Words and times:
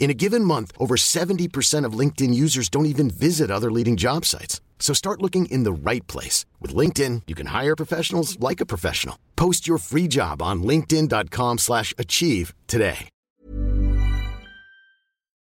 In 0.00 0.10
a 0.10 0.14
given 0.14 0.44
month, 0.44 0.72
over 0.78 0.96
70% 0.96 1.84
of 1.84 1.92
LinkedIn 1.92 2.32
users 2.34 2.68
don't 2.70 2.86
even 2.86 3.10
visit 3.10 3.50
other 3.50 3.70
leading 3.70 3.96
job 3.96 4.24
sites. 4.24 4.60
So 4.80 4.94
start 4.94 5.20
looking 5.20 5.44
in 5.46 5.62
the 5.62 5.72
right 5.72 6.04
place. 6.08 6.46
With 6.58 6.74
LinkedIn, 6.74 7.22
you 7.28 7.36
can 7.36 7.48
hire 7.48 7.76
professionals 7.76 8.40
like 8.40 8.60
a 8.60 8.66
professional. 8.66 9.16
Post 9.36 9.68
your 9.68 9.78
free 9.78 10.08
job 10.08 10.42
on 10.42 10.62
linkedin.com 10.64 11.58
slash 11.58 11.94
achieve 11.96 12.54
today. 12.66 13.08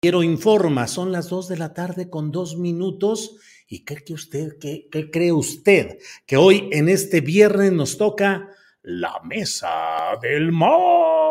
Quiero 0.02 0.23
informa, 0.23 0.88
son 0.88 1.11
las 1.11 1.28
2 1.30 1.50
de 1.50 1.58
la 1.58 1.73
tarde 1.73 2.09
con 2.09 2.31
dos 2.31 2.56
minutos. 2.56 3.36
¿Y 3.67 3.84
qué 3.84 3.97
cree 3.97 4.16
usted, 4.16 4.58
qué, 4.58 4.88
qué 4.89 5.11
cree 5.11 5.34
usted? 5.34 6.00
Que 6.25 6.38
hoy 6.38 6.69
en 6.72 6.88
este 6.88 7.19
viernes 7.19 7.73
nos 7.73 7.97
toca 7.97 8.47
la 8.81 9.19
mesa 9.25 10.17
del 10.22 10.53
más. 10.53 11.28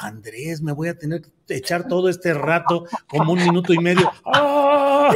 Andrés, 0.00 0.62
me 0.62 0.72
voy 0.72 0.88
a 0.88 0.98
tener 0.98 1.20
que 1.20 1.56
echar 1.56 1.86
todo 1.86 2.08
este 2.08 2.32
rato 2.32 2.86
como 3.06 3.34
un 3.34 3.38
minuto 3.38 3.74
y 3.74 3.78
medio. 3.78 4.10
¡Ah! 4.24 5.12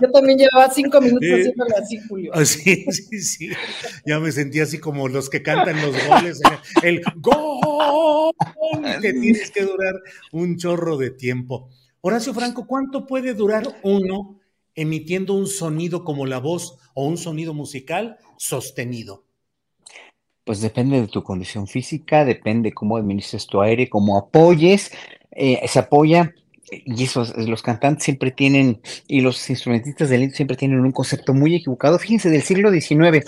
Yo 0.00 0.10
también 0.12 0.38
llevaba 0.38 0.70
cinco 0.70 1.00
minutos 1.00 1.28
haciéndolo 1.30 1.76
así, 1.76 1.98
Julio. 2.08 2.32
Sí, 2.44 2.84
sí, 2.90 3.20
sí. 3.20 3.50
Ya 4.04 4.20
me 4.20 4.30
sentí 4.32 4.60
así 4.60 4.78
como 4.78 5.08
los 5.08 5.30
que 5.30 5.42
cantan 5.42 5.80
los 5.80 5.94
goles. 6.06 6.40
El 6.82 7.02
gol 7.16 8.34
que 9.00 9.12
tienes 9.14 9.50
que 9.50 9.62
durar 9.62 9.94
un 10.32 10.58
chorro 10.58 10.98
de 10.98 11.10
tiempo. 11.10 11.70
Horacio 12.02 12.34
Franco, 12.34 12.66
¿cuánto 12.66 13.06
puede 13.06 13.32
durar 13.34 13.64
uno 13.82 14.40
emitiendo 14.74 15.34
un 15.34 15.46
sonido 15.46 16.04
como 16.04 16.26
la 16.26 16.38
voz 16.38 16.76
o 16.94 17.06
un 17.06 17.16
sonido 17.16 17.54
musical 17.54 18.18
sostenido? 18.36 19.24
Pues 20.48 20.62
depende 20.62 20.98
de 20.98 21.08
tu 21.08 21.22
condición 21.22 21.66
física, 21.66 22.24
depende 22.24 22.72
cómo 22.72 22.96
administres 22.96 23.46
tu 23.46 23.60
aire, 23.60 23.90
cómo 23.90 24.16
apoyes. 24.16 24.90
Eh, 25.30 25.60
se 25.68 25.78
apoya, 25.78 26.32
y 26.70 27.04
esos, 27.04 27.36
los 27.36 27.60
cantantes 27.60 28.04
siempre 28.04 28.30
tienen, 28.30 28.80
y 29.06 29.20
los 29.20 29.50
instrumentistas 29.50 30.08
del 30.08 30.32
siempre 30.32 30.56
tienen 30.56 30.80
un 30.80 30.92
concepto 30.92 31.34
muy 31.34 31.54
equivocado. 31.54 31.98
Fíjense, 31.98 32.30
del 32.30 32.40
siglo 32.40 32.70
XIX, 32.70 33.26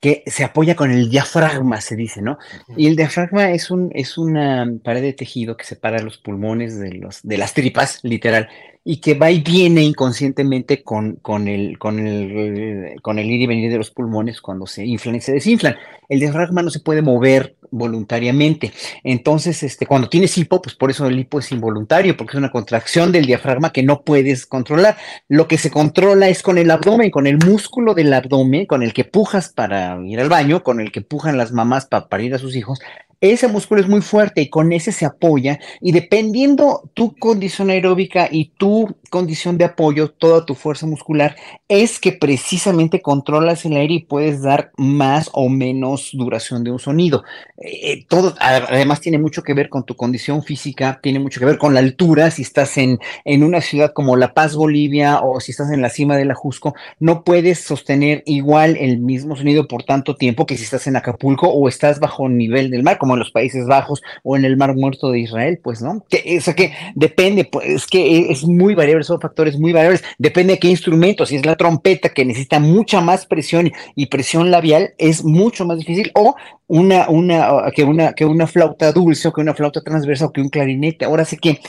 que 0.00 0.24
se 0.26 0.42
apoya 0.42 0.74
con 0.74 0.90
el 0.90 1.08
diafragma, 1.08 1.80
se 1.80 1.94
dice, 1.94 2.20
¿no? 2.20 2.36
Y 2.76 2.88
el 2.88 2.96
diafragma 2.96 3.52
es, 3.52 3.70
un, 3.70 3.92
es 3.94 4.18
una 4.18 4.68
pared 4.82 5.02
de 5.02 5.12
tejido 5.12 5.56
que 5.56 5.66
separa 5.66 6.02
los 6.02 6.18
pulmones 6.18 6.80
de, 6.80 6.94
los, 6.94 7.22
de 7.22 7.38
las 7.38 7.54
tripas, 7.54 8.00
literal, 8.02 8.48
y 8.88 8.98
que 8.98 9.14
va 9.14 9.32
y 9.32 9.40
viene 9.40 9.82
inconscientemente 9.82 10.84
con, 10.84 11.16
con, 11.16 11.48
el, 11.48 11.76
con, 11.76 12.06
el, 12.06 13.00
con 13.02 13.18
el 13.18 13.28
ir 13.28 13.40
y 13.40 13.46
venir 13.48 13.68
de 13.68 13.78
los 13.78 13.90
pulmones 13.90 14.40
cuando 14.40 14.68
se 14.68 14.86
inflan 14.86 15.16
y 15.16 15.20
se 15.20 15.32
desinflan. 15.32 15.74
El 16.08 16.20
diafragma 16.20 16.62
no 16.62 16.70
se 16.70 16.78
puede 16.78 17.02
mover 17.02 17.56
voluntariamente. 17.72 18.72
Entonces, 19.02 19.64
este, 19.64 19.86
cuando 19.86 20.08
tienes 20.08 20.38
hipo, 20.38 20.62
pues 20.62 20.76
por 20.76 20.92
eso 20.92 21.04
el 21.06 21.18
hipo 21.18 21.40
es 21.40 21.50
involuntario, 21.50 22.16
porque 22.16 22.36
es 22.36 22.38
una 22.38 22.52
contracción 22.52 23.10
del 23.10 23.26
diafragma 23.26 23.72
que 23.72 23.82
no 23.82 24.02
puedes 24.02 24.46
controlar. 24.46 24.96
Lo 25.26 25.48
que 25.48 25.58
se 25.58 25.72
controla 25.72 26.28
es 26.28 26.44
con 26.44 26.56
el 26.56 26.70
abdomen, 26.70 27.10
con 27.10 27.26
el 27.26 27.38
músculo 27.38 27.92
del 27.92 28.12
abdomen, 28.12 28.66
con 28.66 28.84
el 28.84 28.92
que 28.92 29.04
pujas 29.04 29.48
para 29.48 29.98
ir 30.06 30.20
al 30.20 30.28
baño, 30.28 30.62
con 30.62 30.80
el 30.80 30.92
que 30.92 31.00
pujan 31.00 31.36
las 31.36 31.50
mamás 31.50 31.86
para 31.86 32.06
parir 32.08 32.34
a 32.34 32.38
sus 32.38 32.54
hijos, 32.54 32.78
ese 33.20 33.48
músculo 33.48 33.80
es 33.80 33.88
muy 33.88 34.02
fuerte 34.02 34.42
y 34.42 34.50
con 34.50 34.72
ese 34.72 34.92
se 34.92 35.06
apoya 35.06 35.58
y 35.80 35.92
dependiendo 35.92 36.90
tu 36.94 37.14
condición 37.16 37.70
aeróbica 37.70 38.28
y 38.30 38.50
tu 38.56 38.96
condición 39.10 39.56
de 39.56 39.64
apoyo, 39.64 40.10
toda 40.10 40.44
tu 40.44 40.54
fuerza 40.54 40.86
muscular, 40.86 41.36
es 41.68 41.98
que 41.98 42.12
precisamente 42.12 43.00
controlas 43.00 43.64
el 43.64 43.76
aire 43.76 43.94
y 43.94 44.04
puedes 44.04 44.42
dar 44.42 44.72
más 44.76 45.30
o 45.32 45.48
menos 45.48 46.10
duración 46.12 46.64
de 46.64 46.70
un 46.70 46.78
sonido. 46.78 47.24
Eh, 47.58 47.92
eh, 47.92 48.06
todo 48.08 48.34
además 48.40 49.00
tiene 49.00 49.18
mucho 49.18 49.42
que 49.42 49.54
ver 49.54 49.68
con 49.68 49.84
tu 49.84 49.94
condición 49.94 50.42
física, 50.42 51.00
tiene 51.02 51.18
mucho 51.18 51.40
que 51.40 51.46
ver 51.46 51.58
con 51.58 51.74
la 51.74 51.80
altura, 51.80 52.30
si 52.30 52.42
estás 52.42 52.76
en, 52.78 52.98
en 53.24 53.42
una 53.42 53.60
ciudad 53.60 53.92
como 53.92 54.16
La 54.16 54.34
Paz, 54.34 54.54
Bolivia, 54.54 55.20
o 55.20 55.40
si 55.40 55.52
estás 55.52 55.70
en 55.70 55.82
la 55.82 55.88
cima 55.88 56.16
del 56.16 56.30
Ajusco, 56.30 56.74
no 56.98 57.24
puedes 57.24 57.60
sostener 57.60 58.22
igual 58.26 58.76
el 58.76 58.98
mismo 58.98 59.36
sonido 59.36 59.68
por 59.68 59.84
tanto 59.84 60.16
tiempo 60.16 60.46
que 60.46 60.56
si 60.56 60.64
estás 60.64 60.86
en 60.86 60.96
Acapulco 60.96 61.48
o 61.48 61.68
estás 61.68 62.00
bajo 62.00 62.28
nivel 62.28 62.70
del 62.70 62.82
mar 62.82 62.98
como 63.06 63.14
en 63.14 63.20
los 63.20 63.30
Países 63.30 63.66
Bajos 63.66 64.02
o 64.24 64.36
en 64.36 64.44
el 64.44 64.56
Mar 64.56 64.74
Muerto 64.74 65.12
de 65.12 65.20
Israel, 65.20 65.60
pues, 65.62 65.80
¿no? 65.80 66.04
Que, 66.08 66.36
o 66.36 66.40
sea 66.40 66.54
que 66.54 66.72
depende, 66.96 67.44
pues, 67.44 67.68
es 67.68 67.86
que 67.86 68.32
es 68.32 68.44
muy 68.44 68.74
variable, 68.74 69.04
son 69.04 69.20
factores 69.20 69.56
muy 69.56 69.72
variables, 69.72 70.02
depende 70.18 70.54
de 70.54 70.58
qué 70.58 70.66
instrumento, 70.66 71.24
si 71.24 71.36
es 71.36 71.46
la 71.46 71.54
trompeta 71.54 72.08
que 72.08 72.24
necesita 72.24 72.58
mucha 72.58 73.00
más 73.00 73.24
presión 73.26 73.70
y 73.94 74.06
presión 74.06 74.50
labial, 74.50 74.94
es 74.98 75.22
mucho 75.22 75.64
más 75.64 75.78
difícil, 75.78 76.10
o 76.16 76.34
una, 76.66 77.08
una, 77.08 77.70
que 77.72 77.84
una, 77.84 78.12
que 78.12 78.24
una 78.24 78.48
flauta 78.48 78.90
dulce, 78.90 79.28
o 79.28 79.32
que 79.32 79.40
una 79.40 79.54
flauta 79.54 79.82
transversa, 79.82 80.26
o 80.26 80.32
que 80.32 80.40
un 80.40 80.48
clarinete. 80.48 81.04
Ahora 81.04 81.24
sí 81.24 81.36
que 81.36 81.60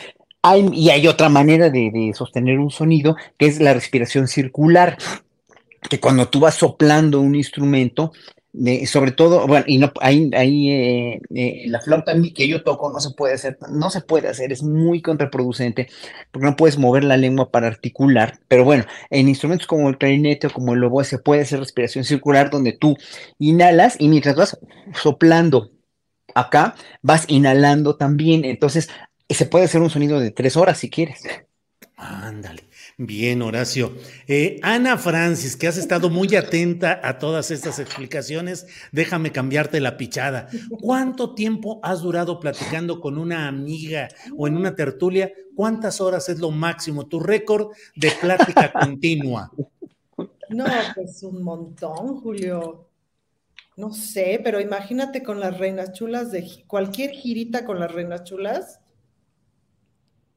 hay, 0.42 0.68
y 0.74 0.90
hay 0.90 1.08
otra 1.08 1.30
manera 1.30 1.70
de, 1.70 1.92
de 1.94 2.14
sostener 2.16 2.58
un 2.58 2.72
sonido, 2.72 3.16
que 3.38 3.46
es 3.46 3.60
la 3.60 3.76
respiración 3.76 4.28
circular 4.28 4.98
que 5.88 6.00
cuando 6.00 6.28
tú 6.28 6.40
vas 6.40 6.56
soplando 6.56 7.22
un 7.22 7.36
instrumento, 7.36 8.12
sobre 8.86 9.12
todo, 9.12 9.46
bueno, 9.46 9.66
y 9.68 9.78
no, 9.78 9.92
ahí, 10.02 10.32
ahí 10.34 10.72
eh, 10.72 11.22
eh, 11.36 11.64
la 11.68 11.80
flauta 11.82 12.14
que 12.34 12.48
yo 12.48 12.64
toco 12.64 12.92
no 12.92 13.00
se 13.00 13.12
puede 13.12 13.36
hacer, 13.36 13.58
no 13.70 13.90
se 13.90 14.02
puede 14.02 14.30
hacer, 14.30 14.52
es 14.52 14.64
muy 14.64 15.02
contraproducente, 15.02 15.90
porque 16.32 16.48
no 16.48 16.56
puedes 16.56 16.78
mover 16.78 17.04
la 17.04 17.18
lengua 17.18 17.52
para 17.52 17.68
articular, 17.68 18.40
pero 18.48 18.64
bueno, 18.64 18.86
en 19.10 19.30
instrumentos 19.30 19.68
como 19.68 19.90
el 19.90 19.98
clarinete 19.98 20.48
o 20.48 20.50
como 20.52 20.74
el 20.74 20.84
oboe 20.84 21.04
se 21.04 21.20
puede 21.20 21.42
hacer 21.42 21.60
respiración 21.60 22.04
circular, 22.04 22.50
donde 22.50 22.74
tú 22.74 22.98
inhalas 23.38 23.96
y 24.00 24.08
mientras 24.08 24.36
vas 24.36 24.60
soplando 24.96 25.72
acá, 26.34 26.76
vas 27.02 27.26
inhalando 27.28 27.96
también, 27.96 28.44
entonces 28.44 28.90
se 29.30 29.46
puede 29.46 29.66
hacer 29.66 29.82
un 29.82 29.90
sonido 29.90 30.20
de 30.20 30.32
tres 30.32 30.58
horas 30.58 30.80
si 30.80 30.90
quieres. 30.90 31.22
Ándale. 31.96 32.67
Bien, 33.00 33.44
Horacio. 33.44 33.96
Eh, 34.28 34.60
Ana 34.64 34.98
Francis, 34.98 35.56
que 35.56 35.68
has 35.68 35.78
estado 35.78 36.10
muy 36.10 36.36
atenta 36.36 37.00
a 37.04 37.20
todas 37.20 37.52
estas 37.52 37.78
explicaciones, 37.78 38.66
déjame 38.92 39.32
cambiarte 39.32 39.80
la 39.80 39.98
pichada. 39.98 40.50
¿Cuánto 40.82 41.36
tiempo 41.36 41.80
has 41.84 42.02
durado 42.02 42.40
platicando 42.40 43.00
con 43.00 43.20
una 43.20 43.48
amiga 43.48 44.08
o 44.36 44.48
en 44.48 44.58
una 44.58 44.76
tertulia? 44.76 45.32
¿Cuántas 45.56 46.02
horas 46.02 46.28
es 46.30 46.40
lo 46.40 46.50
máximo? 46.50 47.06
Tu 47.06 47.20
récord 47.20 47.72
de 47.96 48.10
plática 48.20 48.72
continua. 48.82 49.52
No, 50.50 50.66
pues 50.96 51.22
un 51.22 51.44
montón, 51.44 52.20
Julio. 52.22 52.90
No 53.76 53.94
sé, 53.94 54.42
pero 54.44 54.60
imagínate 54.60 55.22
con 55.22 55.40
las 55.40 55.56
reinas 55.60 55.94
chulas 55.94 56.32
de 56.32 56.64
cualquier 56.66 57.12
girita 57.12 57.64
con 57.64 57.80
las 57.80 57.92
reinas 57.92 58.24
chulas 58.24 58.80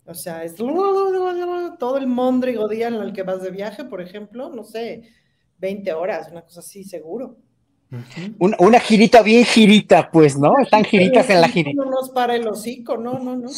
o 0.06 0.14
sea, 0.14 0.44
es 0.44 0.54
todo 0.56 1.96
el 1.98 2.06
mondrigo 2.06 2.68
día 2.68 2.88
en 2.88 2.94
el 2.94 3.12
que 3.12 3.22
vas 3.22 3.42
de 3.42 3.50
viaje, 3.50 3.84
por 3.84 4.00
ejemplo, 4.00 4.50
no 4.50 4.64
sé, 4.64 5.02
20 5.58 5.92
horas, 5.92 6.28
una 6.30 6.42
cosa 6.42 6.60
así, 6.60 6.84
seguro. 6.84 7.36
una, 8.38 8.80
girita 8.80 9.22
bien 9.22 9.44
girita, 9.44 10.10
pues, 10.10 10.38
¿no? 10.38 10.54
Están 10.58 10.84
giritas 10.84 11.28
en 11.30 11.40
la 11.40 11.48
girita. 11.48 11.84
No 11.84 11.90
nos 11.90 12.10
para 12.10 12.34
el 12.34 12.46
hocico, 12.46 12.96
no, 12.96 13.18
no, 13.18 13.36
no. 13.36 13.48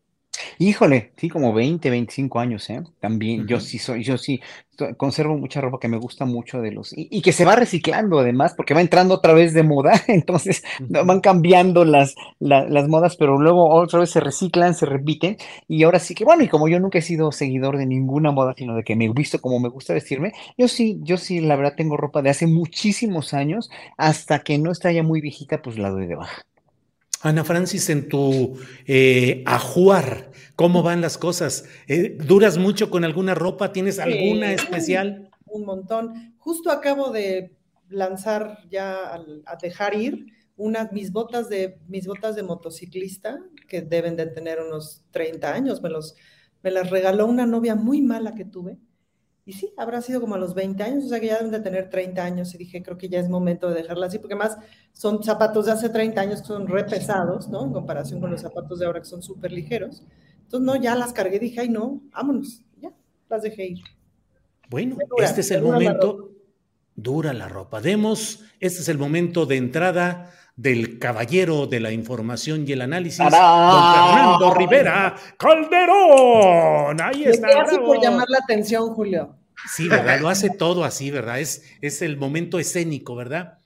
Híjole, 0.58 1.12
sí, 1.16 1.28
como 1.28 1.52
20, 1.52 1.90
25 1.90 2.40
años, 2.40 2.68
¿eh? 2.70 2.82
También, 3.00 3.46
yo 3.46 3.60
sí 3.60 3.78
soy, 3.78 4.02
yo 4.02 4.18
sí 4.18 4.40
conservo 4.96 5.36
mucha 5.36 5.60
ropa 5.60 5.78
que 5.78 5.88
me 5.88 5.98
gusta 5.98 6.24
mucho 6.24 6.60
de 6.60 6.72
los, 6.72 6.92
y, 6.96 7.22
que 7.22 7.32
se 7.32 7.44
va 7.44 7.56
reciclando 7.56 8.18
además, 8.18 8.54
porque 8.54 8.74
va 8.74 8.80
entrando 8.80 9.14
otra 9.14 9.32
vez 9.32 9.52
de 9.52 9.62
moda, 9.62 9.92
entonces 10.08 10.62
van 10.80 11.20
cambiando 11.20 11.84
las, 11.84 12.14
las 12.40 12.88
modas, 12.88 13.16
pero 13.16 13.38
luego 13.38 13.68
otra 13.68 14.00
vez 14.00 14.10
se 14.10 14.20
reciclan, 14.20 14.74
se 14.74 14.86
repiten, 14.86 15.36
y 15.68 15.82
ahora 15.82 15.98
sí 15.98 16.14
que, 16.14 16.24
bueno, 16.24 16.42
y 16.42 16.48
como 16.48 16.68
yo 16.68 16.80
nunca 16.80 16.98
he 16.98 17.02
sido 17.02 17.32
seguidor 17.32 17.76
de 17.76 17.86
ninguna 17.86 18.32
moda, 18.32 18.54
sino 18.56 18.74
de 18.74 18.82
que 18.82 18.96
me 18.96 19.06
he 19.06 19.12
visto 19.12 19.40
como 19.40 19.60
me 19.60 19.68
gusta 19.68 19.94
vestirme, 19.94 20.32
yo 20.56 20.68
sí, 20.68 20.98
yo 21.02 21.16
sí, 21.16 21.40
la 21.40 21.56
verdad 21.56 21.74
tengo 21.76 21.96
ropa 21.96 22.22
de 22.22 22.30
hace 22.30 22.46
muchísimos 22.46 23.34
años, 23.34 23.70
hasta 23.96 24.40
que 24.40 24.58
no 24.58 24.72
está 24.72 24.90
ya 24.92 25.02
muy 25.02 25.20
viejita, 25.20 25.62
pues 25.62 25.78
la 25.78 25.90
doy 25.90 26.06
de 26.06 26.16
baja. 26.16 26.42
Ana 27.22 27.44
Francis, 27.44 27.88
en 27.88 28.08
tu 28.08 28.58
eh, 28.86 29.44
ajuar, 29.46 30.32
¿cómo 30.56 30.82
van 30.82 31.00
las 31.00 31.18
cosas? 31.18 31.64
Eh, 31.86 32.18
¿Duras 32.18 32.58
mucho 32.58 32.90
con 32.90 33.04
alguna 33.04 33.34
ropa? 33.34 33.72
¿Tienes 33.72 34.00
alguna 34.00 34.52
especial? 34.52 35.30
Un 35.46 35.64
montón. 35.64 36.34
Justo 36.38 36.72
acabo 36.72 37.10
de 37.10 37.56
lanzar 37.88 38.58
ya 38.70 39.14
a 39.14 39.56
dejar 39.56 39.94
ir 39.94 40.26
unas 40.56 40.92
mis 40.92 41.12
botas 41.12 41.48
de 41.48 41.78
mis 41.88 42.06
botas 42.06 42.34
de 42.34 42.42
motociclista 42.42 43.38
que 43.68 43.82
deben 43.82 44.16
de 44.16 44.26
tener 44.26 44.60
unos 44.60 45.04
30 45.12 45.54
años. 45.54 45.80
Me 45.80 45.90
los 45.90 46.16
me 46.62 46.70
las 46.70 46.90
regaló 46.90 47.26
una 47.26 47.46
novia 47.46 47.74
muy 47.74 48.02
mala 48.02 48.34
que 48.34 48.44
tuve 48.44 48.78
y 49.44 49.54
sí, 49.54 49.72
habrá 49.76 50.00
sido 50.02 50.20
como 50.20 50.36
a 50.36 50.38
los 50.38 50.54
20 50.54 50.82
años, 50.82 51.04
o 51.04 51.08
sea 51.08 51.18
que 51.18 51.26
ya 51.26 51.38
deben 51.38 51.50
de 51.50 51.60
tener 51.60 51.90
30 51.90 52.24
años 52.24 52.54
y 52.54 52.58
dije, 52.58 52.82
creo 52.82 52.96
que 52.96 53.08
ya 53.08 53.18
es 53.18 53.28
momento 53.28 53.68
de 53.68 53.82
dejarla 53.82 54.06
así, 54.06 54.18
porque 54.18 54.36
más 54.36 54.56
son 54.92 55.22
zapatos 55.22 55.66
de 55.66 55.72
hace 55.72 55.88
30 55.88 56.20
años 56.20 56.40
que 56.42 56.46
son 56.46 56.68
re 56.68 56.84
pesados, 56.84 57.48
¿no? 57.48 57.64
En 57.64 57.72
comparación 57.72 58.20
con 58.20 58.30
los 58.30 58.40
zapatos 58.40 58.78
de 58.78 58.86
ahora 58.86 59.00
que 59.00 59.06
son 59.06 59.22
súper 59.22 59.50
ligeros. 59.50 60.04
Entonces, 60.42 60.64
no, 60.64 60.76
ya 60.76 60.94
las 60.94 61.12
cargué, 61.12 61.40
dije, 61.40 61.60
ay, 61.60 61.70
no, 61.70 62.02
vámonos, 62.12 62.62
ya, 62.80 62.92
las 63.28 63.42
dejé 63.42 63.66
ir. 63.66 63.82
Bueno, 64.70 64.96
este 65.18 65.40
es 65.40 65.50
el 65.50 65.62
momento, 65.62 66.30
dura 66.94 67.32
la 67.32 67.48
ropa. 67.48 67.80
Demos, 67.80 68.44
este 68.60 68.80
es 68.80 68.88
el 68.88 68.98
momento 68.98 69.44
de 69.44 69.56
entrada 69.56 70.30
del 70.56 70.98
caballero 70.98 71.66
de 71.66 71.80
la 71.80 71.92
información 71.92 72.64
y 72.66 72.72
el 72.72 72.82
análisis, 72.82 73.18
don 73.18 73.30
Fernando 73.30 74.54
Rivera 74.54 75.14
Calderón. 75.38 77.00
Ahí 77.00 77.24
está. 77.24 77.64
Te 77.64 77.78
por 77.78 78.02
llamar 78.02 78.28
la 78.28 78.38
atención, 78.38 78.88
Julio. 78.94 79.36
Sí, 79.74 79.88
¿verdad? 79.88 80.20
Lo 80.20 80.28
hace 80.28 80.50
todo 80.50 80.84
así, 80.84 81.10
¿verdad? 81.10 81.40
Es, 81.40 81.64
es 81.80 82.02
el 82.02 82.16
momento 82.16 82.58
escénico, 82.58 83.14
¿verdad? 83.14 83.58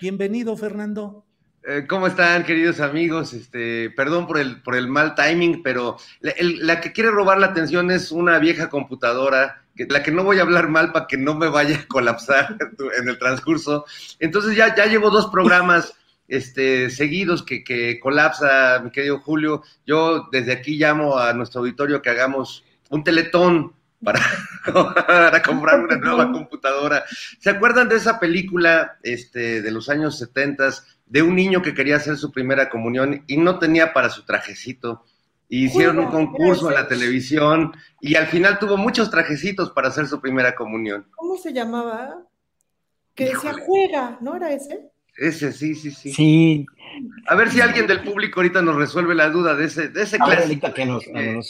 Bienvenido, 0.00 0.56
Fernando. 0.56 1.24
Eh, 1.66 1.86
¿Cómo 1.88 2.06
están, 2.06 2.44
queridos 2.44 2.80
amigos? 2.80 3.32
Este, 3.32 3.88
perdón 3.90 4.26
por 4.26 4.38
el, 4.38 4.60
por 4.60 4.76
el 4.76 4.86
mal 4.86 5.14
timing, 5.14 5.62
pero 5.62 5.96
la, 6.20 6.80
que 6.80 6.92
quiere 6.92 7.10
robar 7.10 7.38
la 7.38 7.46
atención 7.46 7.90
es 7.90 8.12
una 8.12 8.38
vieja 8.38 8.68
computadora, 8.68 9.62
que, 9.74 9.86
la 9.88 10.02
que 10.02 10.10
no 10.10 10.24
voy 10.24 10.38
a 10.38 10.42
hablar 10.42 10.68
mal 10.68 10.92
para 10.92 11.06
que 11.06 11.16
no 11.16 11.34
me 11.34 11.48
vaya 11.48 11.78
a 11.78 11.86
colapsar 11.86 12.58
en 13.00 13.08
el 13.08 13.18
transcurso. 13.18 13.86
Entonces 14.18 14.56
ya, 14.56 14.74
ya 14.74 14.84
llevo 14.84 15.08
dos 15.08 15.28
programas 15.28 15.94
este, 16.28 16.90
seguidos 16.90 17.42
que, 17.42 17.64
que 17.64 18.00
colapsa, 18.00 18.80
mi 18.82 18.90
querido 18.90 19.20
Julio. 19.20 19.62
Yo 19.86 20.28
desde 20.30 20.52
aquí 20.52 20.76
llamo 20.76 21.18
a 21.18 21.32
nuestro 21.32 21.60
auditorio 21.60 22.02
que 22.02 22.10
hagamos 22.10 22.64
un 22.90 23.04
teletón 23.04 23.72
para, 24.02 24.20
para, 25.06 25.42
comprar 25.42 25.80
una 25.80 25.96
nueva 25.96 26.30
computadora. 26.30 27.04
¿Se 27.38 27.50
acuerdan 27.50 27.88
de 27.88 27.96
esa 27.96 28.20
película 28.20 28.98
este, 29.02 29.62
de 29.62 29.70
los 29.70 29.88
años 29.88 30.18
70 30.18 30.70
de 31.06 31.22
un 31.22 31.34
niño 31.34 31.62
que 31.62 31.74
quería 31.74 31.96
hacer 31.96 32.16
su 32.16 32.30
primera 32.30 32.68
comunión 32.68 33.24
y 33.26 33.36
no 33.36 33.58
tenía 33.58 33.92
para 33.92 34.10
su 34.10 34.24
trajecito? 34.24 35.04
hicieron 35.48 35.98
un 35.98 36.10
concurso 36.10 36.68
en 36.68 36.74
la 36.74 36.88
televisión 36.88 37.72
y 38.00 38.16
al 38.16 38.26
final 38.26 38.58
tuvo 38.58 38.76
muchos 38.76 39.10
trajecitos 39.10 39.70
para 39.70 39.88
hacer 39.88 40.06
su 40.06 40.20
primera 40.20 40.54
comunión. 40.54 41.06
¿Cómo 41.14 41.36
se 41.36 41.52
llamaba? 41.52 42.22
Que 43.14 43.26
decía 43.26 43.54
juega, 43.64 44.18
¿no 44.20 44.34
era 44.34 44.52
ese? 44.52 44.90
Ese, 45.16 45.52
sí, 45.52 45.74
sí, 45.74 45.90
sí. 45.92 46.12
Sí. 46.12 46.66
A 47.26 47.34
ver 47.34 47.50
si 47.50 47.60
alguien 47.60 47.86
del 47.86 48.02
público 48.02 48.40
ahorita 48.40 48.62
nos 48.62 48.76
resuelve 48.76 49.14
la 49.14 49.28
duda 49.28 49.54
de 49.54 49.66
ese, 49.66 49.88
de 49.88 50.02
ese 50.02 50.18
clásico 50.18 50.72
que 50.72 50.86
nos, 50.86 51.04
del 51.06 51.42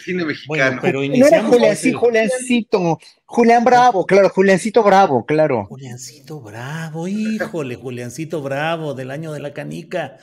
cine 0.00 0.24
mexicano. 0.24 0.78
pero 0.80 1.00
no 1.00 1.26
era 1.26 1.42
Juliancito, 1.42 1.98
Juliancito, 1.98 2.98
Julián 3.24 3.64
Bravo, 3.64 4.06
claro, 4.06 4.28
Juliancito 4.28 4.82
Bravo, 4.82 5.24
claro. 5.24 5.66
Juliancito 5.66 6.40
Bravo, 6.40 7.08
híjole, 7.08 7.76
Juliancito 7.76 8.42
Bravo, 8.42 8.94
del 8.94 9.10
año 9.10 9.32
de 9.32 9.40
la 9.40 9.52
canica. 9.52 10.18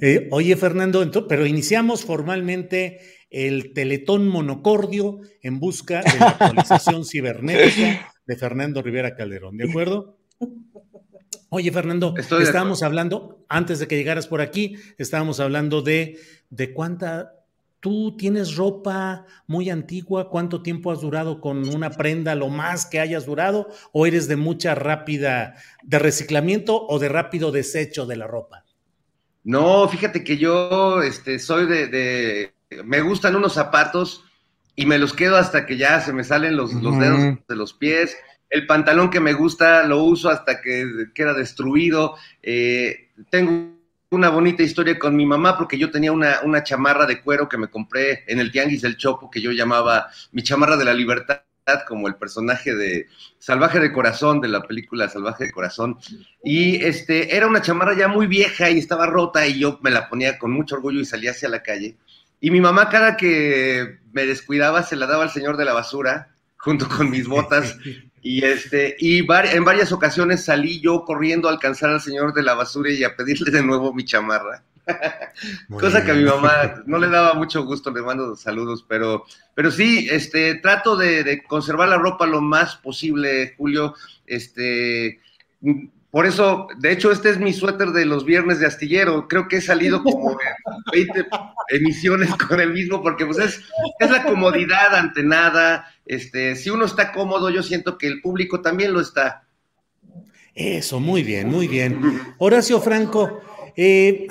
Eh, 0.00 0.28
oye, 0.30 0.56
Fernando, 0.56 1.26
pero 1.28 1.46
iniciamos 1.46 2.04
formalmente 2.04 3.00
el 3.30 3.72
Teletón 3.72 4.28
Monocordio 4.28 5.20
en 5.42 5.58
busca 5.58 6.02
de 6.02 6.18
la 6.18 6.28
actualización 6.28 7.04
cibernética 7.06 8.12
de 8.26 8.36
Fernando 8.36 8.82
Rivera 8.82 9.16
Calderón, 9.16 9.56
¿de 9.56 9.68
acuerdo? 9.68 10.21
Oye, 11.54 11.70
Fernando, 11.70 12.14
estábamos 12.16 12.82
hablando, 12.82 13.44
antes 13.46 13.78
de 13.78 13.86
que 13.86 13.98
llegaras 13.98 14.26
por 14.26 14.40
aquí, 14.40 14.78
estábamos 14.96 15.38
hablando 15.38 15.82
de, 15.82 16.18
de 16.48 16.72
cuánta, 16.72 17.34
tú 17.78 18.16
tienes 18.16 18.56
ropa 18.56 19.26
muy 19.46 19.68
antigua, 19.68 20.30
cuánto 20.30 20.62
tiempo 20.62 20.90
has 20.90 21.02
durado 21.02 21.42
con 21.42 21.68
una 21.68 21.90
prenda, 21.90 22.34
lo 22.34 22.48
más 22.48 22.86
que 22.86 23.00
hayas 23.00 23.26
durado, 23.26 23.68
o 23.92 24.06
eres 24.06 24.28
de 24.28 24.36
mucha 24.36 24.74
rápida, 24.74 25.56
de 25.82 25.98
reciclamiento 25.98 26.86
o 26.86 26.98
de 26.98 27.10
rápido 27.10 27.52
desecho 27.52 28.06
de 28.06 28.16
la 28.16 28.26
ropa. 28.26 28.64
No, 29.44 29.86
fíjate 29.90 30.24
que 30.24 30.38
yo 30.38 31.02
este, 31.02 31.38
soy 31.38 31.66
de, 31.66 31.86
de, 31.88 32.54
me 32.82 33.02
gustan 33.02 33.36
unos 33.36 33.52
zapatos 33.52 34.24
y 34.74 34.86
me 34.86 34.96
los 34.96 35.12
quedo 35.12 35.36
hasta 35.36 35.66
que 35.66 35.76
ya 35.76 36.00
se 36.00 36.14
me 36.14 36.24
salen 36.24 36.56
los, 36.56 36.72
los 36.72 36.98
dedos 36.98 37.36
de 37.46 37.56
los 37.56 37.74
pies 37.74 38.16
el 38.52 38.66
pantalón 38.66 39.08
que 39.08 39.18
me 39.18 39.32
gusta 39.32 39.82
lo 39.84 40.04
uso 40.04 40.28
hasta 40.28 40.60
que 40.60 41.06
queda 41.14 41.32
destruido. 41.32 42.16
Eh, 42.42 43.08
tengo 43.30 43.72
una 44.10 44.28
bonita 44.28 44.62
historia 44.62 44.98
con 44.98 45.16
mi 45.16 45.24
mamá 45.24 45.56
porque 45.56 45.78
yo 45.78 45.90
tenía 45.90 46.12
una, 46.12 46.40
una, 46.44 46.62
chamarra 46.62 47.06
de 47.06 47.22
cuero 47.22 47.48
que 47.48 47.56
me 47.56 47.68
compré 47.68 48.24
en 48.26 48.40
el 48.40 48.52
Tianguis 48.52 48.82
del 48.82 48.98
Chopo 48.98 49.30
que 49.30 49.40
yo 49.40 49.52
llamaba 49.52 50.10
mi 50.32 50.42
chamarra 50.42 50.76
de 50.76 50.84
la 50.84 50.92
libertad 50.92 51.40
como 51.88 52.08
el 52.08 52.16
personaje 52.16 52.74
de 52.74 53.06
Salvaje 53.38 53.80
de 53.80 53.90
Corazón 53.90 54.42
de 54.42 54.48
la 54.48 54.62
película 54.64 55.08
Salvaje 55.08 55.44
de 55.44 55.52
Corazón 55.52 55.96
y 56.44 56.84
este 56.84 57.34
era 57.34 57.46
una 57.46 57.62
chamarra 57.62 57.96
ya 57.96 58.08
muy 58.08 58.26
vieja 58.26 58.68
y 58.68 58.78
estaba 58.78 59.06
rota 59.06 59.46
y 59.46 59.60
yo 59.60 59.78
me 59.82 59.90
la 59.90 60.10
ponía 60.10 60.38
con 60.38 60.50
mucho 60.50 60.74
orgullo 60.74 61.00
y 61.00 61.06
salía 61.06 61.30
hacia 61.30 61.48
la 61.48 61.62
calle 61.62 61.96
y 62.38 62.50
mi 62.50 62.60
mamá 62.60 62.90
cada 62.90 63.16
que 63.16 64.00
me 64.12 64.26
descuidaba 64.26 64.82
se 64.82 64.96
la 64.96 65.06
daba 65.06 65.22
al 65.22 65.30
señor 65.30 65.56
de 65.56 65.64
la 65.64 65.72
basura 65.72 66.34
junto 66.58 66.86
con 66.86 67.08
mis 67.08 67.26
botas 67.26 67.78
Y, 68.22 68.44
este, 68.44 68.96
y 69.00 69.18
en 69.18 69.64
varias 69.64 69.90
ocasiones 69.90 70.44
salí 70.44 70.80
yo 70.80 71.04
corriendo 71.04 71.48
a 71.48 71.52
alcanzar 71.52 71.90
al 71.90 72.00
señor 72.00 72.32
de 72.32 72.44
la 72.44 72.54
basura 72.54 72.90
y 72.90 73.02
a 73.02 73.16
pedirle 73.16 73.50
de 73.50 73.62
nuevo 73.62 73.92
mi 73.92 74.04
chamarra. 74.04 74.62
Cosa 75.68 76.04
que 76.04 76.12
a 76.12 76.14
mi 76.14 76.24
mamá 76.24 76.82
no 76.86 76.98
le 76.98 77.08
daba 77.08 77.34
mucho 77.34 77.64
gusto, 77.64 77.90
le 77.90 78.02
mando 78.02 78.36
saludos, 78.36 78.84
pero, 78.88 79.24
pero 79.54 79.70
sí, 79.70 80.08
este, 80.10 80.56
trato 80.56 80.96
de, 80.96 81.24
de 81.24 81.42
conservar 81.42 81.88
la 81.88 81.98
ropa 81.98 82.26
lo 82.26 82.40
más 82.40 82.76
posible, 82.76 83.54
Julio. 83.56 83.94
Este, 84.26 85.20
por 86.12 86.26
eso, 86.26 86.68
de 86.76 86.92
hecho, 86.92 87.10
este 87.10 87.30
es 87.30 87.38
mi 87.38 87.54
suéter 87.54 87.88
de 87.88 88.04
los 88.04 88.26
viernes 88.26 88.60
de 88.60 88.66
astillero. 88.66 89.28
Creo 89.28 89.48
que 89.48 89.56
he 89.56 89.60
salido 89.62 90.02
como 90.02 90.36
20 90.92 91.26
emisiones 91.70 92.28
con 92.34 92.60
el 92.60 92.74
mismo, 92.74 93.02
porque 93.02 93.24
pues 93.24 93.38
es, 93.38 93.62
es 93.98 94.10
la 94.10 94.22
comodidad 94.22 94.94
ante 94.94 95.22
nada. 95.22 95.86
Este, 96.04 96.54
si 96.54 96.68
uno 96.68 96.84
está 96.84 97.12
cómodo, 97.12 97.48
yo 97.48 97.62
siento 97.62 97.96
que 97.96 98.08
el 98.08 98.20
público 98.20 98.60
también 98.60 98.92
lo 98.92 99.00
está. 99.00 99.44
Eso, 100.54 101.00
muy 101.00 101.22
bien, 101.22 101.48
muy 101.48 101.66
bien. 101.66 102.20
Horacio 102.36 102.78
Franco, 102.82 103.40
eh, 103.74 104.26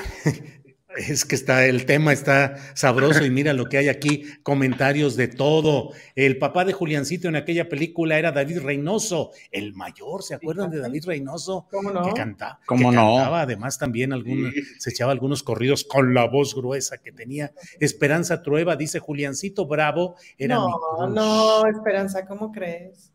Es 0.98 1.24
que 1.26 1.36
está, 1.36 1.66
el 1.66 1.86
tema 1.86 2.12
está 2.12 2.58
sabroso 2.76 3.24
y 3.26 3.30
mira 3.32 3.54
lo 3.54 3.66
que 3.66 3.78
hay 3.78 3.88
aquí, 3.90 4.26
comentarios 4.44 5.16
de 5.16 5.28
todo. 5.28 5.92
El 6.16 6.38
papá 6.38 6.66
de 6.66 6.74
Juliancito 6.74 7.28
en 7.28 7.36
aquella 7.36 7.70
película 7.70 8.20
era 8.20 8.32
David 8.32 8.60
Reynoso, 8.60 9.32
el 9.52 9.74
mayor, 9.74 10.24
¿se 10.24 10.36
acuerdan 10.36 10.70
de 10.70 10.80
David 10.80 11.06
Reynoso? 11.06 11.68
¿Cómo 11.72 11.92
no? 11.92 12.04
Que, 12.04 12.14
canta, 12.14 12.60
¿Cómo 12.66 12.90
que 12.90 12.96
no? 12.96 13.16
cantaba 13.16 13.42
además 13.42 13.78
también 13.78 14.12
algún, 14.14 14.52
se 14.80 14.90
echaba 14.90 15.12
algunos 15.12 15.44
corridos 15.44 15.84
con 15.86 16.14
la 16.14 16.26
voz 16.28 16.54
gruesa 16.56 16.98
que 16.98 17.12
tenía. 17.12 17.54
Esperanza 17.80 18.42
Trueba 18.42 18.76
dice 18.76 19.00
Juliancito 19.00 19.66
Bravo 19.66 20.16
era 20.38 20.58
mi 20.60 20.66
No, 20.66 20.80
crush. 20.98 21.10
no, 21.14 21.68
Esperanza, 21.68 22.26
¿cómo 22.26 22.52
crees? 22.52 23.11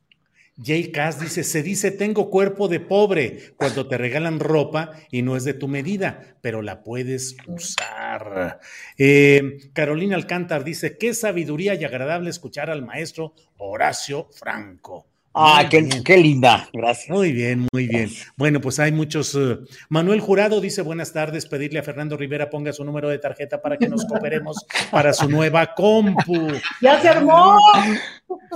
Jay 0.62 0.90
Cass 0.90 1.20
dice, 1.20 1.44
se 1.44 1.62
dice 1.62 1.90
tengo 1.90 2.30
cuerpo 2.30 2.68
de 2.68 2.80
pobre 2.80 3.54
cuando 3.56 3.86
te 3.88 3.98
regalan 3.98 4.40
ropa 4.40 4.92
y 5.10 5.22
no 5.22 5.36
es 5.36 5.44
de 5.44 5.54
tu 5.54 5.68
medida, 5.68 6.36
pero 6.40 6.62
la 6.62 6.82
puedes 6.82 7.36
usar. 7.46 8.60
Eh, 8.96 9.58
Carolina 9.74 10.16
Alcántar 10.16 10.64
dice, 10.64 10.96
qué 10.96 11.12
sabiduría 11.12 11.74
y 11.74 11.84
agradable 11.84 12.30
escuchar 12.30 12.70
al 12.70 12.82
maestro 12.84 13.34
Horacio 13.58 14.28
Franco. 14.32 15.06
Ah, 15.38 15.66
qué, 15.70 15.86
qué 16.02 16.16
linda, 16.16 16.66
gracias. 16.72 17.10
Muy 17.10 17.30
bien, 17.30 17.68
muy 17.70 17.86
bien. 17.86 18.08
Bueno, 18.38 18.58
pues 18.62 18.78
hay 18.78 18.90
muchos. 18.90 19.34
eh, 19.34 19.58
Manuel 19.90 20.20
Jurado 20.20 20.62
dice 20.62 20.80
buenas 20.80 21.12
tardes, 21.12 21.44
pedirle 21.44 21.78
a 21.78 21.82
Fernando 21.82 22.16
Rivera 22.16 22.48
ponga 22.48 22.72
su 22.72 22.82
número 22.84 23.10
de 23.10 23.18
tarjeta 23.18 23.60
para 23.60 23.76
que 23.76 23.86
nos 23.86 24.06
cooperemos 24.06 24.64
para 24.90 25.12
su 25.12 25.28
nueva 25.28 25.74
compu. 25.74 26.48
¡Ya 26.80 26.98
se 27.02 27.08
armó! 27.10 27.58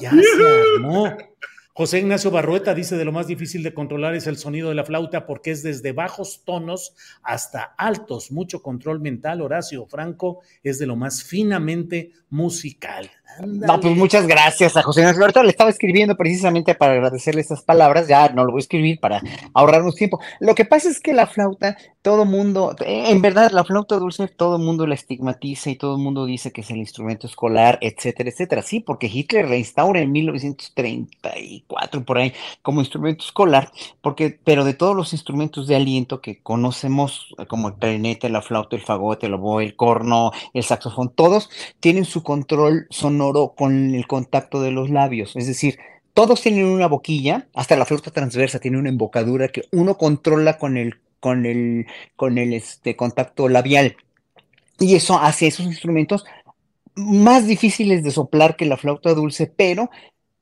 Ya 0.00 0.10
se 0.10 0.78
armó. 0.78 1.14
José 1.80 2.00
Ignacio 2.00 2.30
Barrueta 2.30 2.74
dice 2.74 2.98
de 2.98 3.06
lo 3.06 3.12
más 3.12 3.26
difícil 3.26 3.62
de 3.62 3.72
controlar 3.72 4.14
es 4.14 4.26
el 4.26 4.36
sonido 4.36 4.68
de 4.68 4.74
la 4.74 4.84
flauta 4.84 5.24
porque 5.24 5.50
es 5.50 5.62
desde 5.62 5.92
bajos 5.92 6.42
tonos 6.44 6.94
hasta 7.22 7.62
altos, 7.78 8.30
mucho 8.30 8.60
control 8.60 9.00
mental. 9.00 9.40
Horacio 9.40 9.86
Franco 9.86 10.42
es 10.62 10.78
de 10.78 10.86
lo 10.86 10.96
más 10.96 11.24
finamente 11.24 12.12
musical. 12.28 13.10
No, 13.38 13.80
pues 13.80 13.96
muchas 13.96 14.26
gracias 14.26 14.76
a 14.76 14.82
José 14.82 15.00
Ignacio. 15.00 15.42
Le 15.42 15.50
estaba 15.50 15.70
escribiendo 15.70 16.16
precisamente 16.16 16.74
para 16.74 16.92
agradecerle 16.92 17.40
estas 17.40 17.62
palabras. 17.62 18.08
Ya 18.08 18.28
no 18.30 18.44
lo 18.44 18.52
voy 18.52 18.58
a 18.58 18.62
escribir 18.62 19.00
para 19.00 19.22
ahorrarnos 19.54 19.94
tiempo. 19.94 20.20
Lo 20.40 20.54
que 20.54 20.64
pasa 20.64 20.88
es 20.88 21.00
que 21.00 21.12
la 21.12 21.26
flauta, 21.26 21.76
todo 22.02 22.24
mundo, 22.24 22.74
en 22.80 23.22
verdad, 23.22 23.50
la 23.52 23.64
flauta 23.64 23.96
dulce, 23.96 24.28
todo 24.28 24.58
mundo 24.58 24.86
la 24.86 24.94
estigmatiza 24.94 25.70
y 25.70 25.76
todo 25.76 25.96
el 25.96 26.02
mundo 26.02 26.26
dice 26.26 26.52
que 26.52 26.60
es 26.62 26.70
el 26.70 26.78
instrumento 26.78 27.26
escolar, 27.26 27.78
etcétera, 27.80 28.30
etcétera. 28.30 28.62
Sí, 28.62 28.80
porque 28.80 29.06
Hitler 29.06 29.46
reinstaura 29.48 30.00
en 30.00 30.12
1934 30.12 32.04
por 32.04 32.18
ahí 32.18 32.32
como 32.62 32.80
instrumento 32.80 33.24
escolar, 33.24 33.70
porque, 34.00 34.38
pero 34.44 34.64
de 34.64 34.74
todos 34.74 34.96
los 34.96 35.12
instrumentos 35.12 35.66
de 35.66 35.76
aliento 35.76 36.20
que 36.20 36.42
conocemos, 36.42 37.34
como 37.48 37.68
el 37.68 37.74
clarinete, 37.74 38.28
la 38.28 38.42
flauta, 38.42 38.76
el 38.76 38.82
fagote, 38.82 39.26
el 39.26 39.34
oboe, 39.34 39.64
el 39.64 39.76
corno, 39.76 40.32
el 40.52 40.62
saxofón, 40.62 41.10
todos 41.14 41.48
tienen 41.80 42.04
su 42.04 42.22
control 42.22 42.86
sonoro 42.90 43.19
con 43.56 43.94
el 43.94 44.06
contacto 44.06 44.62
de 44.62 44.70
los 44.70 44.90
labios. 44.90 45.36
Es 45.36 45.46
decir, 45.46 45.78
todos 46.14 46.40
tienen 46.40 46.66
una 46.66 46.88
boquilla, 46.88 47.48
hasta 47.54 47.76
la 47.76 47.86
flauta 47.86 48.10
transversa 48.10 48.58
tiene 48.58 48.78
una 48.78 48.88
embocadura 48.88 49.48
que 49.48 49.62
uno 49.72 49.96
controla 49.96 50.58
con 50.58 50.76
el, 50.76 50.96
con 51.20 51.46
el, 51.46 51.86
con 52.16 52.38
el 52.38 52.52
este, 52.52 52.96
contacto 52.96 53.48
labial. 53.48 53.96
Y 54.78 54.94
eso 54.96 55.18
hace 55.18 55.46
esos 55.46 55.66
instrumentos 55.66 56.24
más 56.94 57.46
difíciles 57.46 58.02
de 58.02 58.10
soplar 58.10 58.56
que 58.56 58.66
la 58.66 58.76
flauta 58.76 59.14
dulce, 59.14 59.46
pero 59.46 59.90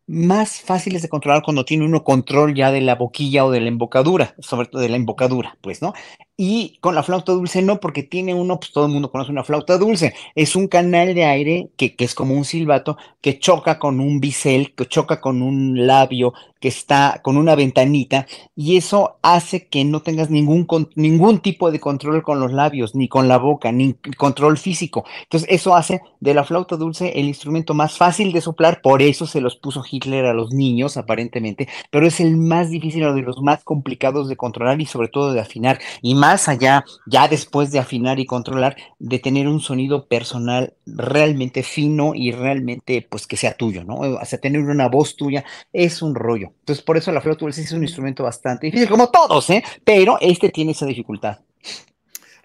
más 0.09 0.61
fáciles 0.63 1.03
de 1.03 1.09
controlar 1.11 1.43
cuando 1.43 1.65
tiene 1.65 1.85
uno 1.85 2.03
control 2.03 2.55
ya 2.55 2.73
de 2.73 2.81
la 2.81 2.97
boquilla 2.97 3.45
o 3.45 3.51
de 3.51 3.61
la 3.61 3.69
embocadura, 3.69 4.35
sobre 4.41 4.67
todo 4.67 4.83
de 4.83 4.89
la 4.89 4.97
embocadura, 4.97 5.59
pues, 5.61 5.83
¿no? 5.83 5.93
Y 6.37 6.79
con 6.81 6.95
la 6.95 7.03
flauta 7.03 7.33
dulce 7.33 7.63
no, 7.63 7.79
porque 7.79 8.03
tiene 8.03 8.33
uno, 8.35 8.59
pues 8.59 8.73
todo 8.73 8.87
el 8.87 8.93
mundo 8.93 9.11
conoce 9.11 9.33
una 9.33 9.45
flauta 9.45 9.77
dulce, 9.77 10.15
es 10.35 10.57
un 10.57 10.67
canal 10.69 11.15
de 11.15 11.25
aire 11.25 11.71
que, 11.77 11.95
que 11.95 12.05
es 12.05 12.15
como 12.15 12.35
un 12.35 12.45
silbato, 12.45 12.97
que 13.21 13.39
choca 13.39 13.79
con 13.79 14.01
un 14.01 14.19
bisel, 14.21 14.75
que 14.75 14.87
choca 14.87 15.21
con 15.21 15.43
un 15.43 15.87
labio, 15.87 16.33
que 16.61 16.69
está 16.69 17.21
con 17.23 17.37
una 17.37 17.55
ventanita, 17.55 18.27
y 18.57 18.77
eso 18.77 19.19
hace 19.23 19.67
que 19.69 19.85
no 19.85 20.03
tengas 20.03 20.31
ningún, 20.31 20.67
ningún 20.95 21.41
tipo 21.41 21.71
de 21.71 21.81
control 21.81 22.23
con 22.23 22.41
los 22.41 22.53
labios, 22.53 22.95
ni 22.95 23.09
con 23.09 23.29
la 23.29 23.39
boca, 23.39 23.73
ni 23.73 23.95
control 24.17 24.59
físico. 24.59 25.05
Entonces, 25.23 25.49
eso 25.51 25.75
hace 25.75 26.01
de 26.21 26.35
la 26.35 26.45
flauta 26.45 26.77
dulce 26.77 27.19
el 27.19 27.27
instrumento 27.27 27.75
más 27.75 27.97
fácil 27.97 28.33
de 28.33 28.41
soplar, 28.41 28.81
por 28.83 29.03
eso 29.03 29.27
se 29.27 29.41
los 29.41 29.57
puso 29.57 29.85
Hitler 29.89 30.27
a 30.27 30.35
los 30.35 30.53
niños, 30.53 30.97
aparentemente, 30.97 31.69
pero 31.91 32.07
es 32.07 32.21
el 32.21 32.37
más 32.37 32.71
difícil 32.71 33.05
o 33.05 33.15
de 33.15 33.23
los 33.23 33.41
más 33.43 33.65
complicados 33.65 34.29
de 34.29 34.37
controlar 34.37 34.81
y 34.81 34.87
sobre 34.87 35.09
todo 35.09 35.33
de 35.33 35.41
afinar. 35.41 35.79
Y 36.03 36.15
más 36.15 36.49
allá, 36.49 36.85
ya 37.07 37.29
después 37.29 37.71
de 37.71 37.79
afinar 37.79 38.19
y 38.19 38.27
controlar, 38.27 38.77
de 38.99 39.19
tener 39.19 39.49
un 39.49 39.61
sonido 39.61 40.07
personal 40.07 40.75
realmente 40.87 41.63
fino 41.63 42.15
y 42.15 42.33
realmente, 42.33 43.07
pues, 43.09 43.27
que 43.27 43.37
sea 43.37 43.55
tuyo, 43.57 43.85
¿no? 43.85 43.97
O 43.97 44.25
sea, 44.25 44.41
tener 44.41 44.63
una 44.63 44.89
voz 44.89 45.17
tuya 45.17 45.45
es 45.73 46.03
un 46.03 46.15
rollo. 46.15 46.48
Entonces, 46.61 46.85
por 46.85 46.97
eso 46.97 47.13
la 47.13 47.21
flauta 47.21 47.45
dulce 47.45 47.63
es 47.63 47.73
un 47.73 47.83
instrumento 47.83 48.23
bastante 48.23 48.67
difícil, 48.67 48.89
como 48.89 49.11
todos, 49.11 49.51
¿eh? 49.51 49.63
Pero 49.85 50.19
este 50.21 50.51
tiene 50.51 50.73
esa 50.73 50.87
dificultad. 50.87 51.39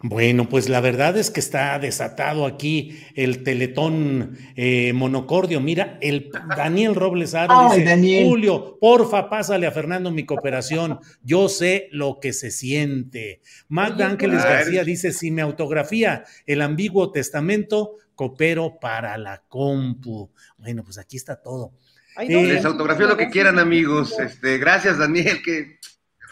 Bueno, 0.06 0.50
pues 0.50 0.68
la 0.68 0.82
verdad 0.82 1.16
es 1.16 1.32
que 1.32 1.40
está 1.40 1.80
desatado 1.80 2.46
aquí 2.46 3.00
el 3.16 3.42
teletón 3.44 4.38
eh, 4.58 4.92
monocordio. 4.92 5.62
Mira, 5.62 5.98
el 6.02 6.30
Daniel 6.58 6.94
Robles 6.94 7.34
Aro 7.36 7.70
dice, 7.70 7.86
Daniel. 7.86 8.28
Julio, 8.28 8.78
porfa, 8.82 9.30
pásale 9.30 9.66
a 9.66 9.72
Fernando 9.72 10.12
mi 10.12 10.26
cooperación. 10.26 11.00
Yo 11.24 11.48
sé 11.48 11.88
lo 11.92 12.20
que 12.20 12.34
se 12.34 12.52
siente. 12.52 13.40
Magda 13.70 14.06
Ángeles 14.08 14.42
claro. 14.42 14.58
García 14.58 14.84
dice, 14.84 15.14
si 15.14 15.32
me 15.32 15.42
autografía 15.42 16.26
el 16.46 16.62
ambiguo 16.62 17.10
testamento, 17.14 17.96
coopero 18.14 18.80
para 18.82 19.18
la 19.18 19.44
compu. 19.48 20.32
Bueno, 20.58 20.84
pues 20.84 20.98
aquí 20.98 21.16
está 21.16 21.42
todo. 21.42 21.72
Ay, 22.16 22.28
Eh, 22.34 22.44
Les 22.44 22.66
autografío 22.66 23.08
lo 23.08 23.18
que 23.18 23.30
quieran, 23.30 23.60
amigos. 23.60 24.18
Este, 24.20 24.58
gracias, 24.58 24.98
Daniel, 24.98 25.42
que 25.44 25.80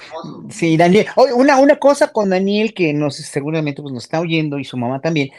hermoso. 0.04 0.48
Sí, 0.50 0.78
Daniel. 0.78 1.08
Oye, 1.16 1.34
una, 1.34 1.58
una 1.58 1.78
cosa 1.78 2.12
con 2.12 2.30
Daniel 2.30 2.74
que 2.74 2.94
nos 2.94 3.16
seguramente 3.16 3.82
pues, 3.82 3.94
nos 3.94 4.04
está 4.04 4.20
oyendo 4.20 4.60
y 4.60 4.66
su 4.66 4.78
mamá 4.78 5.00
también, 5.02 5.30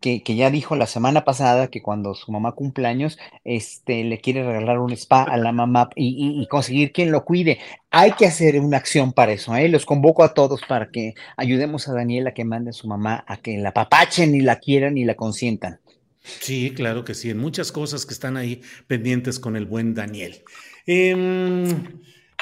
que, 0.00 0.22
que 0.24 0.34
ya 0.34 0.50
dijo 0.50 0.74
la 0.74 0.88
semana 0.88 1.22
pasada 1.24 1.68
que 1.68 1.80
cuando 1.80 2.14
su 2.14 2.32
mamá 2.32 2.52
cumpleaños, 2.52 3.18
este, 3.44 4.02
le 4.02 4.20
quiere 4.20 4.44
regalar 4.44 4.80
un 4.80 4.92
spa 4.92 5.22
a 5.22 5.36
la 5.36 5.52
mamá 5.52 5.90
y, 5.94 6.08
y- 6.08 6.42
y 6.42 6.46
conseguir 6.48 6.90
quien 6.92 7.12
lo 7.12 7.24
cuide. 7.24 7.58
Hay 7.90 8.12
que 8.12 8.26
hacer 8.26 8.58
una 8.58 8.78
acción 8.78 9.12
para 9.12 9.30
eso, 9.32 9.54
¿eh? 9.54 9.68
Los 9.68 9.86
convoco 9.86 10.24
a 10.24 10.34
todos 10.34 10.62
para 10.68 10.90
que 10.90 11.14
ayudemos 11.36 11.86
a 11.88 11.92
Daniel 11.94 12.26
a 12.26 12.34
que 12.34 12.44
mande 12.44 12.70
a 12.70 12.72
su 12.72 12.88
mamá 12.88 13.24
a 13.28 13.36
que 13.36 13.58
la 13.58 13.72
papachen 13.72 14.34
y 14.34 14.40
la 14.40 14.56
quieran 14.58 14.98
y 14.98 15.04
la 15.04 15.14
consientan. 15.14 15.78
Sí, 16.22 16.72
claro 16.74 17.04
que 17.04 17.14
sí, 17.14 17.30
en 17.30 17.38
muchas 17.38 17.72
cosas 17.72 18.06
que 18.06 18.14
están 18.14 18.36
ahí 18.36 18.62
pendientes 18.86 19.40
con 19.40 19.56
el 19.56 19.66
buen 19.66 19.94
Daniel. 19.94 20.42
Em, 20.86 21.66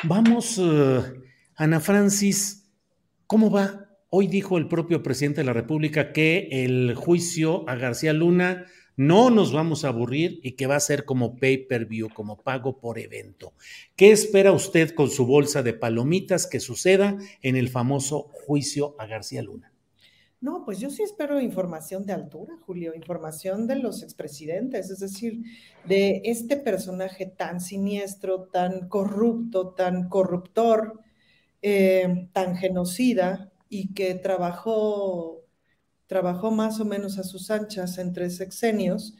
vamos, 0.02 0.58
eh, 0.58 1.02
Ana 1.56 1.80
Francis, 1.80 2.70
¿cómo 3.26 3.50
va? 3.50 3.88
Hoy 4.10 4.26
dijo 4.26 4.58
el 4.58 4.68
propio 4.68 5.02
presidente 5.02 5.40
de 5.40 5.46
la 5.46 5.52
República 5.52 6.12
que 6.12 6.48
el 6.50 6.94
juicio 6.94 7.68
a 7.68 7.76
García 7.76 8.12
Luna 8.12 8.66
no 8.96 9.30
nos 9.30 9.52
vamos 9.52 9.84
a 9.84 9.88
aburrir 9.88 10.40
y 10.42 10.52
que 10.52 10.66
va 10.66 10.76
a 10.76 10.80
ser 10.80 11.06
como 11.06 11.36
pay-per-view, 11.36 12.10
como 12.10 12.42
pago 12.42 12.80
por 12.80 12.98
evento. 12.98 13.54
¿Qué 13.96 14.10
espera 14.10 14.52
usted 14.52 14.94
con 14.94 15.08
su 15.08 15.24
bolsa 15.24 15.62
de 15.62 15.72
palomitas 15.72 16.46
que 16.46 16.60
suceda 16.60 17.16
en 17.40 17.56
el 17.56 17.70
famoso 17.70 18.28
juicio 18.32 18.96
a 18.98 19.06
García 19.06 19.42
Luna? 19.42 19.69
No, 20.40 20.64
pues 20.64 20.78
yo 20.78 20.88
sí 20.88 21.02
espero 21.02 21.38
información 21.38 22.06
de 22.06 22.14
altura, 22.14 22.56
Julio, 22.64 22.94
información 22.94 23.66
de 23.66 23.76
los 23.76 24.02
expresidentes, 24.02 24.88
es 24.90 25.00
decir, 25.00 25.42
de 25.84 26.22
este 26.24 26.56
personaje 26.56 27.26
tan 27.26 27.60
siniestro, 27.60 28.44
tan 28.44 28.88
corrupto, 28.88 29.74
tan 29.74 30.08
corruptor, 30.08 31.00
eh, 31.60 32.28
tan 32.32 32.56
genocida 32.56 33.52
y 33.68 33.92
que 33.92 34.14
trabajó, 34.14 35.44
trabajó 36.06 36.50
más 36.50 36.80
o 36.80 36.86
menos 36.86 37.18
a 37.18 37.24
sus 37.24 37.50
anchas 37.50 37.98
en 37.98 38.14
tres 38.14 38.36
sexenios, 38.36 39.16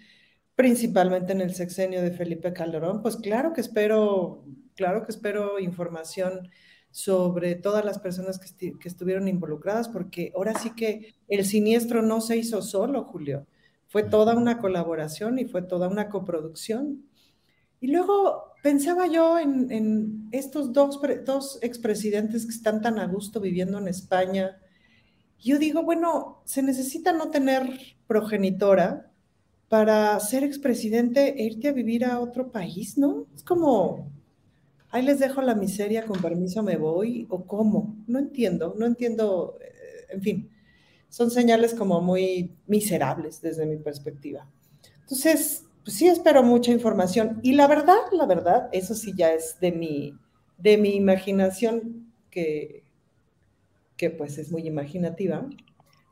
principalmente 0.54 1.32
en 1.32 1.42
el 1.42 1.54
sexenio 1.54 2.00
de 2.00 2.12
Felipe 2.12 2.54
Calderón, 2.54 3.02
pues 3.02 3.16
claro 3.16 3.52
que 3.52 3.60
espero, 3.60 4.44
claro 4.74 5.04
que 5.04 5.12
espero 5.12 5.58
información 5.60 6.48
sobre 6.90 7.54
todas 7.54 7.84
las 7.84 7.98
personas 7.98 8.38
que, 8.38 8.46
esti- 8.46 8.78
que 8.78 8.88
estuvieron 8.88 9.28
involucradas, 9.28 9.88
porque 9.88 10.32
ahora 10.34 10.58
sí 10.58 10.70
que 10.74 11.14
el 11.28 11.44
siniestro 11.44 12.02
no 12.02 12.20
se 12.20 12.36
hizo 12.36 12.62
solo, 12.62 13.04
Julio, 13.04 13.46
fue 13.88 14.02
toda 14.04 14.36
una 14.36 14.58
colaboración 14.58 15.38
y 15.38 15.44
fue 15.46 15.62
toda 15.62 15.88
una 15.88 16.08
coproducción. 16.08 17.04
Y 17.80 17.88
luego 17.88 18.52
pensaba 18.62 19.06
yo 19.06 19.38
en, 19.38 19.70
en 19.70 20.28
estos 20.32 20.72
dos, 20.72 20.98
pre- 20.98 21.20
dos 21.20 21.58
expresidentes 21.62 22.44
que 22.46 22.52
están 22.52 22.82
tan 22.82 22.98
a 22.98 23.06
gusto 23.06 23.40
viviendo 23.40 23.78
en 23.78 23.88
España. 23.88 24.58
Yo 25.38 25.58
digo, 25.58 25.82
bueno, 25.82 26.42
se 26.44 26.62
necesita 26.62 27.12
no 27.12 27.30
tener 27.30 27.62
progenitora 28.06 29.10
para 29.68 30.18
ser 30.20 30.44
expresidente 30.44 31.40
e 31.40 31.44
irte 31.46 31.68
a 31.68 31.72
vivir 31.72 32.04
a 32.04 32.20
otro 32.20 32.50
país, 32.50 32.98
¿no? 32.98 33.26
Es 33.34 33.42
como, 33.44 34.10
ahí 34.90 35.02
les 35.02 35.18
dejo 35.18 35.42
la 35.42 35.54
miseria, 35.54 36.06
con 36.06 36.20
permiso 36.20 36.62
me 36.62 36.76
voy, 36.76 37.26
o 37.30 37.44
cómo, 37.46 37.96
no 38.06 38.18
entiendo, 38.18 38.74
no 38.78 38.86
entiendo, 38.86 39.58
eh, 39.60 40.06
en 40.10 40.22
fin. 40.22 40.50
son 41.08 41.30
señales 41.30 41.74
como 41.74 42.00
muy 42.00 42.56
miserables 42.66 43.40
desde 43.40 43.66
mi 43.66 43.76
perspectiva. 43.76 44.48
Entonces, 45.00 45.64
pues 45.84 45.96
sí 45.96 46.06
espero 46.06 46.42
mucha 46.42 46.70
información. 46.70 47.40
Y 47.42 47.52
la 47.52 47.66
verdad, 47.66 47.98
la 48.12 48.26
verdad, 48.26 48.68
eso 48.72 48.94
sí 48.94 49.12
ya 49.16 49.32
es 49.32 49.58
de 49.60 49.72
mi, 49.72 50.14
de 50.58 50.78
mi 50.78 50.94
imaginación, 50.94 52.12
que, 52.30 52.84
que 53.96 54.10
pues 54.10 54.38
es 54.38 54.52
muy 54.52 54.66
imaginativa, 54.66 55.48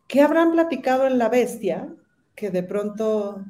que 0.09 0.21
habrán 0.21 0.53
platicado 0.53 1.07
en 1.07 1.19
La 1.19 1.29
Bestia, 1.29 1.95
que 2.35 2.51
de 2.51 2.63
pronto 2.63 3.45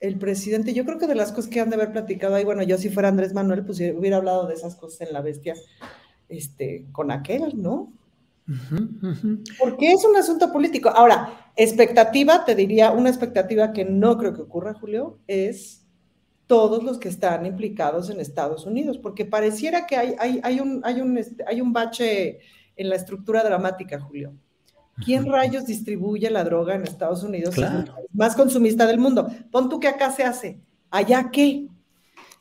el 0.00 0.18
presidente, 0.18 0.72
yo 0.72 0.84
creo 0.84 0.98
que 0.98 1.06
de 1.06 1.14
las 1.14 1.30
cosas 1.30 1.50
que 1.50 1.60
han 1.60 1.68
de 1.68 1.76
haber 1.76 1.92
platicado 1.92 2.34
ahí, 2.34 2.44
bueno, 2.44 2.62
yo 2.62 2.78
si 2.78 2.88
fuera 2.88 3.08
Andrés 3.08 3.34
Manuel, 3.34 3.64
pues 3.64 3.78
hubiera 3.78 4.16
hablado 4.16 4.46
de 4.46 4.54
esas 4.54 4.74
cosas 4.74 5.02
en 5.02 5.12
La 5.12 5.20
Bestia, 5.20 5.54
este, 6.28 6.86
con 6.90 7.10
aquel, 7.10 7.60
¿no? 7.60 7.92
Porque 9.58 9.92
es 9.92 10.04
un 10.04 10.16
asunto 10.16 10.52
político. 10.52 10.88
Ahora, 10.88 11.52
expectativa, 11.54 12.44
te 12.44 12.54
diría, 12.54 12.92
una 12.92 13.10
expectativa 13.10 13.72
que 13.72 13.84
no 13.84 14.16
creo 14.16 14.34
que 14.34 14.42
ocurra, 14.42 14.74
Julio, 14.74 15.18
es 15.26 15.86
todos 16.46 16.82
los 16.82 16.98
que 16.98 17.08
están 17.08 17.46
implicados 17.46 18.10
en 18.10 18.18
Estados 18.18 18.66
Unidos, 18.66 18.98
porque 18.98 19.24
pareciera 19.24 19.86
que 19.86 19.96
hay, 19.96 20.16
hay, 20.18 20.40
hay, 20.42 20.60
un, 20.60 20.80
hay, 20.82 21.00
un, 21.00 21.16
este, 21.18 21.44
hay 21.46 21.60
un 21.60 21.72
bache 21.72 22.40
en 22.74 22.88
la 22.88 22.96
estructura 22.96 23.44
dramática, 23.44 24.00
Julio. 24.00 24.32
¿Quién 25.04 25.30
rayos 25.30 25.66
distribuye 25.66 26.30
la 26.30 26.44
droga 26.44 26.74
en 26.74 26.84
Estados 26.84 27.22
Unidos? 27.22 27.54
más 28.12 28.34
consumista 28.34 28.86
del 28.86 28.98
mundo. 28.98 29.28
Pon 29.50 29.68
tú 29.68 29.80
que 29.80 29.88
acá 29.88 30.10
se 30.10 30.24
hace. 30.24 30.58
¿Allá 30.90 31.30
qué? 31.32 31.66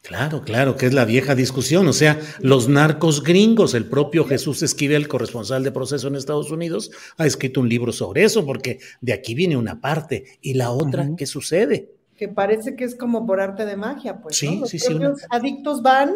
Claro, 0.01 0.41
claro, 0.41 0.77
que 0.77 0.85
es 0.85 0.93
la 0.93 1.05
vieja 1.05 1.35
discusión. 1.35 1.87
O 1.87 1.93
sea, 1.93 2.19
los 2.39 2.69
narcos 2.69 3.23
gringos, 3.23 3.73
el 3.73 3.85
propio 3.85 4.25
Jesús 4.25 4.61
Esquivel, 4.63 5.07
corresponsal 5.07 5.63
de 5.63 5.71
proceso 5.71 6.07
en 6.07 6.15
Estados 6.15 6.51
Unidos, 6.51 6.91
ha 7.17 7.25
escrito 7.25 7.59
un 7.59 7.69
libro 7.69 7.91
sobre 7.91 8.23
eso, 8.23 8.45
porque 8.45 8.79
de 9.01 9.13
aquí 9.13 9.35
viene 9.35 9.57
una 9.57 9.81
parte. 9.81 10.39
Y 10.41 10.53
la 10.53 10.71
otra, 10.71 11.09
¿qué 11.17 11.25
sucede? 11.25 11.91
Que 12.15 12.29
parece 12.29 12.75
que 12.75 12.85
es 12.85 12.95
como 12.95 13.25
por 13.25 13.41
arte 13.41 13.65
de 13.65 13.75
magia, 13.75 14.21
pues. 14.21 14.37
Sí, 14.37 14.59
Los 14.59 14.69
sí, 14.69 14.79
sí. 14.79 14.93
adictos 15.29 15.81
van 15.81 16.13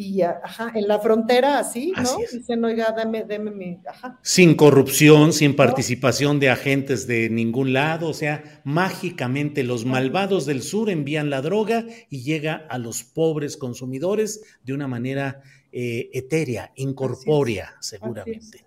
y 0.00 0.22
ajá, 0.22 0.70
en 0.76 0.86
la 0.86 1.00
frontera 1.00 1.58
así, 1.58 1.92
¿no? 2.00 2.18
Dicen, 2.32 2.64
oiga, 2.64 2.94
dame, 2.96 3.24
dame 3.24 3.50
mi, 3.50 3.80
ajá. 3.84 4.20
Sin 4.22 4.54
corrupción, 4.54 5.32
sin 5.32 5.56
participación 5.56 6.38
de 6.38 6.50
agentes 6.50 7.08
de 7.08 7.28
ningún 7.28 7.72
lado, 7.72 8.08
o 8.08 8.14
sea, 8.14 8.62
mágicamente 8.62 9.64
los 9.64 9.84
malvados 9.84 10.46
del 10.46 10.62
sur 10.62 10.88
envían 10.88 11.30
la 11.30 11.42
droga 11.42 11.84
y 12.08 12.22
llega 12.22 12.64
a 12.70 12.78
los 12.78 13.02
pobres 13.02 13.56
consumidores 13.56 14.40
de 14.62 14.72
una 14.72 14.86
manera 14.86 15.42
eh, 15.72 16.10
etérea, 16.12 16.70
incorpórea, 16.76 17.74
seguramente. 17.80 18.64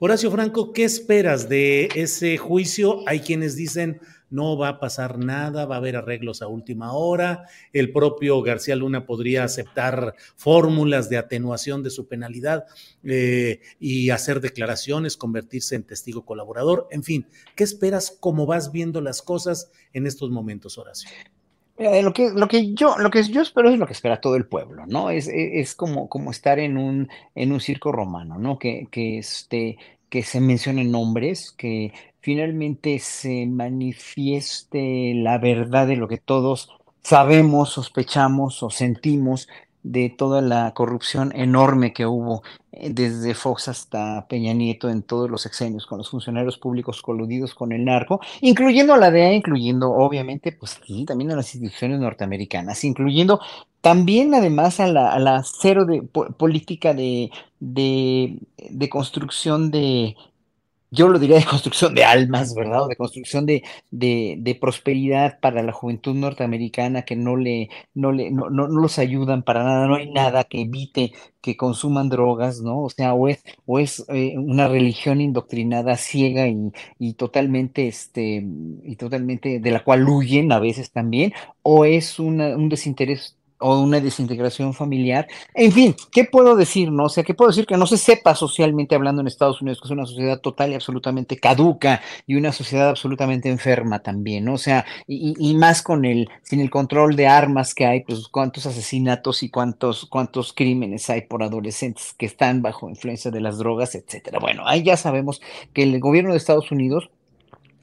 Horacio 0.00 0.28
Franco, 0.32 0.72
¿qué 0.72 0.82
esperas 0.82 1.48
de 1.48 1.88
ese 1.94 2.36
juicio? 2.36 3.08
Hay 3.08 3.20
quienes 3.20 3.54
dicen, 3.54 4.00
no 4.30 4.56
va 4.56 4.68
a 4.68 4.80
pasar 4.80 5.18
nada, 5.18 5.66
va 5.66 5.76
a 5.76 5.78
haber 5.78 5.96
arreglos 5.96 6.42
a 6.42 6.48
última 6.48 6.92
hora, 6.92 7.44
el 7.72 7.92
propio 7.92 8.42
García 8.42 8.76
Luna 8.76 9.06
podría 9.06 9.44
aceptar 9.44 10.14
fórmulas 10.36 11.08
de 11.08 11.18
atenuación 11.18 11.82
de 11.82 11.90
su 11.90 12.06
penalidad 12.06 12.64
eh, 13.04 13.60
y 13.78 14.10
hacer 14.10 14.40
declaraciones, 14.40 15.16
convertirse 15.16 15.76
en 15.76 15.84
testigo 15.84 16.24
colaborador, 16.24 16.88
en 16.90 17.02
fin, 17.02 17.26
¿qué 17.54 17.64
esperas? 17.64 18.16
¿Cómo 18.20 18.46
vas 18.46 18.72
viendo 18.72 19.00
las 19.00 19.22
cosas 19.22 19.70
en 19.92 20.06
estos 20.06 20.30
momentos, 20.30 20.78
Horacio? 20.78 21.10
lo, 21.76 22.12
que, 22.12 22.30
lo, 22.30 22.46
que 22.46 22.72
yo, 22.72 22.96
lo 22.98 23.10
que 23.10 23.22
yo 23.24 23.42
espero 23.42 23.70
es 23.70 23.78
lo 23.78 23.86
que 23.86 23.92
espera 23.92 24.20
todo 24.20 24.36
el 24.36 24.46
pueblo, 24.46 24.86
¿no? 24.86 25.10
Es, 25.10 25.28
es, 25.28 25.74
como, 25.74 26.08
como 26.08 26.30
estar 26.30 26.58
en 26.58 26.76
un, 26.76 27.08
en 27.34 27.52
un 27.52 27.60
circo 27.60 27.90
romano, 27.90 28.38
¿no? 28.38 28.58
Que, 28.58 28.86
que, 28.90 29.18
este, 29.18 29.76
que 30.08 30.22
se 30.22 30.40
mencionen 30.40 30.92
nombres, 30.92 31.50
que 31.50 31.92
finalmente 32.24 32.98
se 33.00 33.44
manifieste 33.44 35.12
la 35.14 35.36
verdad 35.36 35.86
de 35.86 35.96
lo 35.96 36.08
que 36.08 36.16
todos 36.16 36.70
sabemos, 37.02 37.68
sospechamos 37.68 38.62
o 38.62 38.70
sentimos 38.70 39.46
de 39.82 40.08
toda 40.08 40.40
la 40.40 40.72
corrupción 40.72 41.32
enorme 41.36 41.92
que 41.92 42.06
hubo 42.06 42.42
eh, 42.72 42.88
desde 42.88 43.34
Fox 43.34 43.68
hasta 43.68 44.26
Peña 44.26 44.54
Nieto 44.54 44.88
en 44.88 45.02
todos 45.02 45.28
los 45.28 45.42
sexenios 45.42 45.84
con 45.84 45.98
los 45.98 46.08
funcionarios 46.08 46.56
públicos 46.56 47.02
coludidos 47.02 47.54
con 47.54 47.72
el 47.72 47.84
narco, 47.84 48.22
incluyendo 48.40 48.94
a 48.94 48.96
la 48.96 49.10
DEA, 49.10 49.34
incluyendo 49.34 49.90
obviamente, 49.90 50.50
pues 50.52 50.80
también 51.06 51.30
a 51.30 51.36
las 51.36 51.54
instituciones 51.54 52.00
norteamericanas, 52.00 52.82
incluyendo 52.84 53.38
también 53.82 54.34
además 54.34 54.80
a 54.80 54.86
la, 54.86 55.18
la 55.18 55.44
cero 55.44 55.84
de 55.84 56.00
política 56.00 56.94
de, 56.94 57.30
de, 57.60 58.38
de 58.56 58.88
construcción 58.88 59.70
de, 59.70 60.16
yo 60.90 61.08
lo 61.08 61.18
diría 61.18 61.38
de 61.38 61.44
construcción 61.44 61.94
de 61.94 62.04
almas, 62.04 62.54
¿verdad? 62.54 62.84
O 62.84 62.88
de 62.88 62.96
construcción 62.96 63.46
de, 63.46 63.62
de, 63.90 64.58
prosperidad 64.60 65.40
para 65.40 65.62
la 65.62 65.72
juventud 65.72 66.14
norteamericana 66.14 67.02
que 67.02 67.16
no 67.16 67.36
le, 67.36 67.68
no 67.94 68.12
le, 68.12 68.30
no, 68.30 68.50
no, 68.50 68.66
los 68.68 68.98
ayudan 68.98 69.42
para 69.42 69.64
nada, 69.64 69.86
no 69.86 69.96
hay 69.96 70.10
nada 70.10 70.44
que 70.44 70.62
evite 70.62 71.12
que 71.40 71.56
consuman 71.56 72.08
drogas, 72.08 72.60
¿no? 72.60 72.80
O 72.82 72.90
sea, 72.90 73.14
o 73.14 73.28
es, 73.28 73.42
o 73.66 73.78
es 73.78 74.04
eh, 74.08 74.34
una 74.38 74.68
religión 74.68 75.20
indoctrinada 75.20 75.96
ciega 75.96 76.48
y, 76.48 76.72
y, 76.98 77.14
totalmente, 77.14 77.88
este, 77.88 78.46
y 78.82 78.96
totalmente 78.96 79.60
de 79.60 79.70
la 79.70 79.84
cual 79.84 80.08
huyen 80.08 80.52
a 80.52 80.60
veces 80.60 80.90
también, 80.90 81.32
o 81.62 81.84
es 81.84 82.18
una, 82.18 82.56
un 82.56 82.68
desinterés 82.68 83.36
o 83.58 83.80
una 83.80 84.00
desintegración 84.00 84.74
familiar. 84.74 85.26
En 85.54 85.72
fin, 85.72 85.94
¿qué 86.10 86.24
puedo 86.24 86.56
decir? 86.56 86.90
No? 86.90 87.04
O 87.04 87.08
sea, 87.08 87.24
¿qué 87.24 87.34
puedo 87.34 87.50
decir 87.50 87.66
que 87.66 87.76
no 87.76 87.86
se 87.86 87.96
sepa 87.96 88.34
socialmente 88.34 88.94
hablando 88.94 89.20
en 89.20 89.26
Estados 89.26 89.62
Unidos, 89.62 89.80
que 89.80 89.88
es 89.88 89.92
una 89.92 90.06
sociedad 90.06 90.40
total 90.40 90.72
y 90.72 90.74
absolutamente 90.74 91.38
caduca 91.38 92.00
y 92.26 92.36
una 92.36 92.52
sociedad 92.52 92.90
absolutamente 92.90 93.48
enferma 93.48 94.00
también, 94.00 94.44
¿no? 94.44 94.54
O 94.54 94.58
sea, 94.58 94.84
y, 95.06 95.54
más 95.54 95.82
con 95.82 96.04
el, 96.04 96.28
sin 96.42 96.60
el 96.60 96.70
control 96.70 97.16
de 97.16 97.26
armas 97.26 97.74
que 97.74 97.86
hay, 97.86 98.00
pues 98.00 98.28
cuántos 98.28 98.66
asesinatos 98.66 99.42
y 99.42 99.50
cuántos, 99.50 100.06
cuántos 100.06 100.52
crímenes 100.52 101.08
hay 101.10 101.22
por 101.22 101.42
adolescentes 101.42 102.14
que 102.18 102.26
están 102.26 102.62
bajo 102.62 102.88
influencia 102.88 103.30
de 103.30 103.40
las 103.40 103.58
drogas, 103.58 103.94
etcétera. 103.94 104.38
Bueno, 104.40 104.66
ahí 104.66 104.82
ya 104.82 104.96
sabemos 104.96 105.40
que 105.72 105.82
el 105.82 105.98
gobierno 106.00 106.32
de 106.32 106.38
Estados 106.38 106.70
Unidos 106.70 107.10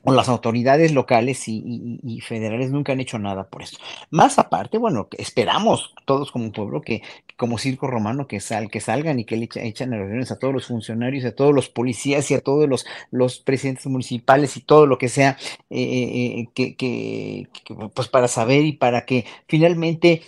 o 0.03 0.11
las 0.11 0.29
autoridades 0.29 0.91
locales 0.93 1.43
y, 1.47 2.21
federales 2.21 2.71
nunca 2.71 2.93
han 2.93 2.99
hecho 2.99 3.19
nada 3.19 3.45
por 3.45 3.63
eso. 3.63 3.77
Más 4.09 4.39
aparte, 4.39 4.77
bueno, 4.77 5.07
esperamos 5.17 5.93
todos 6.05 6.31
como 6.31 6.51
pueblo 6.51 6.81
que, 6.81 7.01
como 7.37 7.57
circo 7.57 7.87
romano 7.87 8.27
que, 8.27 8.39
sal, 8.39 8.69
que 8.69 8.79
salgan 8.79 9.19
y 9.19 9.25
que 9.25 9.37
le 9.37 9.49
echan 9.55 9.91
reuniones 9.91 10.31
a 10.31 10.39
todos 10.39 10.53
los 10.53 10.67
funcionarios, 10.67 11.25
a 11.25 11.35
todos 11.35 11.53
los 11.53 11.69
policías 11.69 12.29
y 12.31 12.35
a 12.35 12.41
todos 12.41 12.67
los, 13.11 13.39
presidentes 13.39 13.85
municipales 13.87 14.57
y 14.57 14.61
todo 14.61 14.85
lo 14.85 14.97
que 14.97 15.09
sea, 15.09 15.37
eh, 15.69 15.81
eh, 15.81 16.47
eh, 16.55 16.75
que, 16.75 17.47
pues 17.93 18.07
para 18.07 18.27
saber 18.27 18.65
y 18.65 18.73
para 18.73 19.05
que 19.05 19.25
finalmente 19.47 20.21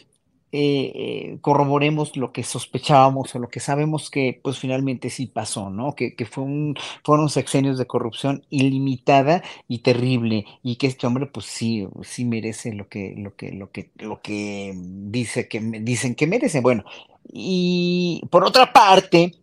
eh, 0.56 0.92
eh, 0.94 1.38
corroboremos 1.42 2.16
lo 2.16 2.32
que 2.32 2.44
sospechábamos 2.44 3.34
o 3.34 3.40
lo 3.40 3.50
que 3.50 3.60
sabemos 3.60 4.12
que 4.12 4.40
pues 4.44 4.60
finalmente 4.60 5.10
sí 5.10 5.26
pasó, 5.26 5.72
¿no? 5.72 5.96
Que, 5.96 6.16
que 6.16 6.28
fue 6.28 6.44
un, 6.44 6.76
fueron 7.04 7.30
sexenios 7.30 7.80
de 7.80 7.88
corrupción 7.88 8.46
ilimitada 8.52 9.42
y 9.68 9.80
terrible 9.80 10.46
y 10.62 10.76
que 10.76 10.86
este 10.86 11.08
hombre 11.08 11.26
pues 11.26 11.48
sí, 11.48 11.88
sí 12.04 12.24
merece 12.26 12.72
lo 12.72 12.88
que, 12.88 13.16
lo 13.18 13.36
que, 13.36 13.52
lo 13.52 13.72
que, 13.72 13.90
lo 13.96 14.22
que 14.22 14.74
dice 14.76 15.48
que 15.48 15.60
dicen 15.60 16.14
que 16.14 16.28
merece. 16.28 16.62
Bueno, 16.62 16.84
y 17.32 18.22
por 18.30 18.44
otra 18.44 18.72
parte, 18.72 19.34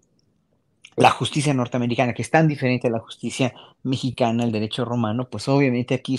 la 0.94 1.10
justicia 1.10 1.52
norteamericana, 1.52 2.14
que 2.14 2.22
es 2.22 2.30
tan 2.30 2.46
diferente 2.46 2.86
a 2.86 2.90
la 2.92 3.00
justicia 3.00 3.52
mexicana, 3.82 4.44
el 4.44 4.52
derecho 4.52 4.84
romano, 4.84 5.28
pues 5.30 5.48
obviamente 5.48 5.94
aquí 5.94 6.18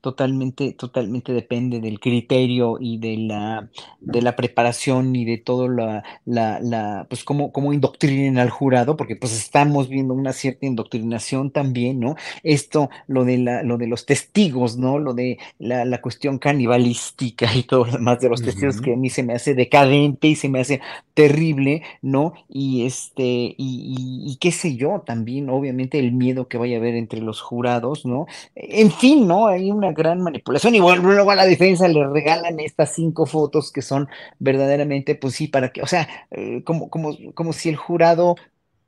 totalmente, 0.00 0.72
totalmente 0.72 1.32
depende 1.32 1.80
del 1.80 2.00
criterio 2.00 2.78
y 2.80 2.98
de 2.98 3.16
la, 3.18 3.68
de 4.00 4.22
la 4.22 4.36
preparación 4.36 5.14
y 5.16 5.24
de 5.24 5.38
todo 5.38 5.68
la, 5.68 6.04
la, 6.24 6.60
la 6.60 7.06
pues 7.08 7.24
cómo, 7.24 7.52
cómo 7.52 7.72
indoctrinen 7.72 8.38
al 8.38 8.50
jurado, 8.50 8.96
porque 8.96 9.16
pues 9.16 9.36
estamos 9.36 9.88
viendo 9.88 10.14
una 10.14 10.32
cierta 10.32 10.66
indoctrinación 10.66 11.50
también, 11.50 12.00
¿no? 12.00 12.16
Esto, 12.42 12.90
lo 13.06 13.24
de 13.24 13.38
la, 13.38 13.62
lo 13.62 13.76
de 13.78 13.86
los 13.86 14.06
testigos, 14.06 14.78
¿no? 14.78 14.98
Lo 14.98 15.14
de 15.14 15.38
la, 15.58 15.84
la 15.84 16.00
cuestión 16.00 16.38
canibalística 16.38 17.54
y 17.54 17.64
todo 17.64 17.84
lo 17.86 17.92
demás 17.92 18.20
de 18.20 18.28
los 18.28 18.42
testigos 18.42 18.80
que 18.80 18.94
a 18.94 18.96
mí 18.96 19.10
se 19.10 19.22
me 19.22 19.34
hace 19.34 19.54
decadente 19.54 20.28
y 20.28 20.36
se 20.36 20.48
me 20.48 20.60
hace 20.60 20.80
terrible, 21.14 21.82
¿no? 22.02 22.34
Y 22.48 22.84
este, 22.86 23.22
y, 23.22 23.54
y, 23.58 24.32
y 24.32 24.36
qué 24.36 24.52
sé 24.52 24.76
yo, 24.76 25.02
también, 25.04 25.50
obviamente, 25.50 25.98
el 25.98 26.12
miedo 26.12 26.48
que 26.48 26.58
vaya 26.58 26.76
a 26.76 26.80
haber 26.80 26.94
entre 26.98 27.20
los 27.20 27.40
jurados, 27.40 28.04
¿no? 28.04 28.26
En 28.54 28.90
fin, 28.90 29.26
¿no? 29.26 29.46
Hay 29.46 29.70
una 29.70 29.92
gran 29.92 30.20
manipulación 30.20 30.74
y 30.74 30.80
bueno, 30.80 31.02
luego 31.02 31.30
a 31.30 31.36
la 31.36 31.46
defensa 31.46 31.88
le 31.88 32.06
regalan 32.06 32.60
estas 32.60 32.94
cinco 32.94 33.26
fotos 33.26 33.72
que 33.72 33.82
son 33.82 34.08
verdaderamente, 34.38 35.14
pues 35.14 35.34
sí, 35.34 35.48
para 35.48 35.70
que, 35.72 35.82
o 35.82 35.86
sea, 35.86 36.08
eh, 36.30 36.62
como, 36.64 36.90
como, 36.90 37.16
como 37.34 37.52
si 37.52 37.68
el 37.68 37.76
jurado 37.76 38.36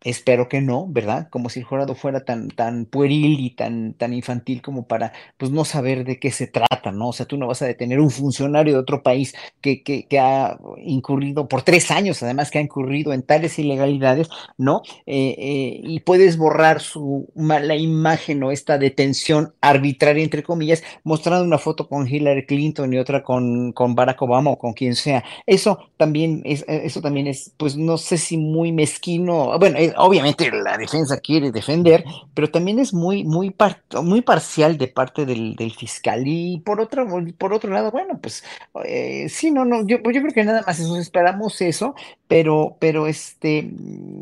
Espero 0.03 0.49
que 0.49 0.63
no, 0.63 0.87
¿verdad? 0.89 1.29
Como 1.29 1.51
si 1.51 1.61
el 1.61 1.67
jurado 1.67 1.95
fuera 1.95 2.25
tan, 2.25 2.49
tan 2.49 2.87
pueril 2.87 3.39
y 3.39 3.51
tan, 3.51 3.93
tan 3.93 4.15
infantil 4.15 4.63
como 4.63 4.87
para, 4.87 5.13
pues, 5.37 5.51
no 5.51 5.67
saber 5.67 6.05
de 6.05 6.19
qué 6.19 6.31
se 6.31 6.47
trata, 6.47 6.91
¿no? 6.91 7.09
O 7.09 7.13
sea, 7.13 7.27
tú 7.27 7.37
no 7.37 7.47
vas 7.47 7.61
a 7.61 7.67
detener 7.67 8.01
un 8.01 8.11
funcionario 8.11 8.73
de 8.73 8.79
otro 8.79 9.03
país 9.03 9.35
que, 9.61 9.83
que, 9.83 10.07
que 10.07 10.19
ha 10.19 10.59
incurrido 10.79 11.49
por 11.49 11.63
tres 11.63 11.91
años, 11.91 12.23
además 12.23 12.51
que 12.51 12.59
ha 12.59 12.63
incurrido 12.63 13.13
en 13.13 13.23
tales 13.23 13.59
ilegalidades, 13.59 14.29
¿no? 14.57 14.81
Eh, 15.05 15.35
eh, 15.39 15.81
y 15.85 16.01
puedes 16.01 16.39
borrar 16.39 16.81
su 16.81 17.29
mala 17.35 17.77
imagen 17.77 18.43
o 18.43 18.51
esta 18.53 18.79
detención 18.79 19.53
arbitraria, 19.61 20.25
entre 20.25 20.43
comillas, 20.43 20.83
mostrando 21.05 21.45
una 21.45 21.59
foto 21.59 21.89
con 21.89 22.09
Hillary 22.09 22.47
Clinton 22.47 22.95
y 22.95 22.99
otra 22.99 23.23
con, 23.23 23.73
con 23.73 23.95
Barack 23.95 24.23
Obama 24.23 24.51
o 24.51 24.59
con 24.59 24.73
quien 24.73 24.95
sea. 24.95 25.25
Eso 25.47 25.91
también 25.99 26.41
es, 26.47 26.65
eso 26.67 27.03
también 27.03 27.27
es, 27.27 27.53
pues, 27.59 27.77
no 27.77 27.99
sé 27.99 28.17
si 28.17 28.39
muy 28.39 28.73
mezquino, 28.73 29.59
bueno, 29.59 29.77
obviamente 29.97 30.51
la 30.51 30.77
defensa 30.77 31.19
quiere 31.19 31.51
defender, 31.51 32.05
pero 32.35 32.51
también 32.51 32.79
es 32.79 32.93
muy, 32.93 33.25
muy, 33.25 33.55
muy 34.03 34.21
parcial 34.23 34.79
de 34.79 34.89
parte 34.89 35.27
del, 35.27 35.57
fiscal. 35.77 36.23
Y 36.27 36.61
por 36.61 36.81
otro, 36.81 37.07
por 37.39 37.53
otro 37.53 37.73
lado, 37.73 37.91
bueno, 37.91 38.19
pues 38.21 38.45
eh, 38.85 39.29
sí, 39.29 39.51
no, 39.51 39.65
no, 39.65 39.87
yo, 39.87 39.99
yo 39.99 40.21
creo 40.21 40.33
que 40.33 40.45
nada 40.45 40.63
más 40.67 40.79
eso, 40.79 40.97
esperamos 40.97 41.61
eso, 41.61 41.95
pero, 42.29 42.77
pero 42.79 43.07
este, 43.07 43.71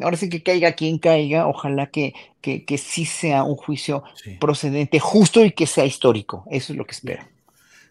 ahora 0.03 0.17
sí 0.17 0.29
que 0.29 0.43
caiga 0.43 0.73
quien 0.73 0.99
caiga, 0.99 1.47
ojalá 1.47 1.87
que, 1.87 2.15
que, 2.41 2.65
que 2.65 2.79
sí 2.79 3.05
sea 3.05 3.45
un 3.45 3.57
juicio 3.57 4.03
procedente, 4.41 5.01
justo 5.01 5.45
y 5.45 5.53
que 5.53 5.67
sea 5.67 5.85
histórico. 5.85 6.45
Eso 6.51 6.73
es 6.73 6.79
lo 6.79 6.85
que 6.85 6.93
espero. 6.93 7.38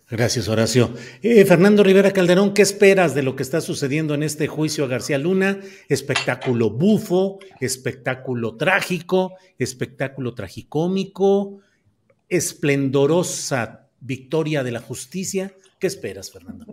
Gracias, 0.10 0.48
Horacio. 0.48 0.93
Eh, 1.22 1.43
Fernando 1.43 1.84
Rivera 1.84 2.12
Calderón, 2.12 2.54
¿qué 2.54 2.62
esperas 2.62 3.13
de 3.13 3.24
lo 3.24 3.36
que 3.36 3.43
está 3.43 3.60
sucediendo 3.60 4.13
en 4.13 4.24
este 4.24 4.48
juicio 4.48 4.86
a 4.86 4.88
García 4.88 5.17
Luna? 5.17 5.60
Espectáculo 5.89 6.70
bufo, 6.70 7.39
espectáculo 7.60 8.56
trágico, 8.56 9.34
espectáculo 9.60 10.34
tragicómico, 10.34 11.60
esplendorosa 12.30 13.89
victoria 14.00 14.63
de 14.63 14.72
la 14.72 14.80
justicia. 14.80 15.54
¿Qué 15.78 15.88
esperas, 15.88 16.32
Fernando? 16.32 16.65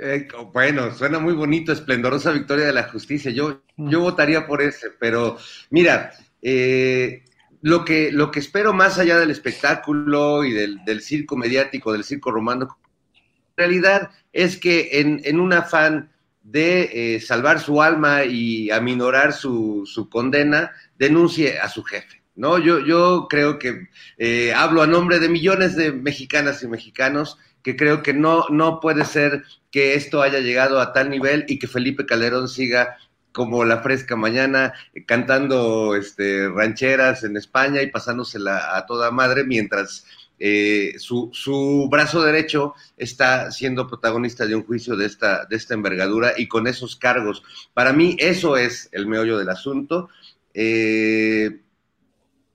Eh, 0.00 0.26
bueno, 0.52 0.92
suena 0.96 1.20
muy 1.20 1.34
bonito, 1.34 1.70
esplendorosa 1.70 2.32
victoria 2.32 2.66
de 2.66 2.72
la 2.72 2.88
justicia. 2.88 3.30
Yo, 3.30 3.62
yo 3.76 4.00
votaría 4.00 4.48
por 4.48 4.62
ese, 4.62 4.88
pero 4.98 5.36
mira, 5.70 6.12
eh, 6.42 7.22
lo 7.62 7.84
que, 7.84 8.10
lo 8.12 8.30
que 8.30 8.40
espero 8.40 8.74
más 8.74 8.98
allá 8.98 9.18
del 9.18 9.30
espectáculo 9.30 10.44
y 10.44 10.52
del, 10.52 11.00
circo 11.00 11.36
mediático, 11.36 11.92
del 11.92 12.04
circo 12.04 12.32
romano, 12.32 12.76
en 13.14 13.56
realidad 13.56 14.10
es 14.32 14.58
que 14.58 15.00
en, 15.00 15.40
un 15.40 15.52
afán 15.52 16.10
de 16.42 17.14
eh, 17.14 17.20
salvar 17.20 17.60
su 17.60 17.80
alma 17.80 18.24
y 18.24 18.70
aminorar 18.70 19.32
su, 19.32 19.84
su, 19.86 20.08
condena, 20.10 20.72
denuncie 20.98 21.60
a 21.60 21.68
su 21.68 21.84
jefe. 21.84 22.22
¿no? 22.34 22.58
Yo, 22.58 22.80
yo 22.80 23.28
creo 23.30 23.60
que 23.60 23.88
eh, 24.18 24.52
hablo 24.52 24.82
a 24.82 24.88
nombre 24.88 25.20
de 25.20 25.28
millones 25.28 25.76
de 25.76 25.92
mexicanas 25.92 26.62
y 26.64 26.68
mexicanos 26.68 27.38
que 27.62 27.76
creo 27.76 28.02
que 28.02 28.12
no, 28.12 28.46
no 28.50 28.80
puede 28.80 29.04
ser 29.04 29.44
que 29.70 29.94
esto 29.94 30.20
haya 30.20 30.40
llegado 30.40 30.80
a 30.80 30.92
tal 30.92 31.10
nivel 31.10 31.44
y 31.46 31.60
que 31.60 31.68
Felipe 31.68 32.06
Calderón 32.06 32.48
siga 32.48 32.96
como 33.32 33.64
la 33.64 33.82
fresca 33.82 34.16
mañana, 34.16 34.72
cantando 35.06 35.96
este, 35.96 36.48
rancheras 36.48 37.24
en 37.24 37.36
España 37.36 37.82
y 37.82 37.90
pasándosela 37.90 38.76
a 38.76 38.86
toda 38.86 39.10
madre, 39.10 39.44
mientras 39.44 40.04
eh, 40.38 40.94
su, 40.98 41.30
su, 41.32 41.88
brazo 41.88 42.22
derecho 42.22 42.74
está 42.96 43.52
siendo 43.52 43.86
protagonista 43.86 44.44
de 44.44 44.56
un 44.56 44.64
juicio 44.64 44.96
de 44.96 45.06
esta, 45.06 45.44
de 45.46 45.54
esta 45.54 45.74
envergadura 45.74 46.32
y 46.36 46.48
con 46.48 46.66
esos 46.66 46.96
cargos. 46.96 47.44
Para 47.74 47.92
mí 47.92 48.16
eso 48.18 48.56
es 48.56 48.88
el 48.90 49.06
meollo 49.06 49.38
del 49.38 49.50
asunto. 49.50 50.08
Eh, 50.52 51.60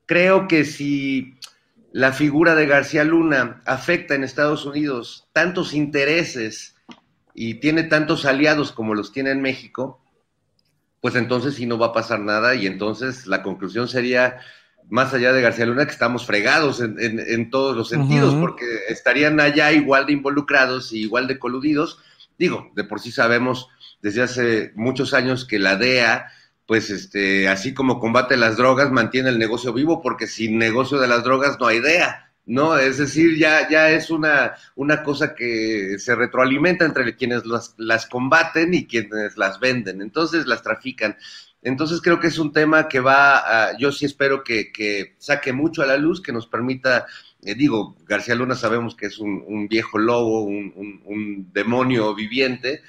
creo 0.06 0.48
que 0.48 0.66
si 0.66 1.38
la 1.94 2.12
figura 2.12 2.56
de 2.56 2.68
García 2.68 3.04
Luna 3.04 3.62
afecta 3.66 4.16
en 4.16 4.24
Estados 4.24 4.66
Unidos 4.66 5.30
tantos 5.32 5.74
intereses 5.74 6.76
y 7.34 7.56
tiene 7.56 7.84
tantos 7.84 8.26
aliados 8.26 8.72
como 8.72 8.96
los 8.96 9.14
tiene 9.14 9.32
en 9.32 9.42
México, 9.42 10.02
pues 11.08 11.16
entonces 11.16 11.56
sí 11.56 11.66
no 11.66 11.78
va 11.78 11.86
a 11.86 11.94
pasar 11.94 12.20
nada 12.20 12.54
y 12.56 12.68
entonces 12.68 13.28
la 13.28 13.42
conclusión 13.42 13.88
sería, 13.88 14.40
más 14.90 15.14
allá 15.14 15.32
de 15.32 15.42
García 15.42 15.66
Luna, 15.66 15.86
que 15.86 15.94
estamos 15.94 16.26
fregados 16.26 16.82
en, 16.82 17.50
todos 17.50 17.78
los 17.78 17.88
sentidos, 17.88 18.36
porque 18.36 18.66
estarían 18.90 19.40
allá 19.40 19.72
igual 19.72 20.06
de 20.06 20.12
involucrados 20.12 20.92
y 20.92 21.04
igual 21.04 21.28
de 21.28 21.40
coludidos. 21.40 22.02
Digo, 22.38 22.74
de 22.76 22.84
por 22.84 23.00
sí 23.00 23.14
sabemos 23.14 23.70
desde 24.02 24.22
hace 24.22 24.74
muchos 24.76 25.14
años 25.14 25.46
que 25.46 25.60
la 25.60 25.78
DEA, 25.78 26.28
pues 26.66 26.90
este, 26.90 27.48
así 27.48 27.74
como 27.74 28.02
combate 28.02 28.36
las 28.36 28.58
drogas, 28.58 28.92
mantiene 28.92 29.30
el 29.30 29.40
negocio 29.40 29.72
vivo, 29.72 30.02
porque 30.02 30.28
sin 30.28 30.58
negocio 30.58 31.00
de 31.00 31.08
las 31.08 31.24
drogas 31.24 31.58
no 31.58 31.68
hay 31.68 31.80
DEA. 31.80 32.27
¿No? 32.48 32.78
Es 32.78 32.98
decir, 32.98 33.38
ya, 33.38 33.70
ya 33.70 33.92
es 33.92 34.10
una, 34.10 34.56
una 34.76 35.04
cosa 35.04 35.36
que 35.36 36.00
se 36.00 36.16
retroalimenta 36.16 36.86
entre 36.86 37.16
quienes 37.16 37.46
las, 37.46 37.76
las 37.78 38.08
combaten 38.08 38.74
y 38.74 38.88
quienes 38.88 39.38
las 39.38 39.60
venden, 39.60 40.02
entonces 40.02 40.48
las 40.48 40.64
trafican. 40.64 41.18
Entonces 41.62 42.00
creo 42.02 42.20
que 42.20 42.28
es 42.28 42.40
un 42.40 42.54
tema 42.54 42.88
que 42.88 43.02
va, 43.02 43.40
a, 43.40 43.78
yo 43.78 43.92
sí 43.92 44.06
espero 44.06 44.44
que, 44.44 44.72
que, 44.72 45.16
saque 45.18 45.52
mucho 45.52 45.82
a 45.82 45.86
la 45.86 45.98
luz, 45.98 46.22
que 46.22 46.32
nos 46.32 46.48
permita, 46.48 47.06
eh, 47.44 47.54
digo, 47.54 47.98
García 48.06 48.36
Luna 48.36 48.56
sabemos 48.56 48.96
que 48.96 49.08
es 49.08 49.20
un, 49.20 49.44
un 49.46 49.68
viejo 49.68 49.98
lobo, 49.98 50.44
un, 50.44 51.02
un, 51.04 51.52
demonio 51.52 52.16
viviente, 52.16 52.82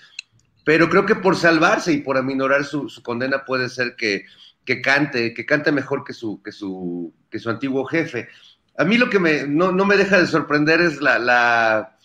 pero 0.65 0.89
creo 0.89 1.05
que 1.05 1.17
por 1.17 1.35
salvarse 1.35 1.93
y 1.93 1.99
por 1.99 2.17
aminorar 2.17 2.65
su, 2.65 2.89
su 2.89 3.03
condena 3.03 3.45
puede 3.45 3.69
ser 3.69 3.97
que, 3.97 4.27
que, 4.65 4.81
cante, 4.81 5.35
que 5.35 5.45
cante 5.45 5.73
mejor 5.73 6.05
que 6.05 6.13
su, 6.13 6.41
que 6.43 6.53
su, 6.53 7.13
que 7.29 7.41
su 7.41 7.51
antiguo 7.51 7.85
jefe. 7.87 8.29
A 8.79 8.85
mí 8.85 8.97
lo 8.97 9.11
que 9.11 9.19
me, 9.19 9.45
no, 9.45 9.73
me 9.73 9.97
deja 9.97 10.21
de 10.21 10.29
sorprender 10.29 10.81
es 10.81 11.03
la, 11.03 11.19
la, 11.19 11.99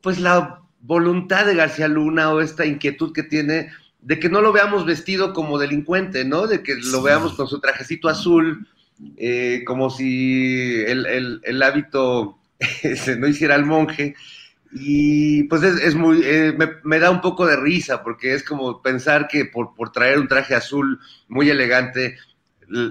pues 0.00 0.20
la 0.20 0.62
voluntad 0.80 1.46
de 1.46 1.56
García 1.56 1.88
Luna 1.88 2.30
o 2.30 2.40
esta 2.40 2.64
inquietud 2.64 3.12
que 3.12 3.24
tiene 3.24 3.72
de 4.00 4.20
que 4.20 4.28
no 4.28 4.40
lo 4.40 4.52
veamos 4.52 4.86
vestido 4.86 5.32
como 5.32 5.58
delincuente, 5.58 6.24
¿no? 6.24 6.46
De 6.46 6.62
que 6.62 6.76
lo 6.76 7.02
veamos 7.02 7.34
con 7.34 7.48
su 7.48 7.58
trajecito 7.58 8.08
azul, 8.08 8.68
eh, 9.16 9.64
como 9.66 9.90
si 9.90 10.76
el, 10.86 11.60
hábito 11.60 12.38
se 12.94 13.16
no 13.16 13.26
hiciera 13.26 13.56
el 13.56 13.66
monje. 13.66 14.14
Y 14.70 15.42
pues 15.44 15.64
es, 15.64 15.96
muy, 15.96 16.20
eh, 16.22 16.54
me, 16.56 16.68
me, 16.84 17.00
da 17.00 17.10
un 17.10 17.20
poco 17.20 17.46
de 17.46 17.56
risa 17.56 18.04
porque 18.04 18.32
es 18.34 18.44
como 18.44 18.80
pensar 18.80 19.26
que 19.26 19.44
por, 19.44 19.74
por 19.74 19.90
traer 19.90 20.20
un 20.20 20.28
traje 20.28 20.54
azul 20.54 21.00
muy 21.26 21.50
elegante 21.50 22.16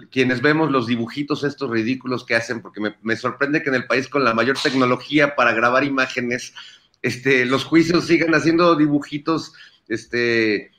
quienes 0.10 0.42
vemos 0.42 0.72
los 0.72 0.88
dibujitos 0.88 1.44
estos 1.44 1.70
ridículos 1.70 2.26
que 2.26 2.36
hacen, 2.36 2.62
porque 2.62 2.82
me, 3.02 3.16
sorprende 3.16 3.62
que 3.62 3.70
en 3.70 3.76
el 3.76 3.86
país 3.86 4.08
con 4.08 4.24
la 4.24 4.34
mayor 4.34 4.58
tecnología 4.62 5.36
para 5.36 5.54
grabar 5.54 5.84
imágenes, 5.84 6.54
este, 7.02 7.46
los 7.46 7.64
juicios 7.66 8.06
sigan 8.08 8.34
haciendo 8.34 8.76
dibujitos, 8.76 9.54
este, 9.88 10.72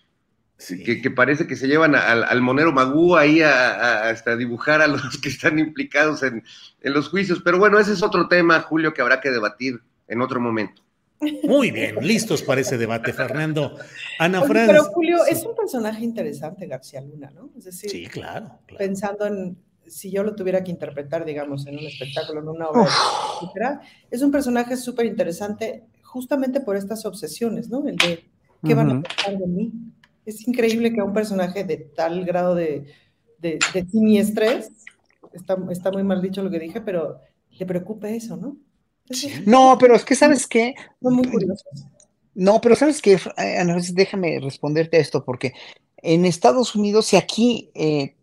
que, 0.58 1.10
parece 1.10 1.46
que 1.46 1.56
se 1.56 1.68
llevan 1.68 1.94
al, 1.94 2.40
monero 2.40 2.72
Magú 2.72 3.16
ahí 3.16 3.42
a, 3.42 4.08
hasta 4.08 4.36
dibujar 4.36 4.80
a 4.80 4.86
los 4.86 5.18
que 5.20 5.28
están 5.28 5.58
implicados 5.58 6.22
en, 6.22 6.42
en 6.80 6.92
los 6.92 7.08
juicios. 7.08 7.42
Pero 7.44 7.58
bueno, 7.58 7.78
ese 7.78 7.92
es 7.92 8.02
otro 8.02 8.28
tema, 8.28 8.60
Julio, 8.62 8.94
que 8.94 9.02
habrá 9.02 9.20
que 9.20 9.30
debatir 9.30 9.80
en 10.08 10.22
otro 10.22 10.40
momento. 10.40 10.85
Muy 11.44 11.70
bien, 11.70 11.96
listos 12.02 12.42
para 12.42 12.60
ese 12.60 12.76
debate, 12.76 13.12
Fernando. 13.12 13.76
Ana 14.18 14.42
Franz. 14.42 14.68
Pero 14.68 14.84
Julio, 14.84 15.24
es 15.24 15.44
un 15.44 15.54
personaje 15.54 16.04
interesante, 16.04 16.66
García 16.66 17.00
Luna, 17.00 17.30
¿no? 17.34 17.50
Es 17.56 17.64
decir, 17.64 17.90
sí, 17.90 18.06
claro, 18.06 18.58
pensando 18.76 19.26
en 19.26 19.56
si 19.86 20.10
yo 20.10 20.22
lo 20.22 20.34
tuviera 20.34 20.64
que 20.64 20.70
interpretar, 20.70 21.24
digamos, 21.24 21.66
en 21.66 21.78
un 21.78 21.86
espectáculo, 21.86 22.40
en 22.40 22.48
una 22.48 22.68
obra, 22.68 22.88
etcétera, 23.40 23.80
es 24.10 24.22
un 24.22 24.30
personaje 24.30 24.76
súper 24.76 25.06
interesante 25.06 25.84
justamente 26.02 26.60
por 26.60 26.76
estas 26.76 27.04
obsesiones, 27.06 27.68
¿no? 27.68 27.86
El 27.86 27.96
de 27.96 28.24
qué 28.64 28.74
van 28.74 28.90
a 28.90 29.02
pensar 29.02 29.38
de 29.38 29.46
mí. 29.46 29.72
Es 30.24 30.46
increíble 30.46 30.92
que 30.92 31.00
a 31.00 31.04
un 31.04 31.12
personaje 31.12 31.62
de 31.64 31.76
tal 31.76 32.24
grado 32.24 32.54
de, 32.54 32.86
de, 33.38 33.58
de 33.72 33.86
siniestrés, 33.86 34.72
está, 35.32 35.56
está 35.70 35.92
muy 35.92 36.02
mal 36.02 36.20
dicho 36.20 36.42
lo 36.42 36.50
que 36.50 36.58
dije, 36.58 36.80
pero 36.80 37.20
le 37.50 37.66
preocupe 37.66 38.14
eso, 38.14 38.36
¿no? 38.36 38.56
No, 39.46 39.76
pero 39.78 39.94
es 39.94 40.04
que, 40.04 40.14
¿sabes 40.14 40.46
qué? 40.46 40.74
No, 42.34 42.60
pero 42.60 42.76
¿sabes 42.76 43.00
qué? 43.00 43.18
Ana, 43.36 43.78
déjame 43.92 44.40
responderte 44.40 44.96
a 44.96 45.00
esto, 45.00 45.24
porque 45.24 45.54
en 45.98 46.24
Estados 46.24 46.74
Unidos, 46.74 47.06
si 47.06 47.16
aquí 47.16 47.70
eh, 47.74 48.14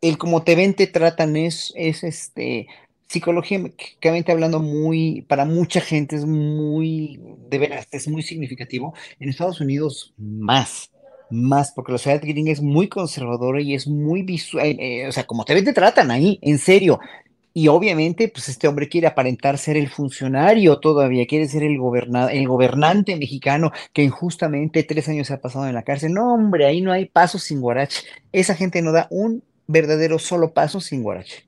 el 0.00 0.18
como 0.18 0.42
te 0.42 0.54
ven, 0.54 0.74
te 0.74 0.86
tratan 0.86 1.36
es, 1.36 1.72
es 1.74 2.04
este, 2.04 2.68
psicológicamente 3.08 4.30
hablando, 4.30 4.60
muy, 4.60 5.22
para 5.22 5.44
mucha 5.44 5.80
gente 5.80 6.16
es 6.16 6.24
muy, 6.24 7.20
de 7.48 7.58
veras, 7.58 7.88
es 7.90 8.06
muy 8.06 8.22
significativo. 8.22 8.94
En 9.18 9.28
Estados 9.28 9.60
Unidos, 9.60 10.14
más 10.16 10.90
más, 11.30 11.72
porque 11.72 11.92
la 11.92 11.98
sociedad 11.98 12.20
gringa 12.22 12.52
es 12.52 12.62
muy 12.62 12.88
conservadora 12.88 13.60
y 13.60 13.74
es 13.74 13.86
muy 13.86 14.22
visual, 14.22 14.76
eh, 14.78 15.06
o 15.08 15.12
sea, 15.12 15.26
como 15.26 15.44
te 15.44 15.54
ven, 15.54 15.64
te 15.64 15.72
tratan 15.72 16.10
ahí, 16.10 16.38
en 16.42 16.58
serio. 16.58 17.00
Y 17.58 17.68
obviamente, 17.68 18.28
pues 18.28 18.50
este 18.50 18.68
hombre 18.68 18.86
quiere 18.86 19.06
aparentar 19.06 19.56
ser 19.56 19.78
el 19.78 19.88
funcionario 19.88 20.78
todavía, 20.78 21.26
quiere 21.26 21.48
ser 21.48 21.62
el, 21.62 21.78
el 22.30 22.48
gobernante 22.48 23.16
mexicano 23.16 23.72
que 23.94 24.02
injustamente 24.02 24.82
tres 24.82 25.08
años 25.08 25.28
se 25.28 25.32
ha 25.32 25.40
pasado 25.40 25.66
en 25.66 25.72
la 25.72 25.82
cárcel. 25.82 26.12
No, 26.12 26.34
hombre, 26.34 26.66
ahí 26.66 26.82
no 26.82 26.92
hay 26.92 27.06
paso 27.06 27.38
sin 27.38 27.62
guarache. 27.62 28.02
Esa 28.30 28.54
gente 28.54 28.82
no 28.82 28.92
da 28.92 29.06
un 29.08 29.42
verdadero 29.66 30.18
solo 30.18 30.52
paso 30.52 30.82
sin 30.82 31.02
guarache. 31.02 31.46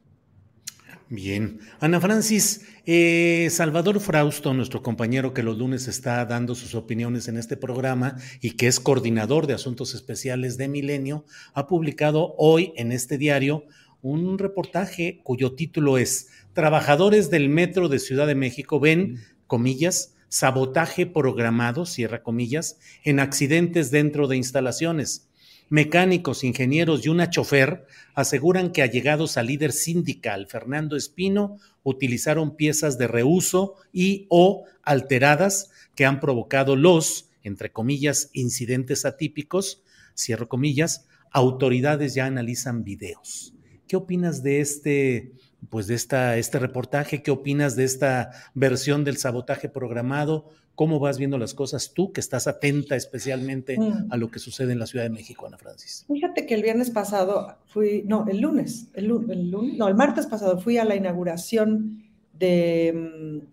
Bien. 1.11 1.61
Ana 1.79 2.01
Francis, 2.01 2.65
eh, 2.87 3.49
Salvador 3.51 4.01
Frausto, 4.01 4.55
nuestro 4.55 4.83
compañero 4.83 5.35
que 5.35 5.43
los 5.43 5.59
lunes 5.59 5.89
está 5.89 6.25
dando 6.25 6.55
sus 6.55 6.75
opiniones 6.75 7.29
en 7.29 7.37
este 7.37 7.59
programa 7.59 8.17
y 8.41 8.53
que 8.53 8.67
es 8.67 8.81
coordinador 8.81 9.47
de 9.47 9.53
asuntos 9.53 9.95
especiales 9.95 10.57
de 10.57 10.69
Milenio, 10.69 11.27
ha 11.53 11.67
publicado 11.67 12.35
hoy 12.39 12.73
en 12.77 12.93
este 12.93 13.19
diario 13.19 13.65
un 14.03 14.39
reportaje 14.39 15.21
cuyo 15.25 15.55
título 15.55 15.99
es 15.99 16.29
Trabajadores 16.53 17.31
del 17.31 17.49
Metro 17.49 17.89
de 17.89 17.99
Ciudad 17.99 18.27
de 18.27 18.35
México 18.35 18.79
ven, 18.79 19.19
comillas, 19.47 20.15
sabotaje 20.29 21.07
programado, 21.07 21.87
cierra 21.87 22.23
comillas, 22.23 22.79
en 23.05 23.19
accidentes 23.19 23.91
dentro 23.91 24.29
de 24.29 24.37
instalaciones. 24.37 25.29
Mecánicos, 25.69 26.45
ingenieros 26.45 27.05
y 27.05 27.09
una 27.09 27.29
chofer 27.29 27.87
aseguran 28.15 28.73
que 28.73 28.83
allegados 28.83 29.37
al 29.37 29.49
líder 29.49 29.73
sindical, 29.73 30.47
Fernando 30.47 30.97
Espino, 30.97 31.59
utilizaron 31.83 32.57
piezas 32.57 32.99
de 32.99 33.09
reuso 33.09 33.75
y 33.93 34.27
o 34.31 34.65
alteradas 34.83 35.71
que 35.95 36.07
han 36.07 36.21
provocado 36.21 36.77
los, 36.77 37.29
entre 37.43 37.71
comillas, 37.73 38.31
incidentes 38.33 39.05
atípicos, 39.05 39.83
cierro 40.17 40.49
comillas, 40.49 41.07
autoridades 41.33 42.15
ya 42.15 42.27
analizan 42.27 42.83
videos. 42.85 43.53
¿Qué 43.89 43.97
opinas 43.97 44.43
de 44.43 44.61
este, 44.61 45.33
pues 45.71 45.87
de 45.87 45.95
esta, 45.95 46.37
este 46.37 46.59
reportaje? 46.59 47.23
¿Qué 47.23 47.31
opinas 47.31 47.75
de 47.75 47.85
esta 47.85 48.31
versión 48.55 49.03
del 49.03 49.17
sabotaje 49.17 49.69
programado? 49.69 50.51
¿Cómo 50.75 51.01
vas 51.01 51.19
viendo 51.19 51.39
las 51.39 51.55
cosas 51.55 51.93
tú, 51.93 52.13
que 52.13 52.21
estás 52.21 52.47
atenta 52.47 52.95
especialmente 52.95 53.77
mm. 53.77 54.09
a 54.11 54.17
lo 54.17 54.31
que 54.31 54.39
sucede 54.39 54.73
en 54.73 54.79
la 54.79 54.87
Ciudad 54.87 55.05
de 55.05 55.11
México, 55.11 55.47
Ana 55.47 55.59
Francis? 55.59 56.05
Fíjate 56.07 56.47
que 56.47 56.55
el 56.55 56.63
viernes 56.63 56.91
pasado 56.91 57.57
fui, 57.67 58.05
no, 58.07 58.27
el 58.29 58.41
lunes, 58.41 58.89
el, 58.95 59.09
no, 59.09 59.89
el 59.89 59.95
martes 59.97 60.27
pasado 60.27 60.61
fui 60.61 60.79
a 60.79 60.85
la 60.85 60.95
inauguración 60.95 62.05
de, 62.33 62.93
mm, 62.95 63.47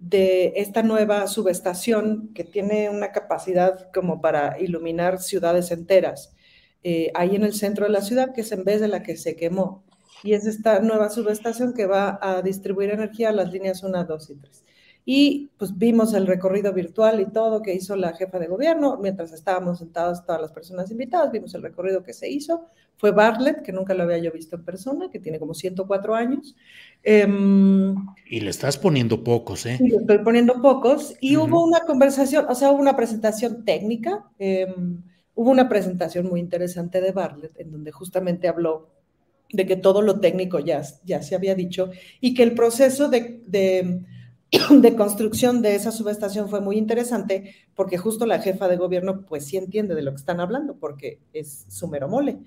de 0.00 0.54
esta 0.56 0.82
nueva 0.82 1.28
subestación 1.28 2.30
que 2.34 2.44
tiene 2.44 2.90
una 2.90 3.12
capacidad 3.12 3.92
como 3.92 4.20
para 4.20 4.60
iluminar 4.60 5.20
ciudades 5.20 5.70
enteras, 5.70 6.33
eh, 6.84 7.10
ahí 7.14 7.34
en 7.34 7.42
el 7.42 7.54
centro 7.54 7.86
de 7.86 7.92
la 7.92 8.02
ciudad, 8.02 8.32
que 8.32 8.42
es 8.42 8.52
en 8.52 8.62
vez 8.62 8.80
de 8.80 8.88
la 8.88 9.02
que 9.02 9.16
se 9.16 9.34
quemó. 9.34 9.82
Y 10.22 10.34
es 10.34 10.46
esta 10.46 10.80
nueva 10.80 11.10
subestación 11.10 11.74
que 11.74 11.86
va 11.86 12.18
a 12.22 12.42
distribuir 12.42 12.90
energía 12.90 13.30
a 13.30 13.32
las 13.32 13.50
líneas 13.50 13.82
1, 13.82 14.04
2 14.04 14.30
y 14.30 14.34
3. 14.36 14.64
Y 15.06 15.50
pues 15.58 15.76
vimos 15.76 16.14
el 16.14 16.26
recorrido 16.26 16.72
virtual 16.72 17.20
y 17.20 17.26
todo 17.26 17.60
que 17.60 17.74
hizo 17.74 17.94
la 17.94 18.14
jefa 18.14 18.38
de 18.38 18.46
gobierno, 18.46 18.98
mientras 18.98 19.32
estábamos 19.32 19.78
sentados 19.78 20.24
todas 20.24 20.40
las 20.40 20.52
personas 20.52 20.90
invitadas, 20.90 21.30
vimos 21.30 21.54
el 21.54 21.62
recorrido 21.62 22.02
que 22.02 22.14
se 22.14 22.30
hizo. 22.30 22.66
Fue 22.96 23.10
Bartlett, 23.10 23.62
que 23.62 23.72
nunca 23.72 23.92
lo 23.92 24.04
había 24.04 24.18
yo 24.18 24.32
visto 24.32 24.56
en 24.56 24.64
persona, 24.64 25.10
que 25.10 25.18
tiene 25.18 25.38
como 25.38 25.52
104 25.52 26.14
años. 26.14 26.54
Em, 27.02 27.94
y 28.30 28.40
le 28.40 28.50
estás 28.50 28.78
poniendo 28.78 29.22
pocos, 29.22 29.66
¿eh? 29.66 29.76
Sí, 29.76 29.88
le 29.88 29.96
estoy 29.96 30.18
poniendo 30.18 30.62
pocos. 30.62 31.14
Y 31.20 31.36
hubo 31.36 31.64
una 31.64 31.80
conversación, 31.80 32.46
o 32.48 32.54
sea, 32.54 32.70
hubo 32.70 32.80
una 32.80 32.96
presentación 32.96 33.64
técnica, 33.64 34.24
em, 34.38 35.02
hubo 35.34 35.50
una 35.50 35.68
presentación 35.68 36.26
muy 36.26 36.40
interesante 36.40 37.00
de 37.00 37.12
Bartlett, 37.12 37.58
en 37.58 37.70
donde 37.70 37.92
justamente 37.92 38.48
habló 38.48 38.90
de 39.52 39.66
que 39.66 39.76
todo 39.76 40.02
lo 40.02 40.20
técnico 40.20 40.58
ya, 40.58 40.82
ya 41.04 41.22
se 41.22 41.34
había 41.34 41.54
dicho 41.54 41.90
y 42.20 42.34
que 42.34 42.42
el 42.42 42.54
proceso 42.54 43.08
de 43.08 44.04
de 44.70 44.94
construcción 44.94 45.62
de 45.62 45.74
esa 45.74 45.90
subestación 45.90 46.48
fue 46.48 46.60
muy 46.60 46.76
interesante 46.76 47.54
porque 47.74 47.98
justo 47.98 48.26
la 48.26 48.40
jefa 48.40 48.68
de 48.68 48.76
gobierno 48.76 49.24
pues 49.26 49.46
sí 49.46 49.56
entiende 49.56 49.94
de 49.94 50.02
lo 50.02 50.12
que 50.12 50.16
están 50.16 50.40
hablando 50.40 50.76
porque 50.76 51.20
es 51.32 51.66
su 51.68 51.88
mero 51.88 52.08
mole. 52.08 52.38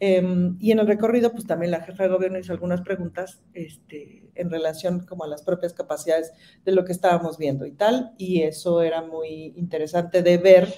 Em, 0.00 0.56
y 0.58 0.72
en 0.72 0.80
el 0.80 0.88
recorrido 0.88 1.30
pues 1.30 1.46
también 1.46 1.70
la 1.70 1.82
jefa 1.82 2.02
de 2.02 2.08
gobierno 2.08 2.38
hizo 2.38 2.52
algunas 2.52 2.80
preguntas 2.80 3.40
este, 3.54 4.30
en 4.34 4.50
relación 4.50 5.06
como 5.06 5.22
a 5.22 5.28
las 5.28 5.42
propias 5.42 5.72
capacidades 5.72 6.32
de 6.64 6.72
lo 6.72 6.84
que 6.84 6.92
estábamos 6.92 7.38
viendo 7.38 7.66
y 7.66 7.72
tal. 7.72 8.12
Y 8.18 8.42
eso 8.42 8.82
era 8.82 9.02
muy 9.02 9.52
interesante 9.56 10.22
de 10.22 10.38
ver 10.38 10.74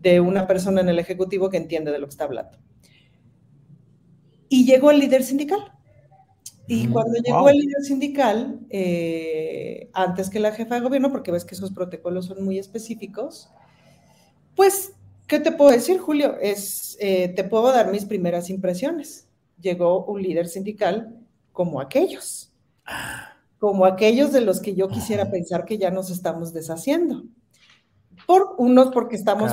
de 0.00 0.20
una 0.20 0.46
persona 0.46 0.80
en 0.80 0.88
el 0.88 0.98
Ejecutivo 0.98 1.50
que 1.50 1.56
entiende 1.56 1.92
de 1.92 1.98
lo 1.98 2.06
que 2.06 2.10
está 2.10 2.24
hablando. 2.24 2.58
Y 4.48 4.64
llegó 4.64 4.90
el 4.90 4.98
líder 4.98 5.24
sindical 5.24 5.72
y 6.68 6.86
mm, 6.86 6.92
cuando 6.92 7.18
llegó 7.18 7.48
el 7.48 7.56
líder 7.56 7.82
sindical, 7.82 8.60
eh, 8.68 9.88
antes 9.94 10.28
que 10.28 10.38
la 10.38 10.52
jefa 10.52 10.74
de 10.74 10.82
gobierno, 10.82 11.10
porque 11.10 11.32
ves 11.32 11.44
que 11.44 11.54
esos 11.54 11.72
protocolos 11.72 12.26
son 12.26 12.44
muy 12.44 12.58
específicos, 12.58 13.48
pues, 14.54 14.92
¿qué 15.26 15.40
te 15.40 15.50
puedo 15.50 15.70
decir, 15.70 15.98
Julio? 15.98 16.36
Es, 16.40 16.98
eh, 17.00 17.28
te 17.28 17.42
puedo 17.42 17.72
dar 17.72 17.90
mis 17.90 18.04
primeras 18.04 18.50
impresiones. 18.50 19.26
Llegó 19.58 20.04
un 20.04 20.22
líder 20.22 20.46
sindical 20.46 21.16
como 21.52 21.80
aquellos, 21.80 22.52
como 23.58 23.86
aquellos 23.86 24.30
de 24.32 24.42
los 24.42 24.60
que 24.60 24.74
yo 24.74 24.88
quisiera 24.88 25.30
pensar 25.30 25.64
que 25.64 25.78
ya 25.78 25.90
nos 25.90 26.10
estamos 26.10 26.52
deshaciendo. 26.52 27.24
Por 28.28 28.56
unos, 28.58 28.90
porque 28.90 29.16
estamos, 29.16 29.52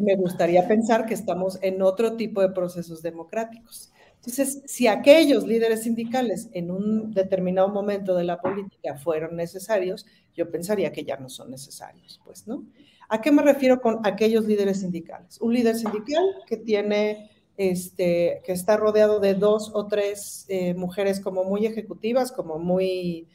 me 0.00 0.16
gustaría 0.16 0.66
pensar 0.66 1.06
que 1.06 1.14
estamos 1.14 1.56
en 1.62 1.82
otro 1.82 2.16
tipo 2.16 2.40
de 2.40 2.48
procesos 2.48 3.00
democráticos. 3.00 3.92
Entonces, 4.16 4.60
si 4.66 4.88
aquellos 4.88 5.46
líderes 5.46 5.84
sindicales 5.84 6.48
en 6.52 6.72
un 6.72 7.12
determinado 7.12 7.68
momento 7.68 8.16
de 8.16 8.24
la 8.24 8.40
política 8.40 8.96
fueron 8.96 9.36
necesarios, 9.36 10.04
yo 10.34 10.50
pensaría 10.50 10.90
que 10.90 11.04
ya 11.04 11.16
no 11.16 11.28
son 11.28 11.52
necesarios, 11.52 12.20
pues, 12.24 12.48
¿no? 12.48 12.64
¿A 13.08 13.20
qué 13.20 13.30
me 13.30 13.40
refiero 13.40 13.80
con 13.80 14.00
aquellos 14.02 14.46
líderes 14.46 14.80
sindicales? 14.80 15.40
Un 15.40 15.54
líder 15.54 15.76
sindical 15.76 16.24
que 16.44 16.56
tiene, 16.56 17.30
este, 17.56 18.42
que 18.44 18.50
está 18.50 18.76
rodeado 18.76 19.20
de 19.20 19.34
dos 19.34 19.70
o 19.74 19.86
tres 19.86 20.44
eh, 20.48 20.74
mujeres 20.74 21.20
como 21.20 21.44
muy 21.44 21.66
ejecutivas, 21.66 22.32
como 22.32 22.58
muy 22.58 23.28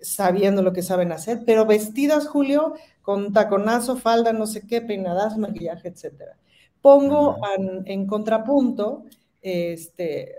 sabiendo 0.00 0.62
lo 0.62 0.72
que 0.72 0.82
saben 0.82 1.12
hacer, 1.12 1.42
pero 1.44 1.66
vestidas, 1.66 2.26
Julio, 2.26 2.72
con 3.10 3.32
taconazo, 3.32 3.96
falda, 3.96 4.32
no 4.32 4.46
sé 4.46 4.68
qué, 4.68 4.80
peinadas, 4.80 5.36
maquillaje, 5.36 5.88
etcétera. 5.88 6.38
Pongo 6.80 7.38
en 7.84 8.06
contrapunto 8.06 9.02
este, 9.42 10.36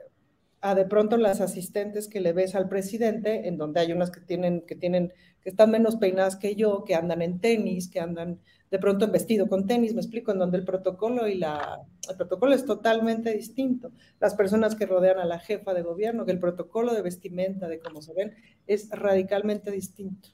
a 0.61 0.73
de 0.73 0.85
pronto 0.85 1.17
las 1.17 1.41
asistentes 1.41 2.07
que 2.07 2.21
le 2.21 2.31
ves 2.31 2.55
al 2.55 2.69
presidente, 2.69 3.49
en 3.49 3.57
donde 3.57 3.81
hay 3.81 3.91
unas 3.91 4.09
que 4.09 4.21
tienen, 4.21 4.61
que 4.61 4.75
tienen, 4.75 5.11
que 5.41 5.49
están 5.49 5.69
menos 5.69 5.97
peinadas 5.97 6.37
que 6.37 6.55
yo, 6.55 6.85
que 6.85 6.95
andan 6.95 7.21
en 7.21 7.41
tenis, 7.41 7.89
que 7.89 7.99
andan 7.99 8.39
de 8.69 8.79
pronto 8.79 9.03
en 9.03 9.11
vestido 9.11 9.49
con 9.49 9.67
tenis, 9.67 9.93
me 9.93 9.99
explico, 9.99 10.31
en 10.31 10.39
donde 10.39 10.57
el 10.57 10.63
protocolo 10.63 11.27
y 11.27 11.35
la, 11.35 11.81
el 12.09 12.15
protocolo 12.15 12.55
es 12.55 12.63
totalmente 12.63 13.33
distinto. 13.33 13.91
Las 14.21 14.33
personas 14.33 14.75
que 14.75 14.85
rodean 14.85 15.19
a 15.19 15.25
la 15.25 15.39
jefa 15.39 15.73
de 15.73 15.81
gobierno, 15.81 16.23
que 16.23 16.31
el 16.31 16.39
protocolo 16.39 16.93
de 16.93 17.01
vestimenta, 17.01 17.67
de 17.67 17.79
cómo 17.81 18.01
se 18.01 18.13
ven, 18.13 18.33
es 18.65 18.89
radicalmente 18.91 19.71
distinto. 19.71 20.29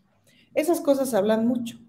Esas 0.53 0.81
cosas 0.81 1.15
hablan 1.15 1.47
mucho. 1.47 1.79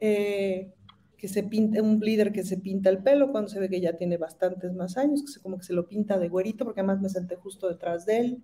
Eh, 0.00 0.72
que 1.20 1.28
se 1.28 1.42
pinta, 1.42 1.82
un 1.82 2.00
líder 2.00 2.32
que 2.32 2.42
se 2.42 2.56
pinta 2.56 2.88
el 2.88 3.02
pelo 3.02 3.30
cuando 3.30 3.50
se 3.50 3.60
ve 3.60 3.68
que 3.68 3.80
ya 3.80 3.92
tiene 3.92 4.16
bastantes 4.16 4.72
más 4.72 4.96
años, 4.96 5.22
que 5.22 5.28
se, 5.28 5.40
como 5.40 5.58
que 5.58 5.64
se 5.64 5.74
lo 5.74 5.86
pinta 5.86 6.18
de 6.18 6.30
güerito, 6.30 6.64
porque 6.64 6.80
además 6.80 7.02
me 7.02 7.10
senté 7.10 7.36
justo 7.36 7.68
detrás 7.68 8.06
de 8.06 8.20
él, 8.20 8.42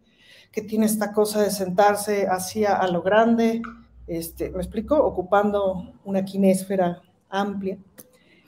que 0.53 0.61
tiene 0.61 0.85
esta 0.85 1.12
cosa 1.14 1.40
de 1.40 1.51
sentarse 1.51 2.27
así 2.27 2.66
a, 2.66 2.87
lo 2.88 3.01
grande, 3.01 3.62
este, 4.07 4.51
me 4.51 4.59
explico, 4.59 4.95
ocupando 5.03 5.95
una 6.05 6.23
quinesfera 6.23 7.01
amplia. 7.31 7.79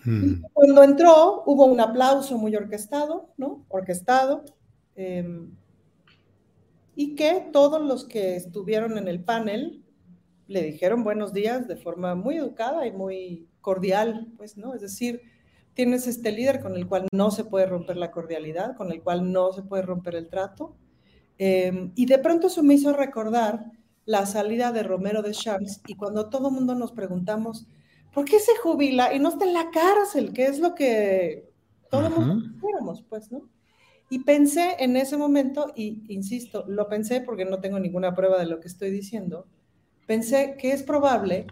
Hmm. 0.05 0.43
Cuando 0.53 0.83
entró 0.83 1.43
hubo 1.47 1.65
un 1.65 1.81
aplauso 1.81 2.37
muy 2.37 2.55
orquestado, 2.55 3.31
¿no? 3.39 3.65
Orquestado. 3.69 4.45
Em, 4.95 5.51
y 6.95 7.15
que 7.15 7.49
todos 7.51 7.81
los 7.81 8.05
que 8.05 8.37
estuvieron 8.37 8.99
en 8.99 9.09
el 9.09 9.21
panel 9.25 9.83
le 10.49 10.63
dijeron 10.63 11.05
buenos 11.05 11.33
días 11.33 11.69
de 11.69 11.77
forma 11.77 12.15
muy 12.15 12.39
educada 12.39 12.87
y 12.87 12.93
muy 12.93 13.47
cordial, 13.61 14.33
pues, 14.37 14.57
¿no? 14.57 14.75
Es 14.75 14.81
decir, 14.81 15.21
tienes 15.75 16.07
este 16.07 16.33
líder 16.33 16.61
con 16.61 16.75
el 16.75 16.89
cual 16.89 17.07
no 17.13 17.31
se 17.31 17.45
puede 17.45 17.67
romper 17.67 17.99
la 17.99 18.11
cordialidad, 18.11 18.75
con 18.75 18.91
el 18.91 19.03
cual 19.03 19.31
no 19.31 19.53
se 19.53 19.63
puede 19.63 19.83
romper 19.83 20.17
el 20.17 20.29
trato. 20.29 20.75
Em, 21.37 21.93
y 21.95 22.07
de 22.07 22.19
pronto 22.19 22.47
eso 22.49 22.63
me 22.63 22.75
hizo 22.75 22.93
recordar 22.95 23.67
la 24.07 24.25
salida 24.25 24.73
de 24.73 24.83
Romero 24.83 25.23
de 25.23 25.33
Champs 25.33 25.83
y 25.87 25.95
cuando 25.95 26.31
todo 26.31 26.49
el 26.49 26.55
mundo 26.55 26.75
nos 26.75 26.93
preguntamos, 26.93 27.69
¿por 28.13 28.25
qué 28.25 28.41
se 28.41 28.57
jubila 28.57 29.15
y 29.15 29.19
no 29.19 29.29
está 29.29 29.45
en 29.45 29.53
la 29.53 29.71
cárcel? 29.71 30.33
¿Qué 30.33 30.47
es 30.47 30.59
lo 30.59 30.75
que 30.75 31.53
todo 31.91 32.07
el 32.07 32.15
mundo 32.15 32.43
quisiéramos, 32.43 33.03
pues, 33.03 33.31
¿no? 33.31 33.43
Y 34.11 34.21
pensé 34.21 34.77
en 34.79 34.97
ese 34.97 35.19
momento, 35.19 35.73
y 35.77 36.03
insisto, 36.09 36.65
lo 36.67 36.89
pensé 36.89 37.21
porque 37.21 37.45
no 37.45 37.61
tengo 37.61 37.79
ninguna 37.79 38.15
prueba 38.15 38.39
de 38.39 38.47
lo 38.47 38.61
que 38.61 38.69
estoy 38.69 38.91
diciendo, 38.91 39.47
pensé 40.09 40.57
que 40.59 40.73
es 40.73 40.83
probable 40.83 41.47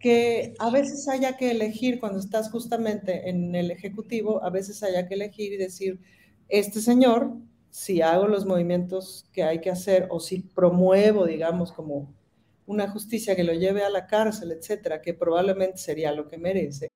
que 0.00 0.54
a 0.58 0.70
veces 0.70 1.06
haya 1.06 1.36
que 1.36 1.50
elegir 1.50 2.00
cuando 2.00 2.18
estás 2.18 2.50
justamente 2.50 3.28
en 3.28 3.54
el 3.54 3.70
Ejecutivo, 3.70 4.42
a 4.42 4.50
veces 4.50 4.82
haya 4.82 5.06
que 5.06 5.14
elegir 5.14 5.52
y 5.52 5.56
decir, 5.58 6.00
este 6.48 6.80
señor 6.80 7.36
si 7.70 8.02
hago 8.02 8.28
los 8.28 8.46
movimientos 8.46 9.26
que 9.32 9.42
hay 9.42 9.60
que 9.60 9.68
hacer 9.68 10.06
o 10.10 10.20
si 10.20 10.40
promuevo, 10.40 11.26
digamos, 11.26 11.72
como 11.72 12.14
una 12.66 12.88
justicia 12.88 13.34
que 13.34 13.42
lo 13.44 13.52
lleve 13.52 13.82
a 13.82 13.90
la 13.90 14.06
cárcel, 14.06 14.52
etcétera, 14.52 15.02
que 15.02 15.12
probablemente 15.12 15.78
sería 15.78 16.12
lo 16.12 16.28
que 16.28 16.38
merece. 16.38 16.88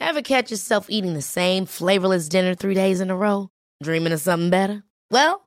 Ever 0.00 0.22
catch 0.22 0.50
yourself 0.50 0.90
eating 0.90 1.14
the 1.14 1.22
same 1.22 1.64
flavorless 1.64 2.28
dinner 2.28 2.56
three 2.56 2.74
days 2.74 3.00
in 3.00 3.10
a 3.10 3.16
row? 3.16 3.48
Dreaming 3.82 4.12
of 4.12 4.20
something 4.20 4.50
better? 4.50 4.82
Well, 5.12 5.46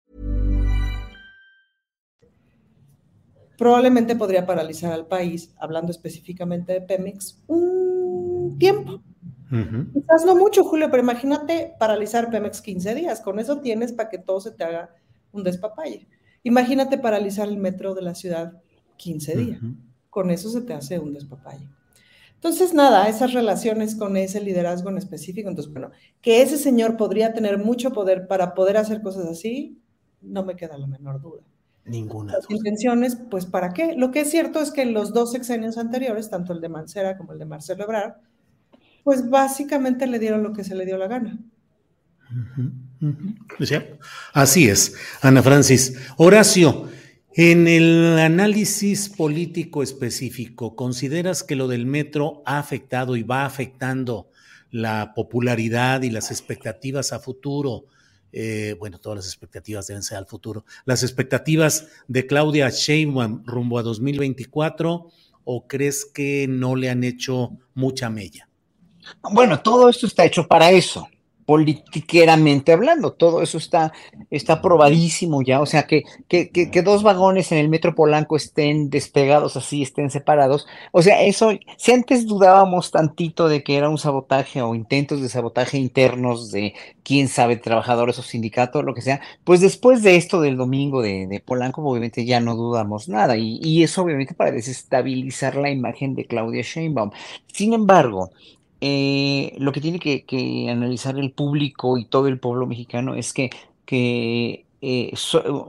Probablemente 3.61 4.15
podría 4.15 4.47
paralizar 4.47 4.91
al 4.91 5.05
país, 5.05 5.53
hablando 5.59 5.91
específicamente 5.91 6.73
de 6.73 6.81
Pemex, 6.81 7.43
un 7.45 8.55
tiempo. 8.57 9.03
Quizás 9.93 10.25
no 10.25 10.35
mucho, 10.35 10.63
Julio, 10.63 10.87
pero 10.89 11.03
imagínate 11.03 11.75
paralizar 11.77 12.31
Pemex 12.31 12.59
15 12.59 12.95
días. 12.95 13.21
Con 13.21 13.37
eso 13.37 13.59
tienes 13.59 13.93
para 13.93 14.09
que 14.09 14.17
todo 14.17 14.41
se 14.41 14.49
te 14.49 14.63
haga 14.63 14.95
un 15.31 15.43
despapalle. 15.43 16.07
Imagínate 16.41 16.97
paralizar 16.97 17.47
el 17.47 17.57
metro 17.57 17.93
de 17.93 18.01
la 18.01 18.15
ciudad 18.15 18.59
15 18.97 19.37
días. 19.37 19.59
Con 20.09 20.31
eso 20.31 20.49
se 20.49 20.61
te 20.61 20.73
hace 20.73 20.97
un 20.97 21.13
despapalle. 21.13 21.69
Entonces, 22.33 22.73
nada, 22.73 23.07
esas 23.09 23.31
relaciones 23.31 23.93
con 23.95 24.17
ese 24.17 24.41
liderazgo 24.41 24.89
en 24.89 24.97
específico, 24.97 25.49
entonces, 25.49 25.71
bueno, 25.71 25.91
que 26.19 26.41
ese 26.41 26.57
señor 26.57 26.97
podría 26.97 27.31
tener 27.31 27.59
mucho 27.59 27.91
poder 27.91 28.25
para 28.25 28.55
poder 28.55 28.77
hacer 28.77 29.03
cosas 29.03 29.27
así, 29.27 29.79
no 30.19 30.43
me 30.43 30.55
queda 30.55 30.79
la 30.79 30.87
menor 30.87 31.21
duda. 31.21 31.43
Ninguna. 31.85 32.33
Las 32.33 32.49
intenciones, 32.49 33.17
pues, 33.29 33.45
¿para 33.45 33.73
qué? 33.73 33.95
Lo 33.95 34.11
que 34.11 34.21
es 34.21 34.29
cierto 34.29 34.59
es 34.61 34.71
que 34.71 34.83
en 34.83 34.93
los 34.93 35.13
dos 35.13 35.31
sexenios 35.31 35.77
anteriores, 35.77 36.29
tanto 36.29 36.53
el 36.53 36.61
de 36.61 36.69
Mancera 36.69 37.17
como 37.17 37.33
el 37.33 37.39
de 37.39 37.45
Marcelo 37.45 37.83
Ebrard, 37.83 38.13
pues 39.03 39.29
básicamente 39.29 40.05
le 40.07 40.19
dieron 40.19 40.43
lo 40.43 40.53
que 40.53 40.63
se 40.63 40.75
le 40.75 40.85
dio 40.85 40.97
la 40.97 41.07
gana. 41.07 41.39
Así 44.33 44.69
es, 44.69 44.95
Ana 45.21 45.41
Francis. 45.41 45.97
Horacio, 46.17 46.87
en 47.33 47.67
el 47.67 48.19
análisis 48.19 49.09
político 49.09 49.83
específico, 49.83 50.75
¿consideras 50.75 51.43
que 51.43 51.55
lo 51.55 51.67
del 51.67 51.85
metro 51.85 52.43
ha 52.45 52.59
afectado 52.59 53.15
y 53.15 53.23
va 53.23 53.45
afectando 53.45 54.29
la 54.69 55.13
popularidad 55.15 56.03
y 56.03 56.09
las 56.11 56.31
expectativas 56.31 57.11
a 57.11 57.19
futuro 57.19 57.85
eh, 58.31 58.75
bueno, 58.79 58.99
todas 58.99 59.17
las 59.17 59.25
expectativas 59.27 59.87
deben 59.87 60.03
ser 60.03 60.17
al 60.17 60.25
futuro, 60.25 60.65
las 60.85 61.03
expectativas 61.03 61.87
de 62.07 62.27
Claudia 62.27 62.69
Sheinbaum 62.69 63.43
rumbo 63.45 63.77
a 63.79 63.83
2024 63.83 65.07
o 65.43 65.67
crees 65.67 66.05
que 66.05 66.47
no 66.47 66.75
le 66.75 66.89
han 66.89 67.03
hecho 67.03 67.57
mucha 67.73 68.09
mella? 68.09 68.47
Bueno, 69.31 69.59
todo 69.59 69.89
esto 69.89 70.05
está 70.05 70.25
hecho 70.25 70.47
para 70.47 70.71
eso 70.71 71.07
politiqueramente 71.51 72.71
hablando. 72.71 73.11
Todo 73.11 73.41
eso 73.41 73.57
está, 73.57 73.91
está 74.29 74.61
probadísimo 74.61 75.41
ya. 75.41 75.59
O 75.59 75.65
sea, 75.65 75.83
que, 75.85 76.03
que, 76.29 76.49
que, 76.49 76.81
dos 76.81 77.03
vagones 77.03 77.51
en 77.51 77.57
el 77.57 77.67
metro 77.67 77.93
Polanco 77.93 78.37
estén 78.37 78.89
despegados 78.89 79.57
así, 79.57 79.81
estén 79.81 80.09
separados. 80.09 80.65
O 80.93 81.01
sea, 81.01 81.23
eso, 81.23 81.51
si 81.75 81.91
antes 81.91 82.25
dudábamos 82.25 82.91
tantito 82.91 83.49
de 83.49 83.63
que 83.63 83.75
era 83.75 83.89
un 83.89 83.97
sabotaje 83.97 84.61
o 84.61 84.73
intentos 84.73 85.21
de 85.21 85.27
sabotaje 85.27 85.77
internos 85.77 86.51
de 86.51 86.73
quién 87.03 87.27
sabe, 87.27 87.57
trabajadores 87.57 88.17
o 88.17 88.21
sindicatos, 88.21 88.85
lo 88.85 88.93
que 88.93 89.01
sea, 89.01 89.19
pues 89.43 89.59
después 89.59 90.03
de 90.03 90.15
esto 90.15 90.39
del 90.39 90.55
domingo 90.55 91.01
de, 91.01 91.27
de 91.27 91.41
Polanco, 91.41 91.81
obviamente 91.83 92.23
ya 92.23 92.39
no 92.39 92.55
dudamos 92.55 93.09
nada. 93.09 93.35
Y, 93.35 93.59
y 93.61 93.83
eso 93.83 94.03
obviamente 94.03 94.35
para 94.35 94.51
desestabilizar 94.51 95.57
la 95.57 95.69
imagen 95.69 96.15
de 96.15 96.23
Claudia 96.23 96.61
Sheinbaum. 96.61 97.11
Sin 97.51 97.73
embargo, 97.73 98.29
eh, 98.81 99.55
lo 99.59 99.71
que 99.71 99.79
tiene 99.79 99.99
que, 99.99 100.67
analizar 100.69 101.17
el 101.19 101.31
público 101.31 101.97
y 101.97 102.05
todo 102.05 102.27
el 102.27 102.39
pueblo 102.39 102.65
mexicano 102.65 103.15
es 103.15 103.31
que, 103.31 103.51
que 103.85 104.65
eh, 104.81 105.13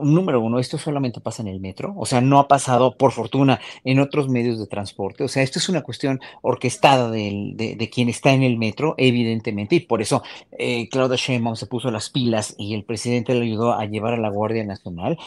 número 0.01 0.41
uno, 0.41 0.57
esto 0.57 0.79
solamente 0.79 1.21
pasa 1.21 1.43
en 1.43 1.47
el 1.47 1.59
metro, 1.59 1.93
o 1.95 2.07
sea, 2.07 2.21
no 2.21 2.39
ha 2.39 2.47
pasado, 2.47 2.97
por 2.97 3.11
fortuna, 3.11 3.59
en 3.83 3.99
otros 3.99 4.27
medios 4.29 4.57
de 4.57 4.65
transporte, 4.65 5.23
o 5.23 5.27
sea, 5.27 5.43
esto 5.43 5.59
es 5.59 5.69
una 5.69 5.83
cuestión 5.83 6.19
orquestada 6.41 7.11
de, 7.11 7.89
quien 7.93 8.09
está 8.09 8.33
en 8.33 8.41
el 8.41 8.57
metro, 8.57 8.95
evidentemente, 8.97 9.75
y 9.75 9.81
por 9.81 10.01
eso 10.01 10.23
eh, 10.51 10.89
Claudia 10.89 11.15
Sheinbaum 11.15 11.55
se 11.55 11.67
puso 11.67 11.91
las 11.91 12.09
pilas 12.09 12.55
y 12.57 12.73
el 12.73 12.83
presidente 12.83 13.35
le 13.35 13.45
ayudó 13.45 13.73
a 13.73 13.85
llevar 13.85 14.13
a 14.15 14.17
la 14.17 14.29
Guardia 14.29 14.63
Nacional, 14.63 15.19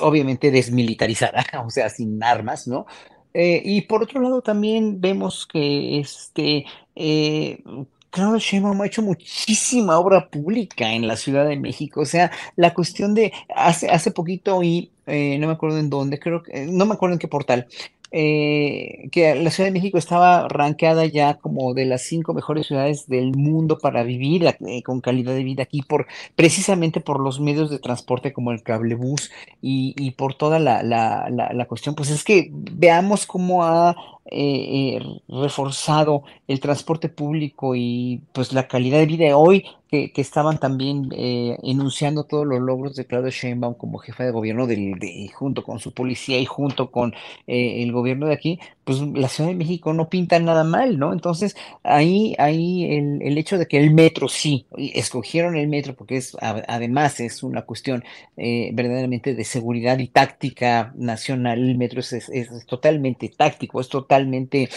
obviamente 0.00 0.50
desmilitarizada, 0.50 1.44
o 1.66 1.68
sea, 1.68 1.90
sin 1.90 2.22
armas, 2.24 2.66
¿no? 2.66 2.86
Eh, 3.34 3.62
y 3.64 3.82
por 3.82 4.02
otro 4.02 4.20
lado 4.20 4.42
también 4.42 5.00
vemos 5.00 5.46
que 5.46 5.98
este 5.98 6.66
eh, 6.94 7.62
Sheinbaum 8.14 8.80
ha 8.82 8.86
hecho 8.86 9.02
muchísima 9.02 9.98
obra 9.98 10.28
pública 10.28 10.92
en 10.92 11.06
la 11.06 11.16
Ciudad 11.16 11.46
de 11.46 11.56
México. 11.56 12.00
O 12.00 12.06
sea, 12.06 12.30
la 12.56 12.74
cuestión 12.74 13.14
de 13.14 13.32
hace, 13.54 13.88
hace 13.88 14.10
poquito 14.10 14.62
y 14.62 14.90
eh, 15.06 15.38
no 15.38 15.46
me 15.46 15.54
acuerdo 15.54 15.78
en 15.78 15.90
dónde, 15.90 16.18
creo 16.18 16.42
que, 16.42 16.66
no 16.66 16.86
me 16.86 16.94
acuerdo 16.94 17.14
en 17.14 17.18
qué 17.18 17.28
portal, 17.28 17.66
eh, 18.14 19.08
que 19.10 19.34
la 19.34 19.50
Ciudad 19.50 19.68
de 19.68 19.72
México 19.72 19.96
estaba 19.96 20.46
rankeada 20.48 21.06
ya 21.06 21.38
como 21.38 21.72
de 21.72 21.86
las 21.86 22.02
cinco 22.02 22.34
mejores 22.34 22.66
ciudades 22.66 23.06
del 23.06 23.34
mundo 23.34 23.78
para 23.78 24.02
vivir 24.02 24.44
eh, 24.44 24.82
con 24.82 25.00
calidad 25.00 25.32
de 25.32 25.44
vida 25.44 25.62
aquí, 25.62 25.80
por, 25.80 26.06
precisamente 26.36 27.00
por 27.00 27.20
los 27.20 27.40
medios 27.40 27.70
de 27.70 27.78
transporte 27.78 28.34
como 28.34 28.52
el 28.52 28.62
cablebús 28.62 29.30
y, 29.62 29.94
y 29.96 30.10
por 30.10 30.34
toda 30.34 30.58
la, 30.58 30.82
la, 30.82 31.28
la, 31.30 31.64
cuestión. 31.64 31.94
Pues 31.94 32.10
es 32.10 32.22
que 32.22 32.50
veamos 32.52 33.24
cómo 33.24 33.64
ha 33.64 33.96
eh, 34.30 35.00
reforzado 35.28 36.22
el 36.48 36.60
transporte 36.60 37.08
público 37.08 37.74
y 37.74 38.20
pues 38.32 38.52
la 38.52 38.68
calidad 38.68 38.98
de 38.98 39.06
vida 39.06 39.36
hoy 39.36 39.64
que, 39.92 40.22
estaban 40.22 40.58
también 40.58 41.10
eh, 41.14 41.58
enunciando 41.62 42.24
todos 42.24 42.46
los 42.46 42.60
logros 42.60 42.96
de 42.96 43.04
Claudia 43.04 43.30
Sheinbaum 43.30 43.74
como 43.74 43.98
jefa 43.98 44.24
de 44.24 44.30
gobierno 44.30 44.66
del, 44.66 44.98
de, 44.98 45.30
junto 45.34 45.62
con 45.62 45.80
su 45.80 45.92
policía 45.92 46.38
y 46.38 46.46
junto 46.46 46.90
con 46.90 47.12
eh, 47.46 47.82
el 47.82 47.92
gobierno 47.92 48.26
de 48.26 48.32
aquí, 48.32 48.58
pues 48.84 49.02
la 49.02 49.28
Ciudad 49.28 49.50
de 49.50 49.56
México 49.56 49.92
no 49.92 50.08
pinta 50.08 50.38
nada 50.38 50.64
mal, 50.64 50.98
¿no? 50.98 51.12
Entonces 51.12 51.56
ahí, 51.82 52.34
ahí 52.38 52.90
el, 52.96 53.20
el 53.20 53.36
hecho 53.36 53.58
de 53.58 53.66
que 53.66 53.76
el 53.76 53.92
metro 53.92 54.28
sí, 54.28 54.64
escogieron 54.78 55.56
el 55.56 55.68
metro 55.68 55.94
porque 55.94 56.16
es 56.16 56.36
además 56.40 57.20
es 57.20 57.42
una 57.42 57.62
cuestión 57.62 58.02
eh, 58.38 58.70
verdaderamente 58.72 59.34
de 59.34 59.44
seguridad 59.44 59.98
y 59.98 60.08
táctica 60.08 60.94
nacional, 60.96 61.58
el 61.58 61.76
metro 61.76 62.00
es, 62.00 62.12
es 62.14 62.66
totalmente 62.66 63.28
táctico, 63.28 63.78
es 63.78 63.90
totalmente 63.90 64.70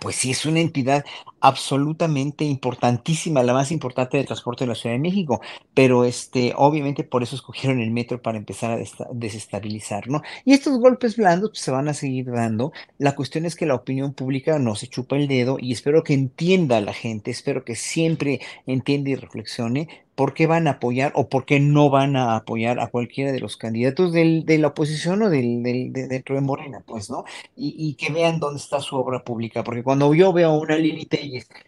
pues 0.00 0.16
sí, 0.16 0.30
es 0.30 0.46
una 0.46 0.60
entidad 0.60 1.04
absolutamente 1.42 2.44
importantísima, 2.44 3.42
la 3.42 3.52
más 3.52 3.72
importante 3.72 4.16
del 4.16 4.26
transporte 4.26 4.64
de 4.64 4.68
la 4.68 4.74
Ciudad 4.76 4.94
de 4.94 5.00
México, 5.00 5.40
pero 5.74 6.04
este, 6.04 6.52
obviamente 6.56 7.02
por 7.02 7.22
eso 7.22 7.34
escogieron 7.34 7.80
el 7.80 7.90
metro 7.90 8.22
para 8.22 8.38
empezar 8.38 8.70
a 8.70 9.08
desestabilizar, 9.12 10.08
¿no? 10.08 10.22
Y 10.44 10.52
estos 10.52 10.78
golpes 10.78 11.16
blandos 11.16 11.50
pues, 11.50 11.60
se 11.60 11.72
van 11.72 11.88
a 11.88 11.94
seguir 11.94 12.30
dando. 12.30 12.72
La 12.98 13.16
cuestión 13.16 13.44
es 13.44 13.56
que 13.56 13.66
la 13.66 13.74
opinión 13.74 14.14
pública 14.14 14.58
no 14.60 14.76
se 14.76 14.86
chupa 14.86 15.16
el 15.16 15.26
dedo 15.26 15.58
y 15.60 15.72
espero 15.72 16.04
que 16.04 16.14
entienda 16.14 16.80
la 16.80 16.94
gente, 16.94 17.32
espero 17.32 17.64
que 17.64 17.74
siempre 17.74 18.40
entienda 18.66 19.10
y 19.10 19.16
reflexione 19.16 19.88
por 20.14 20.34
qué 20.34 20.46
van 20.46 20.68
a 20.68 20.72
apoyar 20.72 21.12
o 21.14 21.28
por 21.28 21.44
qué 21.44 21.58
no 21.60 21.90
van 21.90 22.16
a 22.16 22.36
apoyar 22.36 22.80
a 22.80 22.88
cualquiera 22.88 23.32
de 23.32 23.40
los 23.40 23.56
candidatos 23.56 24.12
del, 24.12 24.44
de 24.44 24.58
la 24.58 24.68
oposición 24.68 25.22
o 25.22 25.30
del, 25.30 25.62
del, 25.62 25.92
dentro 25.92 26.34
de 26.34 26.40
Morena, 26.42 26.82
pues, 26.86 27.10
¿no? 27.10 27.24
Y, 27.56 27.74
y, 27.78 27.94
que 27.94 28.12
vean 28.12 28.38
dónde 28.38 28.60
está 28.60 28.80
su 28.80 28.96
obra 28.96 29.24
pública, 29.24 29.64
porque 29.64 29.82
cuando 29.82 30.12
yo 30.14 30.32
veo 30.32 30.52
una 30.54 30.76
Lili 30.76 31.06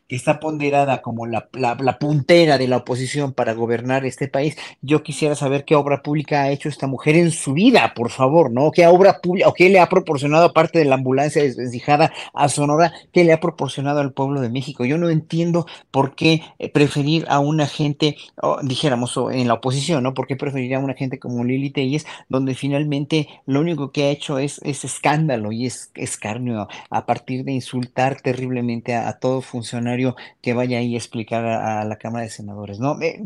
Que 0.07 0.16
está 0.16 0.40
ponderada 0.40 1.03
como 1.03 1.27
la, 1.27 1.48
puntera 1.98 2.59
de 2.59 2.68
la 2.68 2.79
oposición 2.79 3.33
para 3.33 3.55
gobernar 3.55 4.05
este 4.05 4.29
país, 4.29 4.57
yo 4.83 5.03
quisiera 5.03 5.35
saber 5.35 5.64
qué 5.64 5.74
obra 5.74 6.03
pública 6.03 6.42
ha 6.42 6.50
hecho 6.50 6.68
esta 6.68 6.87
mujer 6.87 7.16
en 7.16 7.31
su 7.31 7.53
vida, 7.55 7.92
por 7.94 8.11
favor, 8.11 8.50
¿no? 8.50 8.70
¿Qué 8.70 8.87
obra 8.87 9.20
pública, 9.20 9.48
o 9.48 9.55
qué 9.55 9.68
le 9.68 9.81
ha 9.81 9.88
proporcionado, 9.88 10.46
aparte 10.46 10.79
de 10.79 10.85
la 10.85 10.96
ambulancia 10.96 11.42
desvencijada 11.42 12.12
a 12.33 12.49
Sonora, 12.49 12.93
qué 13.12 13.24
le 13.24 13.32
ha 13.32 13.41
proporcionado 13.41 14.01
al 14.01 14.12
pueblo 14.12 14.41
de 14.41 14.51
México? 14.51 14.84
Yo 14.84 14.99
no 14.99 15.09
entiendo 15.09 15.66
por 15.91 16.14
qué 16.14 16.43
eh, 16.59 16.70
preferir 16.70 17.24
a 17.28 17.38
una 17.38 17.66
gente, 17.66 18.16
dijéramos, 18.62 19.18
en 19.32 19.49
la 19.49 19.55
oposición, 19.55 20.03
¿no? 20.03 20.14
¿Por 20.14 20.26
qué 20.26 20.36
preferir 20.36 20.74
a 20.74 20.78
una 20.78 20.95
gente 20.95 21.18
como 21.18 21.45
Lili 21.45 21.70
Telles, 21.70 22.07
donde 22.28 22.55
finalmente 22.55 23.28
lo 23.47 23.61
único 23.61 23.93
que 23.93 24.05
ha 24.05 24.11
hecho 24.11 24.38
es, 24.38 24.61
es 24.64 24.84
escándalo 24.84 25.53
y 25.53 25.66
es 25.66 25.91
escarnio 25.95 26.68
a 26.91 27.07
partir 27.07 27.45
de 27.45 27.53
insultar 27.53 28.20
terriblemente 28.20 28.95
a, 28.95 29.18
todo 29.18 29.41
funcionario 29.55 30.16
que 30.42 30.52
vaya 30.52 30.78
ahí 30.78 30.94
a 30.94 30.98
explicar 30.98 31.44
a, 31.46 31.84
la 31.84 31.96
Cámara 31.96 32.24
de 32.24 32.30
Senadores, 32.30 32.80
¿no? 32.80 33.00
Eh, 33.00 33.20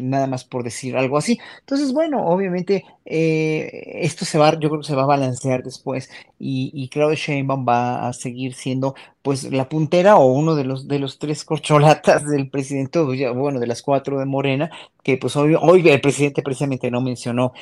nada 0.00 0.26
más 0.26 0.44
por 0.44 0.64
decir 0.64 0.96
algo 0.96 1.18
así. 1.18 1.38
Entonces, 1.60 1.92
bueno, 1.92 2.26
obviamente 2.26 2.84
eh, 3.04 4.00
esto 4.00 4.24
se 4.24 4.38
va, 4.38 4.58
yo 4.58 4.70
creo 4.70 4.80
que 4.80 4.86
se 4.86 4.94
va 4.94 5.02
a 5.02 5.06
balancear 5.06 5.62
después 5.62 6.10
y, 6.38 6.70
y 6.72 6.88
Claudia 6.88 7.16
Sheinbaum 7.16 7.66
va 7.68 8.08
a 8.08 8.12
seguir 8.14 8.54
siendo 8.54 8.94
pues 9.20 9.44
la 9.44 9.68
puntera 9.68 10.16
o 10.16 10.32
uno 10.32 10.54
de 10.54 10.64
los 10.64 10.88
de 10.88 10.98
los 10.98 11.18
tres 11.18 11.44
corcholatas 11.44 12.26
del 12.30 12.48
presidente, 12.48 13.00
bueno, 13.00 13.60
de 13.60 13.66
las 13.66 13.82
cuatro 13.82 14.18
de 14.18 14.24
Morena, 14.26 14.70
que 15.02 15.18
pues 15.18 15.36
hoy, 15.36 15.54
hoy 15.60 15.86
el 15.88 16.00
presidente 16.00 16.42
precisamente 16.42 16.90
no 16.90 17.02
mencionó 17.02 17.52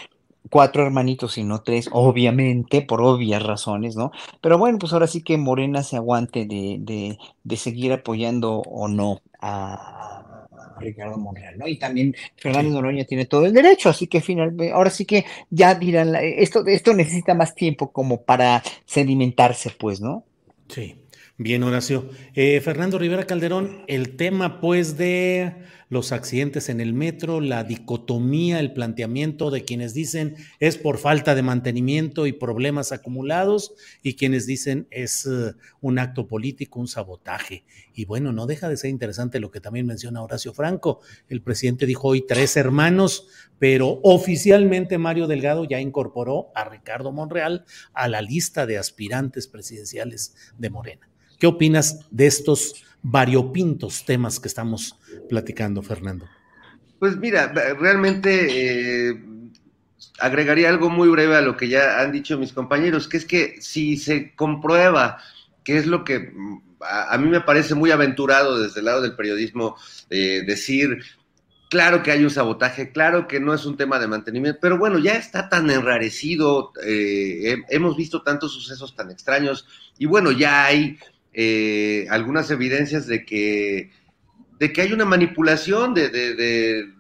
cuatro 0.51 0.85
hermanitos 0.85 1.39
y 1.39 1.45
no 1.45 1.63
tres, 1.63 1.89
obviamente, 1.93 2.83
por 2.83 3.03
obvias 3.03 3.43
razones, 3.43 3.97
¿no? 3.97 4.13
Pero 4.41 4.59
bueno, 4.59 4.79
pues 4.79 4.93
ahora 4.93 5.07
sí 5.07 5.23
que 5.23 5.39
Morena 5.39 5.83
se 5.83 5.97
aguante 5.97 6.45
de, 6.47 6.79
de, 6.81 7.19
de 7.45 7.57
seguir 7.57 7.93
apoyando 7.93 8.59
o 8.61 8.89
no 8.89 9.21
a, 9.41 10.23
Ricardo 10.83 11.17
Monreal, 11.17 11.59
¿no? 11.59 11.67
Y 11.67 11.79
también 11.79 12.15
Fernando 12.37 12.71
Noroña 12.71 13.05
tiene 13.05 13.27
todo 13.27 13.47
el 13.47 13.53
derecho, 13.53 13.89
así 13.89 14.07
que 14.07 14.21
finalmente, 14.21 14.73
ahora 14.73 14.91
sí 14.91 15.05
que 15.05 15.25
ya 15.49 15.75
dirán, 15.75 16.15
esto, 16.17 16.67
esto 16.67 16.93
necesita 16.93 17.35
más 17.35 17.55
tiempo 17.55 17.93
como 17.93 18.23
para 18.23 18.63
sedimentarse, 18.85 19.71
pues, 19.71 20.01
¿no? 20.01 20.25
Sí. 20.69 20.97
Bien, 21.39 21.63
Horacio. 21.63 22.09
Eh, 22.35 22.61
Fernando 22.61 22.99
Rivera 22.99 23.25
Calderón, 23.25 23.85
el 23.89 24.17
tema 24.17 24.61
pues 24.61 24.97
de 24.97 25.55
los 25.93 26.11
accidentes 26.11 26.71
en 26.71 26.81
el 26.81 26.95
metro, 26.95 27.43
la 27.43 27.65
dicotomía, 27.65 28.61
el 28.61 28.73
planteamiento 28.73 29.51
de 29.51 29.63
quienes 29.63 29.93
dicen 29.93 30.37
es 30.59 30.79
por 30.79 30.97
falta 30.97 31.35
de 31.35 31.43
mantenimiento 31.43 32.27
y 32.27 32.33
problemas 32.33 32.93
acumulados 32.93 33.75
y 34.03 34.15
quienes 34.15 34.47
dicen 34.47 34.89
es 34.91 35.27
uh, 35.27 35.53
un 35.83 35.99
acto 35.99 36.27
político, 36.27 36.81
un 36.81 36.89
sabotaje. 36.89 37.67
Y 37.93 38.07
bueno, 38.07 38.33
no 38.33 38.47
deja 38.47 38.71
de 38.71 38.79
ser 38.79 38.89
interesante 38.89 39.39
lo 39.39 39.51
que 39.51 39.61
también 39.61 39.85
menciona 39.85 40.23
Horacio 40.23 40.55
Franco. 40.55 41.01
El 41.29 41.43
presidente 41.43 41.85
dijo 41.85 42.09
hoy 42.09 42.25
tres 42.27 42.57
hermanos, 42.57 43.29
pero 43.59 44.01
oficialmente 44.03 44.97
Mario 44.97 45.27
Delgado 45.27 45.67
ya 45.67 45.79
incorporó 45.79 46.53
a 46.55 46.65
Ricardo 46.65 47.13
Monreal 47.13 47.67
a 47.93 48.09
la 48.09 48.23
lista 48.23 48.65
de 48.65 48.79
aspirantes 48.79 49.47
presidenciales 49.47 50.35
de 50.57 50.71
Morena. 50.71 51.11
¿Qué 51.39 51.47
opinas 51.49 52.07
de 52.11 52.29
estos 52.29 52.83
variopintos 53.03 54.05
temas 54.05 54.39
que 54.39 54.49
estamos 54.49 54.97
platicando, 55.29 55.83
Fernando? 55.83 56.27
Pues 56.99 57.17
mira, 57.17 57.53
realmente 57.79 59.11
eh, 59.11 59.23
agregaría 60.21 60.69
algo 60.69 60.89
muy 60.89 61.09
breve 61.09 61.37
a 61.37 61.41
lo 61.41 61.57
que 61.57 61.69
ya 61.69 62.01
han 62.01 62.13
dicho 62.13 62.39
mis 62.39 62.53
compañeros, 62.53 63.09
que 63.09 63.17
es 63.17 63.25
que 63.25 63.61
si 63.61 63.97
se 63.97 64.35
comprueba 64.35 65.19
que 65.65 65.79
es 65.79 65.87
lo 65.87 66.05
que 66.05 66.33
a, 66.81 67.17
mí 67.19 67.29
me 67.29 67.41
parece 67.41 67.75
muy 67.75 67.91
aventurado 67.91 68.59
desde 68.61 68.81
el 68.81 68.87
lado 68.87 69.01
del 69.01 69.15
periodismo 69.15 69.77
eh, 70.11 70.43
decir, 70.47 71.03
claro 71.71 72.03
que 72.03 72.11
hay 72.11 72.25
un 72.25 72.31
sabotaje, 72.31 72.91
claro 72.91 73.29
que 73.29 73.41
no 73.41 73.55
es 73.55 73.65
un 73.65 73.77
tema 73.77 73.99
de 73.99 74.09
mantenimiento, 74.09 74.59
pero 74.61 74.79
bueno, 74.79 74.99
ya 74.99 75.15
está 75.15 75.49
tan 75.49 75.71
enrarecido, 75.71 76.73
eh, 76.85 77.63
hemos 77.69 77.97
visto 77.97 78.23
tantos 78.23 78.53
sucesos 78.53 78.97
tan 78.97 79.11
extraños 79.11 79.67
y 79.99 80.07
bueno, 80.07 80.33
ya 80.33 80.67
hay 80.67 80.99
eh, 81.35 82.07
algunas 82.11 82.51
evidencias 82.51 83.07
de 83.07 83.25
que, 83.25 83.91
de 84.59 84.73
que 84.73 84.83
hay 84.83 84.93
una 84.93 85.05
manipulación 85.05 85.95
de, 85.95 86.93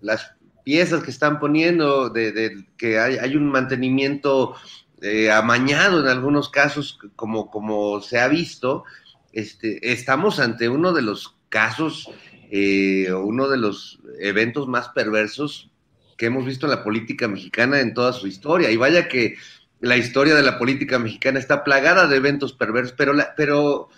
las 0.00 0.32
piezas 0.64 1.02
que 1.02 1.10
están 1.10 1.40
poniendo, 1.40 2.10
de, 2.10 2.66
que 2.76 2.98
hay, 2.98 3.36
un 3.36 3.50
mantenimiento 3.50 4.54
eh, 5.00 5.30
amañado 5.30 6.00
en 6.00 6.08
algunos 6.08 6.50
casos, 6.50 6.98
como, 7.16 7.50
como 7.50 8.00
se 8.00 8.18
ha 8.18 8.28
visto. 8.28 8.84
Este, 9.32 9.92
estamos 9.92 10.38
ante 10.38 10.68
uno 10.68 10.92
de 10.92 11.02
los 11.02 11.36
casos, 11.48 12.10
eh, 12.50 13.12
uno 13.12 13.48
de 13.48 13.56
los 13.56 14.00
eventos 14.20 14.68
más 14.68 14.88
perversos 14.90 15.70
que 16.18 16.26
hemos 16.26 16.44
visto 16.44 16.66
en 16.66 16.72
la 16.72 16.84
política 16.84 17.28
mexicana 17.28 17.80
en 17.80 17.94
toda 17.94 18.12
su 18.12 18.26
historia. 18.26 18.70
Y 18.70 18.76
vaya 18.76 19.08
que 19.08 19.36
la 19.80 19.96
historia 19.96 20.34
de 20.34 20.42
la 20.42 20.58
política 20.58 20.98
mexicana 20.98 21.38
está 21.38 21.64
plagada 21.64 22.06
de 22.06 22.16
eventos 22.16 22.52
perversos, 22.52 22.94
pero, 22.96 23.14
pero 23.36 23.88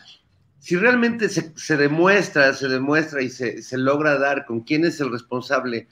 si 0.59 0.77
realmente 0.77 1.29
se, 1.29 1.77
demuestra, 1.77 2.53
se 2.53 2.69
demuestra 2.69 3.23
y 3.23 3.31
se, 3.31 3.63
logra 3.79 4.19
dar 4.19 4.45
con 4.45 4.61
quién 4.61 4.85
es 4.85 5.01
el 5.01 5.11
responsable 5.11 5.89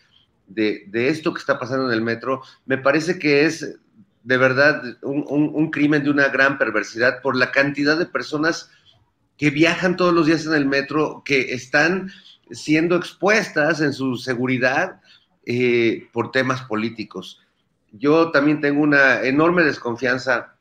de, 0.47 0.89
esto 0.93 1.33
que 1.33 1.41
está 1.41 1.59
pasando 1.59 1.87
en 1.87 1.95
el 1.95 2.03
metro, 2.03 2.43
me 2.67 2.79
parece 2.79 3.19
que 3.19 3.45
es 3.45 3.79
de 4.25 4.37
verdad 4.37 4.83
un, 5.03 5.25
un, 5.27 5.71
crimen 5.71 6.05
de 6.05 6.11
una 6.11 6.29
gran 6.29 6.59
perversidad 6.59 7.23
por 7.23 7.35
la 7.37 7.51
cantidad 7.51 7.97
de 7.97 8.05
personas 8.05 8.71
que 9.39 9.51
viajan 9.51 9.97
todos 9.97 10.13
los 10.13 10.27
días 10.27 10.45
en 10.45 10.55
el 10.55 10.67
metro, 10.67 11.23
que 11.25 11.55
están 11.55 12.11
siendo 12.51 12.97
expuestas 12.97 13.81
en 13.81 13.95
su 13.95 14.17
seguridad 14.17 15.01
eh, 15.47 16.09
por 16.13 16.31
temas 16.31 16.63
políticos 16.63 17.41
yo 17.93 18.31
también 18.31 18.61
tengo 18.61 18.83
una 18.83 19.23
enorme 19.23 19.65
desconfianza, 19.65 20.55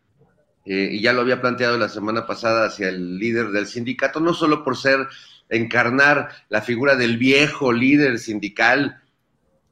eh, 0.65 0.89
y 0.91 1.01
ya 1.01 1.13
lo 1.13 1.21
había 1.21 1.41
planteado 1.41 1.77
la 1.77 1.89
semana 1.89 2.25
pasada, 2.25 2.65
hacia 2.67 2.89
el 2.89 3.17
líder 3.17 3.49
del 3.49 3.67
sindicato, 3.67 4.19
no 4.19 4.33
solo 4.33 4.63
por 4.63 4.77
ser, 4.77 5.07
encarnar 5.49 6.29
la 6.49 6.61
figura 6.61 6.95
del 6.95 7.17
viejo 7.17 7.71
líder 7.71 8.19
sindical, 8.19 9.01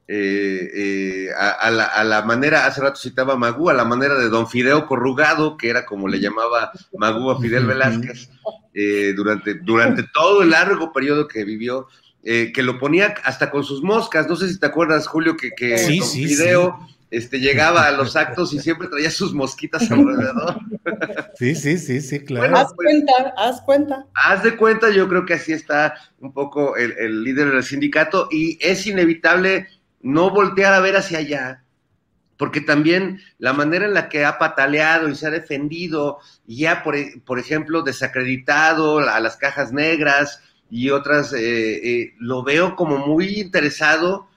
eh, 0.08 0.70
eh, 0.74 1.28
a, 1.36 1.70
la, 1.70 2.22
manera, 2.22 2.64
hace 2.64 2.80
rato 2.80 3.00
citaba 3.00 3.34
a 3.34 3.36
Magú, 3.36 3.68
a 3.70 3.74
la 3.74 3.84
manera 3.84 4.14
de 4.14 4.28
don 4.28 4.48
Fideo 4.48 4.86
Corrugado, 4.86 5.56
que 5.56 5.68
era 5.68 5.84
como 5.84 6.08
le 6.08 6.20
llamaba 6.20 6.70
Magú 6.96 7.30
a 7.30 7.40
Fidel 7.40 7.66
Velázquez, 7.66 8.30
durante, 9.16 9.54
durante 9.54 10.04
todo 10.14 10.42
el 10.42 10.50
largo 10.50 10.92
periodo 10.92 11.26
que 11.26 11.44
vivió, 11.44 11.88
que 12.22 12.62
lo 12.62 12.78
ponía 12.78 13.14
hasta 13.24 13.50
con 13.50 13.64
sus 13.64 13.82
moscas. 13.82 14.28
No 14.28 14.36
sé 14.36 14.48
si 14.48 14.60
te 14.60 14.66
acuerdas, 14.66 15.08
Julio, 15.08 15.36
que, 15.36 15.50
que 15.50 15.70
don 15.98 16.08
Fideo 16.08 16.78
este, 17.16 17.40
llegaba 17.40 17.86
a 17.86 17.92
los 17.92 18.14
actos 18.14 18.52
y 18.52 18.58
siempre 18.58 18.88
traía 18.88 19.10
sus 19.10 19.32
mosquitas 19.32 19.90
alrededor. 19.90 20.58
Sí, 21.34 21.54
sí, 21.54 21.78
sí, 21.78 22.00
sí, 22.00 22.20
claro. 22.20 22.54
haz 22.56 22.74
pues, 22.74 22.88
cuenta, 22.88 23.34
haz 23.36 23.60
cuenta. 23.62 24.06
Haz 24.14 24.42
de 24.42 24.56
cuenta, 24.56 24.90
yo 24.90 25.08
creo 25.08 25.24
que 25.24 25.34
así 25.34 25.52
está 25.52 25.94
un 26.20 26.32
poco 26.32 26.76
el, 26.76 27.24
líder 27.24 27.52
del 27.52 27.64
sindicato 27.64 28.28
y 28.30 28.58
es 28.60 28.86
inevitable 28.86 29.68
no 30.02 30.30
voltear 30.30 30.74
a 30.74 30.80
ver 30.80 30.96
hacia 30.96 31.18
allá, 31.18 31.62
porque 32.36 32.60
también 32.60 33.20
la 33.38 33.54
manera 33.54 33.86
en 33.86 33.94
la 33.94 34.10
que 34.10 34.26
ha 34.26 34.38
pataleado 34.38 35.08
y 35.08 35.14
se 35.14 35.26
ha 35.26 35.30
defendido 35.30 36.18
y 36.46 36.58
ya, 36.58 36.82
por, 36.82 36.96
por 37.24 37.38
ejemplo, 37.38 37.82
desacreditado 37.82 38.98
a 38.98 39.20
las 39.20 39.36
cajas 39.38 39.72
negras 39.72 40.42
y 40.70 40.90
otras, 40.90 41.32
eh, 41.32 41.40
eh, 42.02 42.14
lo 42.18 42.42
veo 42.42 42.76
como 42.76 42.98
muy 42.98 43.40
interesado 43.40 44.28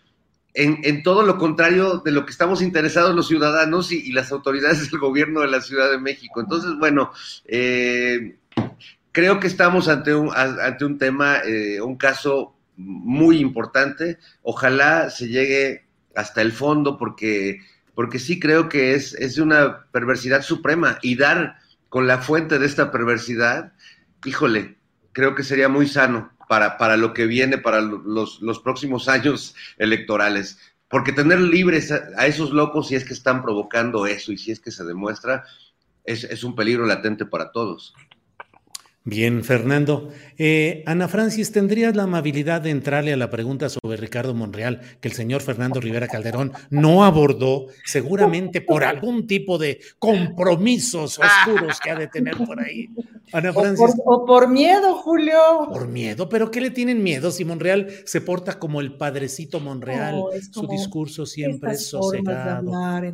en, 0.59 1.03
todo 1.03 1.23
lo 1.23 1.37
contrario 1.37 2.01
de 2.03 2.11
lo 2.11 2.25
que 2.25 2.31
estamos 2.31 2.61
interesados 2.61 3.15
los 3.15 3.27
ciudadanos 3.27 3.91
y, 3.91 4.11
las 4.11 4.31
autoridades 4.31 4.91
del 4.91 4.99
gobierno 4.99 5.41
de 5.41 5.47
la 5.47 5.61
Ciudad 5.61 5.89
de 5.89 5.99
México. 5.99 6.41
Entonces, 6.41 6.71
bueno, 6.77 7.11
eh, 7.45 8.37
creo 9.11 9.39
que 9.39 9.47
estamos 9.47 9.87
ante 9.87 10.13
un, 10.13 10.31
ante 10.35 10.83
un 10.83 10.97
tema, 10.97 11.37
eh, 11.45 11.79
un 11.81 11.95
caso 11.95 12.55
muy 12.75 13.39
importante. 13.39 14.19
Ojalá 14.41 15.09
se 15.09 15.29
llegue 15.29 15.85
hasta 16.15 16.41
el 16.41 16.51
fondo 16.51 16.97
porque, 16.97 17.61
porque 17.95 18.19
sí 18.19 18.39
creo 18.39 18.67
que 18.67 18.95
es, 18.95 19.13
es 19.13 19.37
una 19.37 19.85
perversidad 19.91 20.41
suprema 20.41 20.99
y 21.01 21.15
dar 21.15 21.57
con 21.87 22.05
la 22.05 22.19
fuente 22.19 22.59
de 22.59 22.65
esta 22.65 22.91
perversidad, 22.91 23.73
híjole, 24.25 24.75
creo 25.13 25.35
que 25.35 25.43
sería 25.43 25.69
muy 25.69 25.87
sano 25.87 26.31
para, 26.49 26.79
para 26.79 26.97
lo 26.97 27.13
que 27.13 27.27
viene, 27.27 27.59
para 27.59 27.79
los, 27.79 28.41
los 28.41 28.59
próximos 28.59 29.07
años 29.07 29.53
electorales. 29.77 30.57
Porque 30.87 31.11
tener 31.11 31.39
libres 31.39 31.91
a, 31.91 32.25
esos 32.25 32.49
locos, 32.49 32.87
si 32.87 32.95
es 32.95 33.05
que 33.05 33.13
están 33.13 33.43
provocando 33.43 34.07
eso 34.07 34.31
y 34.31 34.39
si 34.39 34.49
es 34.49 34.59
que 34.59 34.71
se 34.71 34.83
demuestra, 34.83 35.45
es, 36.03 36.23
es 36.23 36.43
un 36.43 36.55
peligro 36.55 36.87
latente 36.87 37.23
para 37.27 37.51
todos. 37.51 37.93
Bien, 39.09 39.43
Fernando. 39.43 40.09
Eh, 40.37 40.83
Ana 40.85 41.07
Francis, 41.07 41.51
¿tendrías 41.51 41.95
la 41.95 42.03
amabilidad 42.03 42.61
de 42.61 42.69
entrarle 42.69 43.11
a 43.11 43.17
la 43.17 43.31
pregunta 43.31 43.67
sobre 43.67 43.97
Ricardo 43.97 44.35
Monreal 44.35 44.81
que 45.01 45.07
el 45.07 45.15
señor 45.15 45.41
Fernando 45.41 45.81
Rivera 45.81 46.07
Calderón 46.07 46.51
no 46.69 47.03
abordó, 47.03 47.65
seguramente 47.85 48.61
por 48.61 48.83
algún 48.83 49.25
tipo 49.25 49.57
de 49.57 49.79
compromisos 49.97 51.17
oscuros 51.19 51.79
que 51.79 51.89
ha 51.89 51.95
de 51.95 52.07
tener 52.07 52.37
por 52.37 52.59
ahí? 52.61 52.89
Ana 53.33 53.51
Francis. 53.51 53.79
O 53.79 54.03
por, 54.03 54.21
o 54.21 54.25
por 54.25 54.47
miedo, 54.47 54.95
Julio. 54.97 55.39
Por 55.73 55.87
miedo, 55.87 56.29
pero 56.29 56.51
¿qué 56.51 56.61
le 56.61 56.69
tienen 56.69 57.01
miedo 57.01 57.31
si 57.31 57.43
Monreal 57.45 57.87
se 58.05 58.21
porta 58.21 58.59
como 58.59 58.79
el 58.79 58.95
padrecito 58.95 59.59
Monreal? 59.59 60.17
No, 60.17 60.27
Su 60.51 60.67
discurso 60.67 61.25
siempre 61.25 61.71
es 61.71 61.87
sosegado, 61.87 62.71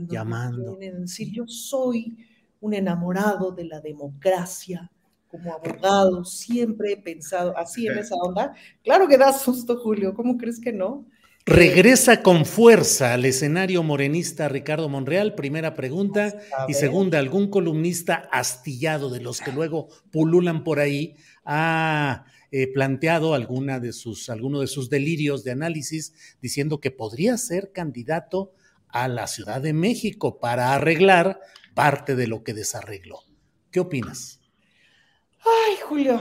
llamando. 0.10 0.78
quieren 0.78 1.04
decir, 1.04 1.32
yo 1.32 1.48
soy 1.48 2.18
un 2.60 2.74
enamorado 2.74 3.52
de 3.52 3.64
la 3.64 3.80
democracia. 3.80 4.92
Como 5.36 5.54
abogado, 5.54 6.24
siempre 6.24 6.94
he 6.94 6.98
pensado 6.98 7.58
así 7.58 7.88
en 7.88 7.98
esa 7.98 8.16
onda. 8.16 8.54
Claro 8.84 9.08
que 9.08 9.18
da 9.18 9.34
susto, 9.34 9.78
Julio. 9.78 10.14
¿Cómo 10.14 10.38
crees 10.38 10.62
que 10.62 10.72
no? 10.72 11.06
Regresa 11.46 12.24
con 12.24 12.46
fuerza 12.46 13.14
al 13.14 13.26
escenario 13.26 13.84
morenista 13.84 14.48
Ricardo 14.48 14.88
Monreal, 14.88 15.36
primera 15.36 15.76
pregunta. 15.76 16.40
Y 16.70 16.74
segunda, 16.74 17.20
algún 17.20 17.50
columnista 17.50 18.30
astillado 18.32 19.10
de 19.10 19.20
los 19.20 19.42
que 19.42 19.52
luego 19.52 19.90
pululan 20.10 20.64
por 20.64 20.80
ahí 20.80 21.18
ha 21.44 22.26
eh, 22.52 22.72
planteado 22.72 23.34
alguna 23.34 23.82
de 23.82 23.92
sus, 23.92 24.30
alguno 24.30 24.62
de 24.62 24.68
sus 24.68 24.90
delirios 24.90 25.44
de 25.44 25.52
análisis 25.52 26.14
diciendo 26.42 26.80
que 26.80 26.92
podría 26.92 27.38
ser 27.38 27.74
candidato 27.74 28.54
a 28.88 29.10
la 29.10 29.28
Ciudad 29.28 29.62
de 29.62 29.74
México 29.74 30.40
para 30.40 30.74
arreglar 30.74 31.42
parte 31.74 32.16
de 32.16 32.28
lo 32.28 32.44
que 32.44 32.54
desarregló. 32.54 33.20
¿Qué 33.70 33.82
opinas? 33.82 34.35
Ay, 35.46 35.76
Julio, 35.88 36.20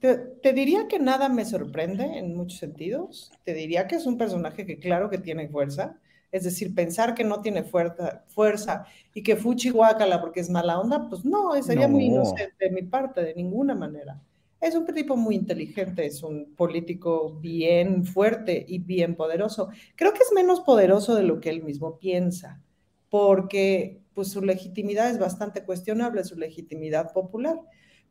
te, 0.00 0.16
te 0.16 0.52
diría 0.52 0.88
que 0.88 0.98
nada 0.98 1.28
me 1.28 1.44
sorprende 1.44 2.04
en 2.18 2.34
muchos 2.36 2.58
sentidos. 2.58 3.32
Te 3.44 3.54
diría 3.54 3.86
que 3.86 3.96
es 3.96 4.06
un 4.06 4.18
personaje 4.18 4.66
que 4.66 4.78
claro 4.78 5.10
que 5.10 5.18
tiene 5.18 5.48
fuerza. 5.48 5.98
Es 6.30 6.44
decir, 6.44 6.74
pensar 6.74 7.14
que 7.14 7.24
no 7.24 7.42
tiene 7.42 7.62
fuerza, 7.64 8.24
fuerza 8.28 8.86
y 9.12 9.22
que 9.22 9.36
fuchi 9.36 9.68
guácala 9.70 10.20
porque 10.20 10.40
es 10.40 10.48
mala 10.50 10.80
onda, 10.80 11.08
pues 11.08 11.24
no, 11.24 11.52
sería 11.62 11.88
muy 11.88 12.06
No. 12.08 12.08
inocente 12.08 12.54
de 12.58 12.70
mi 12.70 12.82
parte, 12.82 13.22
de 13.22 13.34
ninguna 13.34 13.74
manera. 13.74 14.22
Es 14.60 14.74
un 14.76 14.86
tipo 14.86 15.16
muy 15.16 15.34
inteligente, 15.34 16.06
es 16.06 16.22
un 16.22 16.54
político 16.54 17.34
bien 17.40 18.04
fuerte 18.06 18.64
y 18.66 18.78
bien 18.78 19.16
poderoso. 19.16 19.68
Creo 19.96 20.12
que 20.14 20.20
es 20.20 20.32
menos 20.34 20.60
poderoso 20.60 21.14
de 21.16 21.24
lo 21.24 21.40
que 21.40 21.50
él 21.50 21.62
mismo 21.64 21.98
piensa, 21.98 22.62
porque 23.10 24.00
pues 24.14 24.28
su 24.30 24.40
legitimidad 24.42 25.10
es 25.10 25.18
bastante 25.18 25.64
cuestionable, 25.64 26.24
su 26.24 26.36
legitimidad 26.36 27.12
popular. 27.12 27.60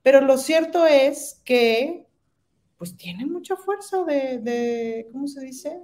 Pero 0.04 0.22
lo 0.22 0.38
cierto 0.38 0.86
es 0.86 1.42
que 1.46 2.08
pues 2.78 2.98
tiene 2.98 3.28
mucha 3.28 3.56
fuerza 3.56 4.04
de, 4.04 4.40
de 4.40 5.08
¿cómo 5.12 5.28
se 5.28 5.42
dice? 5.42 5.80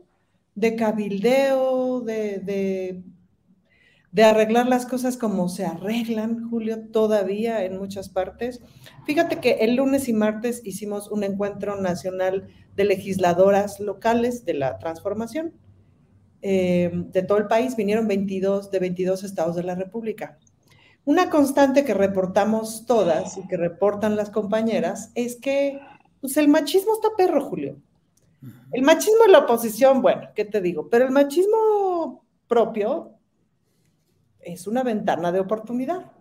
De 0.56 0.76
cabildeo, 0.76 2.02
de, 2.02 2.40
de, 2.40 3.04
de 4.12 4.24
arreglar 4.24 4.68
las 4.68 4.88
cosas 4.88 5.16
como 5.16 5.48
se 5.48 5.64
arreglan, 5.64 6.50
Julio, 6.50 6.90
todavía 6.90 7.64
en 7.64 7.78
muchas 7.78 8.10
partes. 8.10 8.62
Fíjate 9.06 9.40
que 9.40 9.58
el 9.60 9.76
lunes 9.76 10.10
y 10.10 10.14
martes 10.14 10.62
hicimos 10.66 11.12
un 11.12 11.24
encuentro 11.24 11.80
nacional 11.80 12.48
de 12.76 12.86
legisladoras 12.86 13.80
locales 13.80 14.44
de 14.44 14.56
la 14.56 14.80
transformación. 14.80 15.54
Eh, 16.42 16.90
de 16.94 17.22
todo 17.22 17.38
el 17.38 17.48
país 17.48 17.76
vinieron 17.76 18.08
22 18.08 18.72
de 18.72 18.80
22 18.80 19.24
estados 19.24 19.56
de 19.56 19.62
la 19.62 19.76
República. 19.76 20.40
Una 21.08 21.30
constante 21.30 21.86
que 21.86 21.94
reportamos 21.94 22.86
todas 22.86 23.38
y 23.38 23.48
que 23.48 23.56
reportan 23.56 24.18
las 24.18 24.30
compañeras 24.30 25.10
es 25.16 25.38
que 25.38 25.80
pues, 26.20 26.36
el 26.36 26.50
machismo 26.50 26.96
está 26.96 27.16
perro, 27.16 27.46
Julio. 27.46 27.78
El 28.74 28.82
machismo 28.82 29.24
en 29.26 29.32
la 29.32 29.40
oposición, 29.40 30.02
bueno, 30.02 30.28
¿qué 30.36 30.44
te 30.44 30.60
digo? 30.60 30.90
Pero 30.90 31.06
el 31.06 31.12
machismo 31.12 32.26
propio 32.50 33.14
es 34.42 34.68
una 34.68 34.84
ventana 34.84 35.32
de 35.32 35.40
oportunidad. 35.40 36.12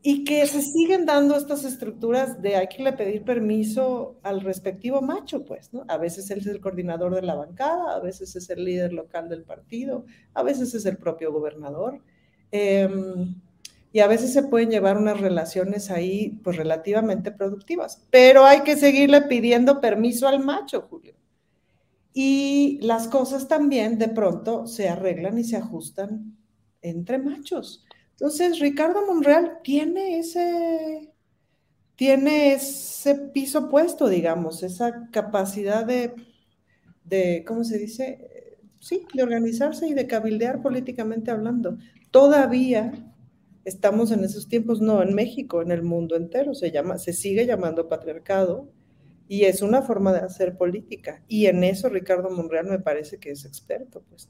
Y 0.00 0.22
que 0.22 0.46
se 0.46 0.62
siguen 0.62 1.04
dando 1.04 1.34
estas 1.34 1.64
estructuras 1.64 2.40
de 2.40 2.54
hay 2.54 2.68
que 2.68 2.84
le 2.84 2.92
pedir 2.92 3.24
permiso 3.24 4.20
al 4.22 4.42
respectivo 4.42 5.02
macho, 5.02 5.44
pues, 5.44 5.74
¿no? 5.74 5.84
A 5.88 5.96
veces 5.96 6.30
él 6.30 6.38
es 6.38 6.46
el 6.46 6.60
coordinador 6.60 7.16
de 7.16 7.22
la 7.22 7.34
bancada, 7.34 7.96
a 7.96 7.98
veces 7.98 8.36
es 8.36 8.48
el 8.48 8.64
líder 8.64 8.92
local 8.92 9.28
del 9.28 9.42
partido, 9.42 10.04
a 10.34 10.44
veces 10.44 10.72
es 10.72 10.86
el 10.86 10.98
propio 10.98 11.32
gobernador. 11.32 12.00
Eh, 12.52 12.88
y 13.92 14.00
a 14.00 14.06
veces 14.06 14.32
se 14.32 14.42
pueden 14.42 14.70
llevar 14.70 14.98
unas 14.98 15.20
relaciones 15.20 15.90
ahí, 15.90 16.38
pues 16.44 16.56
relativamente 16.56 17.32
productivas, 17.32 18.02
pero 18.10 18.44
hay 18.44 18.60
que 18.60 18.76
seguirle 18.76 19.22
pidiendo 19.22 19.80
permiso 19.80 20.28
al 20.28 20.40
macho, 20.40 20.82
Julio. 20.82 21.14
Y 22.12 22.78
las 22.82 23.08
cosas 23.08 23.48
también 23.48 23.98
de 23.98 24.08
pronto 24.08 24.66
se 24.66 24.88
arreglan 24.88 25.38
y 25.38 25.44
se 25.44 25.56
ajustan 25.56 26.36
entre 26.82 27.18
machos. 27.18 27.84
Entonces, 28.10 28.58
Ricardo 28.58 29.06
Monreal 29.06 29.60
tiene 29.62 30.18
ese, 30.18 31.12
tiene 31.94 32.52
ese 32.52 33.14
piso 33.14 33.68
puesto, 33.68 34.08
digamos, 34.08 34.62
esa 34.62 35.08
capacidad 35.10 35.86
de, 35.86 36.14
de, 37.04 37.44
¿cómo 37.46 37.64
se 37.64 37.78
dice? 37.78 38.58
Sí, 38.80 39.06
de 39.14 39.22
organizarse 39.22 39.86
y 39.86 39.94
de 39.94 40.06
cabildear 40.06 40.60
políticamente 40.60 41.30
hablando. 41.30 41.78
Todavía 42.10 42.92
estamos 43.68 44.10
en 44.10 44.24
esos 44.24 44.48
tiempos, 44.48 44.80
no 44.80 45.02
en 45.02 45.14
México, 45.14 45.62
en 45.62 45.70
el 45.70 45.82
mundo 45.82 46.16
entero, 46.16 46.54
se, 46.54 46.70
llama, 46.70 46.98
se 46.98 47.12
sigue 47.12 47.46
llamando 47.46 47.88
patriarcado 47.88 48.68
y 49.28 49.44
es 49.44 49.62
una 49.62 49.82
forma 49.82 50.12
de 50.12 50.20
hacer 50.20 50.56
política. 50.56 51.22
Y 51.28 51.46
en 51.46 51.64
eso 51.64 51.88
Ricardo 51.88 52.30
Monreal 52.30 52.66
me 52.66 52.78
parece 52.78 53.18
que 53.18 53.30
es 53.30 53.44
experto. 53.44 54.02
Pues. 54.08 54.28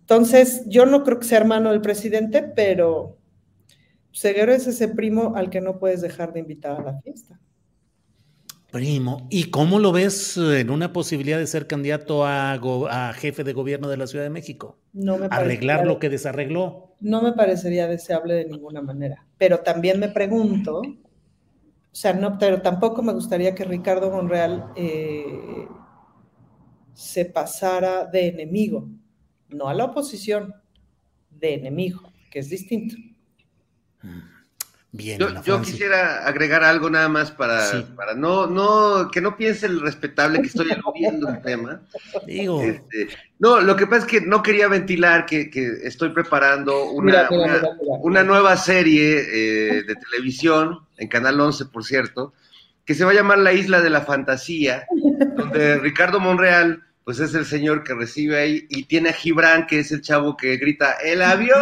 Entonces, 0.00 0.64
yo 0.66 0.86
no 0.86 1.04
creo 1.04 1.18
que 1.18 1.26
sea 1.26 1.38
hermano 1.38 1.70
del 1.70 1.80
presidente, 1.80 2.42
pero 2.42 3.18
Seguero 4.16 4.54
es 4.54 4.66
ese 4.66 4.88
primo 4.88 5.36
al 5.36 5.50
que 5.50 5.60
no 5.60 5.78
puedes 5.78 6.00
dejar 6.00 6.32
de 6.32 6.40
invitar 6.40 6.80
a 6.80 6.82
la 6.82 7.00
fiesta. 7.02 7.38
Primo, 8.70 9.26
¿y 9.30 9.50
cómo 9.50 9.78
lo 9.78 9.92
ves 9.92 10.36
en 10.36 10.70
una 10.70 10.92
posibilidad 10.92 11.38
de 11.38 11.46
ser 11.46 11.66
candidato 11.66 12.26
a, 12.26 12.52
a 12.52 13.12
jefe 13.12 13.44
de 13.44 13.52
gobierno 13.52 13.88
de 13.88 13.96
la 13.96 14.06
Ciudad 14.06 14.24
de 14.24 14.30
México? 14.30 14.78
No 14.92 15.18
me 15.18 15.28
Arreglar 15.30 15.86
lo 15.86 15.98
que 15.98 16.08
desarregló. 16.08 16.94
No 17.00 17.22
me 17.22 17.32
parecería 17.32 17.86
deseable 17.86 18.34
de 18.34 18.46
ninguna 18.46 18.82
manera. 18.82 19.26
Pero 19.38 19.60
también 19.60 20.00
me 20.00 20.08
pregunto, 20.08 20.80
o 20.80 21.98
sea, 21.98 22.12
no, 22.12 22.38
pero 22.38 22.60
tampoco 22.60 23.02
me 23.02 23.12
gustaría 23.12 23.54
que 23.54 23.64
Ricardo 23.64 24.10
Monreal 24.10 24.72
eh, 24.76 25.66
se 26.92 27.24
pasara 27.26 28.04
de 28.04 28.28
enemigo, 28.28 28.88
no 29.48 29.68
a 29.68 29.74
la 29.74 29.84
oposición, 29.84 30.54
de 31.30 31.54
enemigo, 31.54 32.12
que 32.30 32.40
es 32.40 32.50
distinto. 32.50 32.96
Bien, 34.92 35.18
yo, 35.18 35.42
yo 35.42 35.60
quisiera 35.60 36.26
agregar 36.26 36.64
algo 36.64 36.88
nada 36.88 37.08
más 37.08 37.30
para, 37.30 37.66
sí. 37.66 37.84
para 37.94 38.14
no, 38.14 38.46
no, 38.46 39.10
que 39.10 39.20
no 39.20 39.36
piense 39.36 39.66
el 39.66 39.80
respetable 39.80 40.40
que 40.40 40.46
estoy 40.46 40.70
eludiendo 40.70 41.28
el 41.28 41.42
tema. 41.42 41.82
Digo. 42.26 42.62
Este, 42.62 43.08
no, 43.38 43.60
lo 43.60 43.76
que 43.76 43.86
pasa 43.86 44.06
es 44.06 44.06
que 44.06 44.20
no 44.22 44.42
quería 44.42 44.68
ventilar 44.68 45.26
que, 45.26 45.50
que 45.50 45.66
estoy 45.82 46.10
preparando 46.10 46.90
una, 46.90 47.04
mira, 47.04 47.28
mira, 47.30 47.44
una, 47.44 47.54
mira, 47.54 47.70
una 48.00 48.22
nueva 48.24 48.56
serie 48.56 49.18
eh, 49.18 49.82
de 49.82 49.96
televisión, 49.96 50.80
en 50.96 51.08
Canal 51.08 51.38
11, 51.40 51.66
por 51.66 51.84
cierto, 51.84 52.32
que 52.86 52.94
se 52.94 53.04
va 53.04 53.10
a 53.10 53.14
llamar 53.14 53.38
La 53.38 53.52
Isla 53.52 53.82
de 53.82 53.90
la 53.90 54.00
Fantasía, 54.00 54.86
donde 55.36 55.78
Ricardo 55.78 56.20
Monreal 56.20 56.82
pues 57.04 57.20
es 57.20 57.34
el 57.34 57.44
señor 57.44 57.84
que 57.84 57.94
recibe 57.94 58.36
ahí 58.36 58.66
y 58.68 58.82
tiene 58.84 59.10
a 59.10 59.12
Gibran, 59.12 59.66
que 59.68 59.78
es 59.78 59.92
el 59.92 60.00
chavo 60.00 60.36
que 60.36 60.56
grita, 60.56 60.94
¡el 61.04 61.22
avión! 61.22 61.54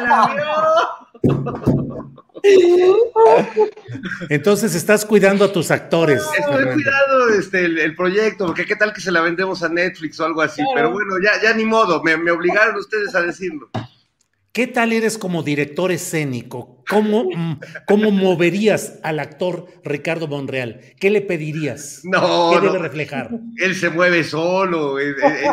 ¡el 0.00 0.10
avión! 0.10 1.76
Entonces 4.28 4.74
estás 4.74 5.04
cuidando 5.04 5.44
a 5.44 5.52
tus 5.52 5.70
actores. 5.70 6.22
Estoy 6.38 6.64
cuidando 6.64 7.28
este, 7.38 7.64
el, 7.64 7.78
el, 7.78 7.94
proyecto, 7.94 8.46
porque 8.46 8.66
qué 8.66 8.76
tal 8.76 8.92
que 8.92 9.00
se 9.00 9.10
la 9.10 9.20
vendemos 9.20 9.62
a 9.62 9.68
Netflix 9.68 10.18
o 10.20 10.24
algo 10.24 10.42
así, 10.42 10.62
claro. 10.62 10.74
pero 10.74 10.90
bueno, 10.92 11.14
ya, 11.22 11.40
ya 11.42 11.54
ni 11.54 11.64
modo, 11.64 12.02
me, 12.02 12.16
me, 12.16 12.30
obligaron 12.30 12.76
ustedes 12.76 13.14
a 13.14 13.22
decirlo. 13.22 13.70
¿Qué 14.52 14.66
tal 14.66 14.92
eres 14.92 15.16
como 15.16 15.44
director 15.44 15.92
escénico? 15.92 16.82
¿Cómo, 16.88 17.28
¿Cómo 17.86 18.10
moverías 18.10 18.98
al 19.04 19.20
actor 19.20 19.68
Ricardo 19.84 20.26
Monreal? 20.26 20.80
¿Qué 20.98 21.08
le 21.08 21.20
pedirías? 21.20 22.00
No, 22.02 22.50
¿Qué 22.50 22.56
no, 22.56 22.60
debe 22.60 22.78
reflejar? 22.78 23.30
Él 23.58 23.76
se 23.76 23.90
mueve 23.90 24.24
solo. 24.24 24.98
Eh, 24.98 25.10
eh, 25.10 25.48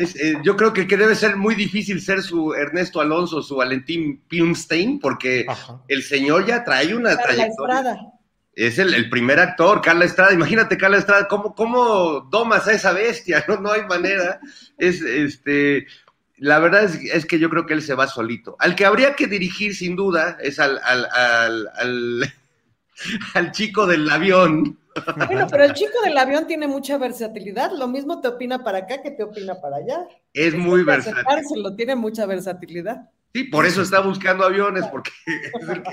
es, 0.00 0.16
eh, 0.16 0.34
yo 0.42 0.56
creo 0.56 0.72
que, 0.72 0.88
que, 0.88 0.96
debe 0.96 1.14
ser 1.14 1.36
muy 1.36 1.54
difícil 1.54 2.00
ser 2.00 2.22
su 2.22 2.52
Ernesto 2.52 3.00
Alonso, 3.00 3.42
su 3.42 3.54
Valentín 3.54 4.24
Pilmstein, 4.26 4.98
porque 4.98 5.46
Ajá. 5.48 5.80
el 5.86 6.02
señor 6.02 6.46
ya 6.46 6.64
trae 6.64 6.96
una 6.96 7.10
Carla 7.10 7.22
trayectoria. 7.22 7.76
Estrada. 7.76 8.14
Es 8.56 8.78
el, 8.78 8.94
el, 8.94 9.08
primer 9.08 9.38
actor, 9.38 9.80
Carla 9.82 10.04
Estrada. 10.04 10.32
Imagínate, 10.32 10.76
Carla 10.76 10.98
Estrada, 10.98 11.28
¿cómo, 11.28 11.54
cómo 11.54 12.26
domas 12.30 12.66
a 12.66 12.72
esa 12.72 12.92
bestia? 12.92 13.44
No, 13.48 13.60
no 13.60 13.70
hay 13.70 13.84
manera. 13.84 14.40
Es 14.78 15.00
este 15.00 15.86
la 16.36 16.58
verdad 16.58 16.84
es, 16.84 16.98
es, 17.12 17.26
que 17.26 17.38
yo 17.38 17.48
creo 17.50 17.66
que 17.66 17.74
él 17.74 17.82
se 17.82 17.94
va 17.94 18.06
solito. 18.06 18.56
Al 18.58 18.74
que 18.74 18.84
habría 18.84 19.14
que 19.14 19.26
dirigir 19.26 19.74
sin 19.74 19.96
duda 19.96 20.36
es 20.40 20.58
al, 20.58 20.80
al, 20.84 21.06
al, 21.12 21.70
al, 21.76 22.34
al 23.34 23.52
chico 23.52 23.86
del 23.86 24.08
avión. 24.10 24.78
Bueno, 25.26 25.46
pero 25.50 25.64
el 25.64 25.72
chico 25.74 26.02
del 26.04 26.16
avión 26.16 26.46
tiene 26.46 26.68
mucha 26.68 26.98
versatilidad. 26.98 27.72
Lo 27.72 27.88
mismo 27.88 28.20
te 28.20 28.28
opina 28.28 28.62
para 28.62 28.78
acá 28.78 29.02
que 29.02 29.10
te 29.10 29.24
opina 29.24 29.60
para 29.60 29.76
allá. 29.76 30.06
Es 30.32 30.54
muy 30.54 30.84
versátil. 30.84 31.62
Lo 31.62 31.74
tiene 31.74 31.96
mucha 31.96 32.26
versatilidad. 32.26 33.10
Sí, 33.34 33.44
por 33.44 33.66
eso 33.66 33.82
está 33.82 33.98
buscando 33.98 34.44
aviones, 34.44 34.86
porque 34.86 35.10
es 35.26 35.68
el, 35.68 35.82
que, 35.82 35.90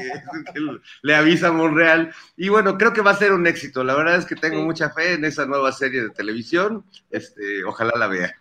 le 1.02 1.16
avisa 1.16 1.48
a 1.48 1.52
Monreal. 1.52 2.14
Y 2.38 2.50
bueno, 2.50 2.78
creo 2.78 2.94
que 2.94 3.02
va 3.02 3.12
a 3.12 3.16
ser 3.16 3.34
un 3.34 3.48
éxito. 3.48 3.84
La 3.84 3.96
verdad 3.96 4.18
es 4.18 4.26
que 4.26 4.36
tengo 4.36 4.62
mucha 4.62 4.92
fe 4.92 5.14
en 5.14 5.26
esa 5.26 5.48
nueva 5.48 5.72
serie 5.72 6.04
de 6.04 6.10
televisión. 6.12 6.86
Este, 7.10 7.64
ojalá 7.64 7.94
la 7.98 8.08
vea. 8.08 8.36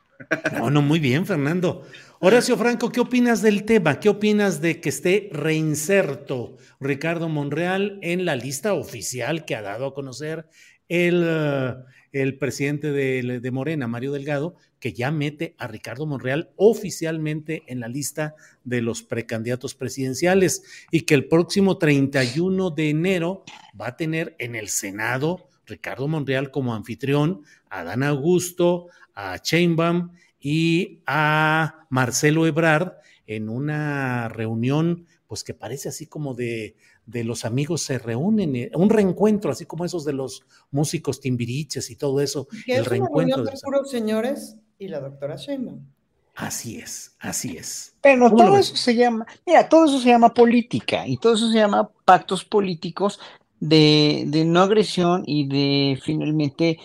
No, 0.52 0.70
no, 0.70 0.82
muy 0.82 0.98
bien, 0.98 1.26
Fernando. 1.26 1.86
Horacio 2.18 2.56
Franco, 2.56 2.90
¿qué 2.90 3.00
opinas 3.00 3.42
del 3.42 3.64
tema? 3.64 4.00
¿Qué 4.00 4.08
opinas 4.08 4.60
de 4.60 4.80
que 4.80 4.90
esté 4.90 5.30
reinserto 5.32 6.56
Ricardo 6.78 7.28
Monreal 7.28 7.98
en 8.02 8.24
la 8.24 8.36
lista 8.36 8.74
oficial 8.74 9.44
que 9.44 9.56
ha 9.56 9.62
dado 9.62 9.86
a 9.86 9.94
conocer 9.94 10.46
el, 10.88 11.24
eh, 11.26 11.74
el 12.12 12.36
presidente 12.36 12.92
de, 12.92 13.40
de, 13.40 13.50
Morena, 13.50 13.86
Mario 13.86 14.12
Delgado, 14.12 14.56
que 14.80 14.92
ya 14.92 15.10
mete 15.10 15.54
a 15.58 15.66
Ricardo 15.66 16.06
Monreal 16.06 16.50
oficialmente 16.56 17.62
en 17.66 17.80
la 17.80 17.88
lista 17.88 18.34
de 18.64 18.82
los 18.82 19.02
precandidatos 19.02 19.74
presidenciales 19.74 20.62
y 20.90 21.02
que 21.02 21.14
el 21.14 21.26
próximo 21.26 21.78
31 21.78 22.70
de 22.70 22.90
enero 22.90 23.44
va 23.80 23.88
a 23.88 23.96
tener 23.96 24.34
en 24.38 24.56
el 24.56 24.68
Senado 24.68 25.48
Ricardo 25.70 26.08
Monreal 26.08 26.50
como 26.50 26.74
anfitrión, 26.74 27.42
a 27.70 27.84
Dan 27.84 28.02
Augusto, 28.02 28.88
a 29.20 29.38
Chainbaum 29.38 30.10
y 30.40 31.00
a 31.06 31.86
Marcelo 31.90 32.46
Ebrard 32.46 32.94
en 33.26 33.48
una 33.48 34.28
reunión, 34.28 35.06
pues 35.26 35.44
que 35.44 35.54
parece 35.54 35.88
así 35.88 36.06
como 36.06 36.34
de, 36.34 36.76
de 37.06 37.24
los 37.24 37.44
amigos 37.44 37.82
se 37.82 37.98
reúnen, 37.98 38.56
eh, 38.56 38.70
un 38.74 38.90
reencuentro, 38.90 39.50
así 39.50 39.66
como 39.66 39.84
esos 39.84 40.04
de 40.04 40.14
los 40.14 40.44
músicos 40.70 41.20
timbiriches 41.20 41.90
y 41.90 41.96
todo 41.96 42.20
eso. 42.20 42.48
El 42.66 42.80
es 42.80 42.86
reencuentro. 42.86 43.42
Una 43.42 43.50
de 43.50 43.58
puros 43.62 43.90
señores 43.90 44.56
y 44.78 44.88
la 44.88 45.00
doctora 45.00 45.36
Sheinbaum. 45.36 45.80
Así 46.34 46.78
es, 46.78 47.16
así 47.18 47.56
es. 47.56 47.94
Pero 48.00 48.30
todo 48.30 48.56
eso 48.56 48.74
se 48.74 48.94
llama, 48.94 49.26
mira, 49.46 49.68
todo 49.68 49.84
eso 49.84 50.00
se 50.00 50.08
llama 50.08 50.32
política 50.32 51.06
y 51.06 51.18
todo 51.18 51.34
eso 51.34 51.50
se 51.50 51.58
llama 51.58 51.90
pactos 52.06 52.44
políticos 52.44 53.20
de, 53.58 54.24
de 54.26 54.46
no 54.46 54.62
agresión 54.62 55.22
y 55.26 55.46
de 55.46 56.00
finalmente 56.02 56.78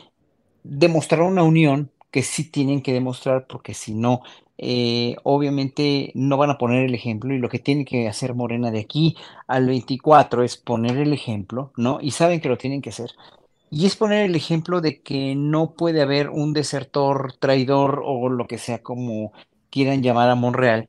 demostrar 0.63 1.21
una 1.21 1.43
unión 1.43 1.89
que 2.15 2.23
sí 2.23 2.49
tienen 2.49 2.81
que 2.81 2.93
demostrar, 2.93 3.45
porque 3.45 3.73
si 3.73 3.93
no, 3.93 4.21
eh, 4.57 5.17
obviamente 5.23 6.13
no 6.15 6.37
van 6.37 6.49
a 6.49 6.57
poner 6.57 6.85
el 6.85 6.95
ejemplo 6.95 7.33
y 7.33 7.39
lo 7.39 7.49
que 7.49 7.59
tiene 7.59 7.83
que 7.83 8.07
hacer 8.07 8.33
Morena 8.33 8.71
de 8.71 8.79
aquí 8.79 9.17
al 9.47 9.67
24 9.67 10.41
es 10.43 10.55
poner 10.55 10.95
el 10.95 11.11
ejemplo, 11.11 11.73
¿no? 11.75 11.99
Y 12.01 12.11
saben 12.11 12.39
que 12.39 12.47
lo 12.47 12.57
tienen 12.57 12.81
que 12.81 12.91
hacer. 12.91 13.11
Y 13.69 13.85
es 13.85 13.97
poner 13.97 14.23
el 14.23 14.35
ejemplo 14.35 14.79
de 14.79 15.01
que 15.01 15.35
no 15.35 15.73
puede 15.73 16.01
haber 16.01 16.29
un 16.29 16.53
desertor, 16.53 17.33
traidor 17.37 18.01
o 18.05 18.29
lo 18.29 18.47
que 18.47 18.59
sea 18.59 18.81
como 18.81 19.33
quieran 19.69 20.01
llamar 20.01 20.29
a 20.29 20.35
Monreal, 20.35 20.87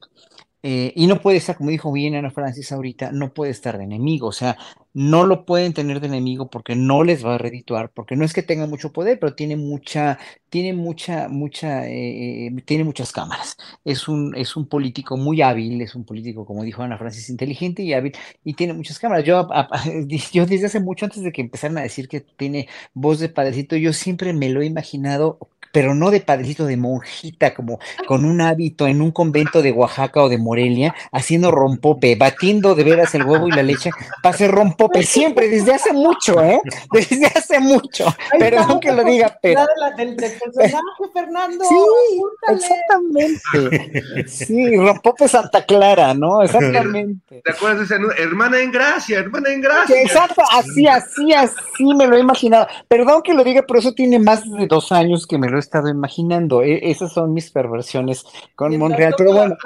eh, 0.62 0.92
y 0.94 1.08
no 1.08 1.20
puede 1.20 1.38
estar, 1.38 1.56
como 1.56 1.70
dijo 1.70 1.92
bien 1.92 2.14
Ana 2.14 2.30
Francis 2.30 2.70
ahorita, 2.70 3.10
no 3.10 3.32
puede 3.34 3.50
estar 3.50 3.78
de 3.78 3.84
enemigo, 3.84 4.28
o 4.28 4.32
sea, 4.32 4.56
no 4.96 5.26
lo 5.26 5.44
pueden 5.44 5.74
tener 5.74 6.00
de 6.00 6.06
enemigo 6.06 6.48
porque 6.48 6.74
no 6.74 7.04
les 7.04 7.22
va 7.22 7.34
a 7.34 7.38
redituar, 7.38 7.90
porque 7.90 8.16
no 8.16 8.24
es 8.24 8.32
que 8.32 8.42
tenga 8.42 8.66
mucho 8.66 8.94
poder, 8.94 9.20
pero 9.20 9.34
tiene 9.34 9.54
mucha, 9.54 10.18
tiene 10.48 10.72
mucha, 10.72 11.28
mucha, 11.28 11.86
eh, 11.86 12.50
tiene 12.64 12.82
muchas 12.82 13.12
cámaras. 13.12 13.58
Es 13.84 14.08
un, 14.08 14.34
es 14.34 14.56
un 14.56 14.66
político 14.66 15.18
muy 15.18 15.42
hábil, 15.42 15.82
es 15.82 15.94
un 15.94 16.04
político, 16.06 16.46
como 16.46 16.64
dijo 16.64 16.82
Ana 16.82 16.96
Francis, 16.96 17.28
inteligente 17.28 17.82
y 17.82 17.92
hábil, 17.92 18.14
y 18.42 18.54
tiene 18.54 18.72
muchas 18.72 18.98
cámaras. 18.98 19.22
Yo, 19.26 19.46
yo 20.32 20.46
desde 20.46 20.64
hace 20.64 20.80
mucho, 20.80 21.04
antes 21.04 21.22
de 21.22 21.30
que 21.30 21.42
empezaran 21.42 21.76
a 21.76 21.82
decir 21.82 22.08
que 22.08 22.20
tiene 22.20 22.66
voz 22.94 23.20
de 23.20 23.28
padrecito, 23.28 23.76
yo 23.76 23.92
siempre 23.92 24.32
me 24.32 24.48
lo 24.48 24.62
he 24.62 24.66
imaginado 24.66 25.38
pero 25.76 25.94
no 25.94 26.10
de 26.10 26.22
padrecito 26.22 26.64
de 26.64 26.78
monjita, 26.78 27.52
como 27.52 27.78
con 28.06 28.24
un 28.24 28.40
hábito 28.40 28.86
en 28.86 29.02
un 29.02 29.10
convento 29.10 29.60
de 29.60 29.72
Oaxaca 29.72 30.22
o 30.22 30.30
de 30.30 30.38
Morelia, 30.38 30.94
haciendo 31.12 31.50
rompope, 31.50 32.16
batiendo 32.16 32.74
de 32.74 32.82
veras 32.82 33.14
el 33.14 33.24
huevo 33.24 33.46
y 33.46 33.52
la 33.52 33.62
leche 33.62 33.90
para 34.22 34.34
hacer 34.34 34.52
rompope 34.52 34.85
siempre, 35.02 35.48
desde 35.48 35.74
hace 35.74 35.92
mucho, 35.92 36.42
¿eh? 36.42 36.60
Desde 36.92 37.26
hace 37.26 37.60
mucho. 37.60 38.06
Perdón 38.38 38.80
que 38.80 38.92
lo 38.92 39.04
diga, 39.04 39.38
pero. 39.42 39.64
del, 39.96 40.16
personaje, 40.16 40.82
Fernando. 41.12 41.64
Sí, 41.64 42.22
exactamente. 42.48 44.28
Sí, 44.28 44.76
rompope 44.76 45.28
Santa 45.28 45.64
Clara, 45.64 46.14
¿no? 46.14 46.42
Exactamente. 46.42 47.42
¿Te 47.44 47.52
acuerdas 47.52 47.88
de 47.88 47.96
esa 47.96 48.04
hermana 48.18 48.60
en 48.60 48.72
gracia, 48.72 49.18
hermana 49.18 49.50
en 49.50 49.60
gracia? 49.60 50.00
Exacto, 50.00 50.42
así, 50.52 50.86
así, 50.86 51.32
así 51.32 51.84
me 51.94 52.06
lo 52.06 52.16
he 52.16 52.20
imaginado. 52.20 52.66
Perdón 52.88 53.22
que 53.22 53.34
lo 53.34 53.44
diga, 53.44 53.64
pero 53.66 53.80
eso 53.80 53.92
tiene 53.92 54.18
más 54.18 54.50
de 54.50 54.66
dos 54.66 54.92
años 54.92 55.26
que 55.26 55.38
me 55.38 55.48
lo 55.48 55.56
he 55.56 55.60
estado 55.60 55.88
imaginando. 55.88 56.62
E, 56.62 56.90
esas 56.90 57.12
son 57.12 57.32
mis 57.32 57.50
perversiones 57.50 58.24
con 58.54 58.76
Monreal, 58.76 59.14
pero 59.16 59.32
bueno. 59.32 59.56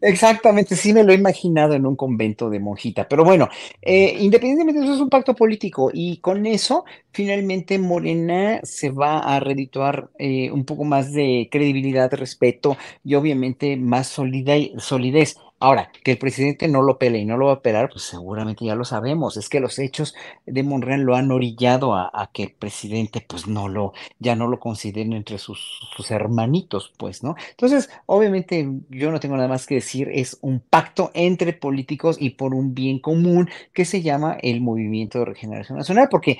Exactamente, 0.00 0.76
sí 0.76 0.92
me 0.92 1.02
lo 1.02 1.10
he 1.12 1.16
imaginado 1.16 1.74
en 1.74 1.84
un 1.84 1.96
convento 1.96 2.48
de 2.50 2.60
monjita, 2.60 3.08
pero 3.08 3.24
bueno, 3.24 3.48
eh, 3.82 4.16
independientemente 4.20 4.78
de 4.80 4.86
eso 4.86 4.94
es 4.94 5.00
un 5.00 5.08
pacto 5.10 5.34
político 5.34 5.90
y 5.92 6.18
con 6.18 6.46
eso 6.46 6.84
finalmente 7.10 7.80
Morena 7.80 8.60
se 8.62 8.90
va 8.90 9.18
a 9.18 9.40
redituar 9.40 10.08
eh, 10.18 10.52
un 10.52 10.64
poco 10.64 10.84
más 10.84 11.12
de 11.12 11.48
credibilidad, 11.50 12.12
respeto 12.14 12.76
y 13.02 13.16
obviamente 13.16 13.76
más 13.76 14.06
solidez. 14.06 15.36
Ahora, 15.60 15.90
que 16.04 16.12
el 16.12 16.18
presidente 16.18 16.68
no 16.68 16.82
lo 16.82 16.98
pele 16.98 17.18
y 17.18 17.24
no 17.24 17.36
lo 17.36 17.46
va 17.46 17.54
a 17.54 17.62
pelar, 17.62 17.88
pues 17.90 18.04
seguramente 18.04 18.64
ya 18.64 18.76
lo 18.76 18.84
sabemos. 18.84 19.36
Es 19.36 19.48
que 19.48 19.58
los 19.58 19.78
hechos 19.80 20.14
de 20.46 20.62
Monreal 20.62 21.00
lo 21.00 21.16
han 21.16 21.32
orillado 21.32 21.94
a, 21.94 22.30
que 22.32 22.44
el 22.44 22.52
presidente, 22.52 23.24
pues 23.26 23.48
no 23.48 23.68
lo, 23.68 23.92
ya 24.20 24.36
no 24.36 24.46
lo 24.46 24.60
consideren 24.60 25.12
entre 25.12 25.38
sus, 25.38 25.80
sus, 25.96 26.10
hermanitos, 26.12 26.92
pues, 26.96 27.24
¿no? 27.24 27.34
Entonces, 27.50 27.90
obviamente, 28.06 28.68
yo 28.88 29.10
no 29.10 29.18
tengo 29.18 29.36
nada 29.36 29.48
más 29.48 29.66
que 29.66 29.76
decir, 29.76 30.08
es 30.12 30.38
un 30.42 30.60
pacto 30.60 31.10
entre 31.14 31.52
políticos 31.52 32.16
y 32.20 32.30
por 32.30 32.54
un 32.54 32.74
bien 32.74 33.00
común 33.00 33.50
que 33.72 33.84
se 33.84 34.02
llama 34.02 34.38
el 34.42 34.60
Movimiento 34.60 35.18
de 35.18 35.24
Regeneración 35.24 35.78
Nacional, 35.78 36.08
porque 36.08 36.38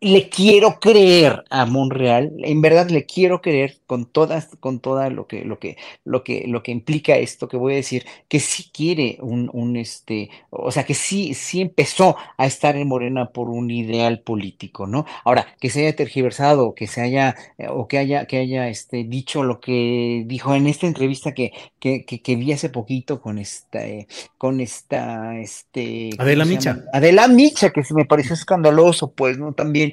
le 0.00 0.28
quiero 0.28 0.78
creer 0.78 1.44
a 1.50 1.66
Monreal, 1.66 2.32
en 2.38 2.60
verdad 2.60 2.88
le 2.88 3.04
quiero 3.04 3.40
creer 3.40 3.78
con 3.86 4.06
todas, 4.06 4.48
con 4.60 4.78
toda 4.78 5.10
lo 5.10 5.26
que, 5.26 5.44
lo 5.44 5.58
que, 5.58 5.76
lo 6.04 6.22
que, 6.22 6.44
lo 6.46 6.62
que 6.62 6.70
implica 6.70 7.16
esto 7.16 7.48
que 7.48 7.56
voy 7.56 7.72
a 7.72 7.76
decir, 7.76 8.06
que 8.28 8.38
sí 8.38 8.70
quiere 8.72 9.18
un, 9.20 9.50
un 9.52 9.76
este, 9.76 10.30
o 10.50 10.70
sea, 10.70 10.84
que 10.84 10.94
sí, 10.94 11.34
sí 11.34 11.60
empezó 11.60 12.16
a 12.36 12.46
estar 12.46 12.76
en 12.76 12.86
Morena 12.86 13.30
por 13.30 13.48
un 13.48 13.72
ideal 13.72 14.20
político, 14.20 14.86
¿no? 14.86 15.04
Ahora, 15.24 15.46
que 15.60 15.68
se 15.68 15.80
haya 15.80 15.96
tergiversado, 15.96 16.74
que 16.76 16.86
se 16.86 17.00
haya, 17.00 17.34
eh, 17.58 17.66
o 17.68 17.88
que 17.88 17.98
haya, 17.98 18.26
que 18.26 18.38
haya 18.38 18.68
este, 18.68 19.02
dicho 19.02 19.42
lo 19.42 19.60
que 19.60 20.22
dijo 20.26 20.54
en 20.54 20.68
esta 20.68 20.86
entrevista 20.86 21.34
que, 21.34 21.52
que, 21.80 22.04
que, 22.04 22.36
vi 22.36 22.52
hace 22.52 22.68
poquito 22.68 23.20
con 23.20 23.38
esta, 23.38 23.84
eh, 23.84 24.06
con 24.36 24.60
esta, 24.60 25.38
este. 25.38 26.10
Adela 26.18 26.44
Micha. 26.44 26.84
Adela 26.92 27.26
Micha, 27.26 27.70
que 27.70 27.82
se 27.82 27.94
me 27.94 28.04
pareció 28.04 28.34
escandaloso, 28.34 29.10
pues, 29.12 29.38
¿no? 29.38 29.52
También 29.52 29.87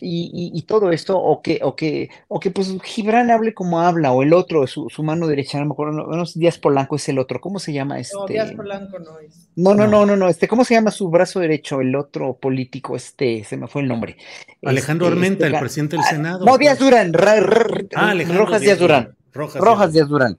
y, 0.00 0.62
todo 0.62 0.92
esto, 0.92 1.18
o 1.18 1.42
que, 1.42 1.60
o 1.62 1.74
que, 1.74 2.10
o 2.28 2.40
que 2.40 2.50
pues 2.50 2.76
Gibran 2.82 3.30
hable 3.30 3.54
como 3.54 3.80
habla, 3.80 4.12
o 4.12 4.22
el 4.22 4.32
otro, 4.32 4.66
su, 4.66 4.88
su 4.88 5.02
mano 5.02 5.26
derecha, 5.26 5.58
no 5.58 5.66
me 5.66 5.72
acuerdo, 5.72 5.92
no, 5.92 6.24
Díaz 6.34 6.58
Polanco 6.58 6.96
es 6.96 7.08
el 7.08 7.18
otro, 7.18 7.40
¿cómo 7.40 7.58
se 7.58 7.72
llama 7.72 7.98
este? 7.98 8.16
No, 8.16 8.26
Díaz 8.26 8.52
Polanco 8.52 8.98
no 8.98 9.18
es. 9.18 9.48
No, 9.56 9.74
no, 9.74 9.86
no, 9.86 10.06
no, 10.06 10.16
no, 10.16 10.28
este, 10.28 10.48
¿cómo 10.48 10.64
se 10.64 10.74
llama 10.74 10.90
su 10.90 11.08
brazo 11.10 11.40
derecho, 11.40 11.80
el 11.80 11.94
otro 11.96 12.34
político, 12.34 12.96
este, 12.96 13.44
se 13.44 13.56
me 13.56 13.68
fue 13.68 13.82
el 13.82 13.88
nombre. 13.88 14.16
Alejandro 14.62 15.06
este, 15.06 15.16
Armenta, 15.16 15.46
el 15.46 15.58
presidente 15.58 15.96
del 15.96 16.04
ah, 16.06 16.10
Senado. 16.10 16.44
No, 16.44 16.58
Díaz 16.58 16.78
Durán, 16.78 17.12
ah, 17.16 18.14
Rojas 18.34 18.60
Díaz, 18.60 18.78
Durán. 18.78 19.16
Rojas, 19.32 19.92
Díaz 19.92 20.08
Durán. 20.08 20.38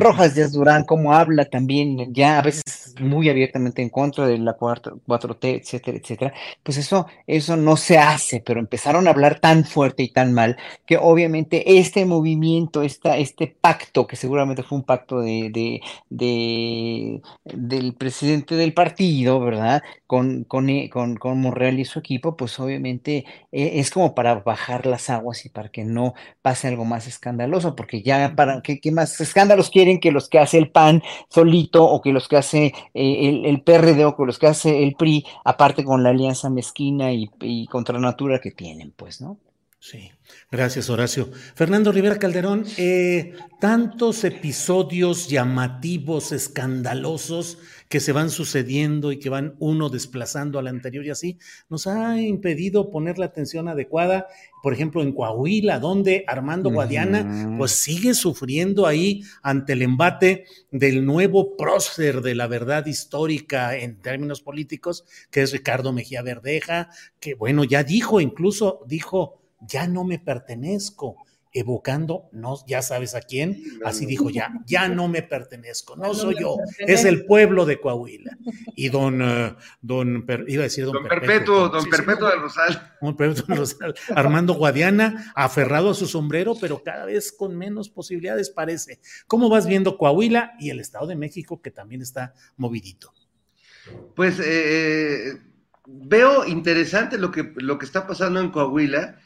Rojas 0.00 0.34
Díaz 0.34 0.52
Durán, 0.52 0.84
cómo 0.84 1.12
habla 1.12 1.44
también, 1.46 2.12
ya 2.14 2.38
a 2.38 2.42
veces 2.42 2.94
muy 3.00 3.28
abiertamente 3.28 3.82
en 3.82 3.90
contra 3.90 4.26
de 4.26 4.38
la 4.38 4.56
4T, 4.56 5.60
etcétera, 5.60 5.98
etcétera, 5.98 6.32
pues 6.62 6.78
eso, 6.78 7.06
eso 7.26 7.56
no 7.56 7.76
se 7.76 7.98
hace, 7.98 8.40
pero 8.40 8.60
empezaron 8.60 9.06
a 9.06 9.10
hablar 9.10 9.40
tan 9.40 9.64
fuerte 9.64 10.02
y 10.02 10.08
tan 10.08 10.32
mal 10.32 10.56
que 10.86 10.96
obviamente 10.98 11.78
este 11.78 12.04
movimiento, 12.04 12.82
esta, 12.82 13.16
este 13.18 13.46
pacto, 13.60 14.06
que 14.06 14.16
seguramente 14.16 14.62
fue 14.62 14.78
un 14.78 14.84
pacto 14.84 15.20
de, 15.20 15.50
de, 15.52 15.80
de 16.10 17.22
del 17.44 17.94
presidente 17.94 18.54
del 18.56 18.74
partido, 18.74 19.40
¿verdad? 19.40 19.82
Con, 20.06 20.44
con, 20.44 20.68
eh, 20.70 20.88
con, 20.90 21.16
con 21.16 21.40
Monreal 21.40 21.78
y 21.78 21.84
su 21.84 21.98
equipo, 21.98 22.36
pues 22.36 22.58
obviamente 22.60 23.24
eh, 23.52 23.72
es 23.74 23.90
como 23.90 24.14
para 24.14 24.36
bajar 24.36 24.86
las 24.86 25.10
aguas 25.10 25.44
y 25.44 25.48
para 25.50 25.68
que 25.70 25.84
no 25.84 26.14
pase 26.42 26.68
algo 26.68 26.84
más 26.84 27.06
escandaloso, 27.06 27.76
porque 27.76 28.02
ya 28.02 28.34
para, 28.36 28.62
¿qué, 28.62 28.80
qué 28.80 28.90
más 28.92 29.20
escándalos 29.20 29.70
que 29.96 30.12
los 30.12 30.28
que 30.28 30.38
hace 30.38 30.58
el 30.58 30.70
PAN 30.70 31.02
solito 31.28 31.84
o 31.84 32.02
que 32.02 32.12
los 32.12 32.28
que 32.28 32.36
hace 32.36 32.66
eh, 32.94 33.28
el, 33.28 33.46
el, 33.46 33.62
PRD 33.62 34.04
o 34.04 34.16
que 34.16 34.26
los 34.26 34.38
que 34.38 34.46
hace 34.46 34.82
el 34.84 34.94
PRI, 34.94 35.24
aparte 35.44 35.84
con 35.84 36.02
la 36.02 36.10
alianza 36.10 36.50
mezquina 36.50 37.12
y, 37.12 37.30
y 37.40 37.66
contra 37.66 37.98
natura 37.98 38.40
que 38.40 38.50
tienen, 38.50 38.92
pues, 38.96 39.20
¿no? 39.20 39.38
Sí, 39.80 40.10
gracias 40.50 40.90
Horacio. 40.90 41.30
Fernando 41.54 41.92
Rivera 41.92 42.18
Calderón, 42.18 42.64
eh, 42.78 43.34
tantos 43.60 44.24
episodios 44.24 45.28
llamativos, 45.28 46.32
escandalosos 46.32 47.58
que 47.88 48.00
se 48.00 48.10
van 48.10 48.28
sucediendo 48.30 49.12
y 49.12 49.20
que 49.20 49.30
van 49.30 49.54
uno 49.60 49.88
desplazando 49.88 50.58
al 50.58 50.66
anterior 50.66 51.06
y 51.06 51.10
así, 51.10 51.38
nos 51.68 51.86
ha 51.86 52.20
impedido 52.20 52.90
poner 52.90 53.20
la 53.20 53.26
atención 53.26 53.68
adecuada, 53.68 54.26
por 54.64 54.72
ejemplo, 54.72 55.00
en 55.00 55.12
Coahuila, 55.12 55.78
donde 55.78 56.24
Armando 56.26 56.70
Guadiana 56.70 57.54
pues 57.56 57.70
sigue 57.70 58.14
sufriendo 58.14 58.84
ahí 58.84 59.22
ante 59.42 59.74
el 59.74 59.82
embate 59.82 60.44
del 60.72 61.06
nuevo 61.06 61.56
prócer 61.56 62.20
de 62.20 62.34
la 62.34 62.48
verdad 62.48 62.84
histórica 62.86 63.76
en 63.76 64.02
términos 64.02 64.42
políticos, 64.42 65.04
que 65.30 65.42
es 65.42 65.52
Ricardo 65.52 65.92
Mejía 65.92 66.22
Verdeja, 66.22 66.90
que 67.20 67.34
bueno, 67.34 67.62
ya 67.62 67.84
dijo, 67.84 68.20
incluso 68.20 68.84
dijo 68.88 69.38
ya 69.60 69.86
no 69.86 70.04
me 70.04 70.18
pertenezco, 70.18 71.16
evocando, 71.52 72.28
no, 72.32 72.56
ya 72.66 72.82
sabes 72.82 73.14
a 73.14 73.20
quién, 73.20 73.62
así 73.84 74.06
dijo 74.06 74.30
ya, 74.30 74.52
ya 74.66 74.88
no 74.88 75.08
me 75.08 75.22
pertenezco, 75.22 75.96
no 75.96 76.14
soy 76.14 76.36
yo, 76.40 76.56
es 76.78 77.04
el 77.04 77.24
pueblo 77.24 77.64
de 77.64 77.80
Coahuila. 77.80 78.36
Y 78.76 78.90
don, 78.90 79.22
eh, 79.22 79.56
don, 79.80 80.24
iba 80.46 80.62
a 80.62 80.64
decir 80.64 80.84
don, 80.84 81.02
Perpetuo, 81.08 81.68
don 81.68 81.88
Perpetuo 81.88 82.28
del 82.28 82.40
Rosal. 82.40 82.96
Don 83.00 83.16
Perpetuo 83.16 83.46
del 83.48 83.58
Rosal, 83.58 83.94
Armando 84.14 84.54
Guadiana, 84.54 85.32
aferrado 85.34 85.90
a 85.90 85.94
su 85.94 86.06
sombrero, 86.06 86.54
pero 86.60 86.82
cada 86.82 87.06
vez 87.06 87.32
con 87.32 87.56
menos 87.56 87.88
posibilidades 87.88 88.50
parece. 88.50 89.00
¿Cómo 89.26 89.48
vas 89.48 89.66
viendo 89.66 89.96
Coahuila 89.96 90.52
y 90.60 90.70
el 90.70 90.80
Estado 90.80 91.06
de 91.06 91.16
México 91.16 91.60
que 91.62 91.70
también 91.70 92.02
está 92.02 92.34
movidito? 92.56 93.12
Pues 94.14 94.38
eh, 94.44 95.40
veo 95.86 96.44
interesante 96.44 97.16
lo 97.16 97.30
que, 97.30 97.54
lo 97.56 97.78
que 97.78 97.86
está 97.86 98.06
pasando 98.06 98.40
en 98.40 98.50
Coahuila 98.50 99.18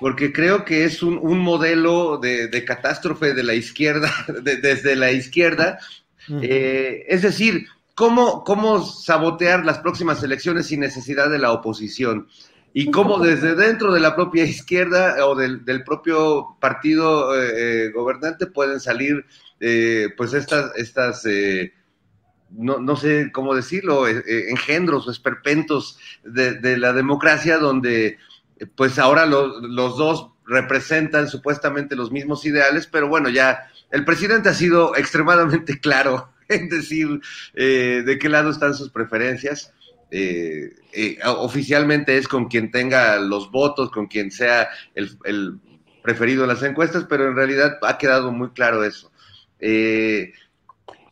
porque 0.00 0.32
creo 0.32 0.64
que 0.64 0.84
es 0.84 1.02
un, 1.02 1.38
modelo 1.38 2.18
de, 2.18 2.64
catástrofe 2.64 3.34
de 3.34 3.42
la 3.42 3.54
izquierda, 3.54 4.12
desde 4.42 4.96
la 4.96 5.12
izquierda. 5.12 5.78
Eh, 6.42 7.06
es 7.08 7.22
decir, 7.22 7.66
¿cómo, 7.94 8.44
¿cómo 8.44 8.84
sabotear 8.84 9.64
las 9.64 9.78
próximas 9.78 10.22
elecciones 10.22 10.66
sin 10.66 10.80
necesidad 10.80 11.30
de 11.30 11.38
la 11.38 11.52
oposición? 11.52 12.28
Y 12.74 12.90
cómo 12.90 13.18
desde 13.18 13.54
dentro 13.54 13.92
de 13.92 13.98
la 13.98 14.14
propia 14.14 14.44
izquierda 14.44 15.26
o 15.26 15.34
del, 15.34 15.82
propio 15.84 16.56
partido 16.60 17.34
eh, 17.34 17.86
eh, 17.86 17.90
gobernante 17.90 18.46
pueden 18.46 18.78
salir 18.78 19.24
pues 20.16 20.34
estas, 20.34 20.70
estas 20.76 21.24
no, 22.50 22.78
no, 22.78 22.94
sé 22.94 23.32
cómo 23.32 23.56
decirlo, 23.56 24.06
engendros 24.06 25.08
o 25.08 25.10
esperpentos 25.10 25.98
de, 26.22 26.54
de 26.60 26.76
la 26.76 26.92
democracia 26.92 27.58
donde 27.58 28.18
pues 28.74 28.98
ahora 28.98 29.26
los 29.26 29.98
dos 29.98 30.30
representan 30.46 31.28
supuestamente 31.28 31.94
los 31.94 32.10
mismos 32.10 32.44
ideales, 32.44 32.86
pero 32.86 33.08
bueno, 33.08 33.28
ya 33.28 33.70
el 33.90 34.04
presidente 34.04 34.48
ha 34.48 34.54
sido 34.54 34.96
extremadamente 34.96 35.78
claro 35.78 36.30
en 36.48 36.68
decir 36.68 37.20
eh, 37.54 38.02
de 38.04 38.18
qué 38.18 38.28
lado 38.28 38.50
están 38.50 38.74
sus 38.74 38.90
preferencias. 38.90 39.72
Eh, 40.10 40.74
eh, 40.94 41.18
oficialmente 41.26 42.16
es 42.16 42.28
con 42.28 42.48
quien 42.48 42.70
tenga 42.70 43.18
los 43.18 43.50
votos, 43.50 43.90
con 43.90 44.06
quien 44.06 44.30
sea 44.30 44.70
el, 44.94 45.58
preferido 46.02 46.44
en 46.44 46.48
las 46.48 46.62
encuestas, 46.62 47.04
pero 47.06 47.28
en 47.28 47.36
realidad 47.36 47.78
ha 47.82 47.98
quedado 47.98 48.32
muy 48.32 48.50
claro 48.50 48.84
eso. 48.84 49.12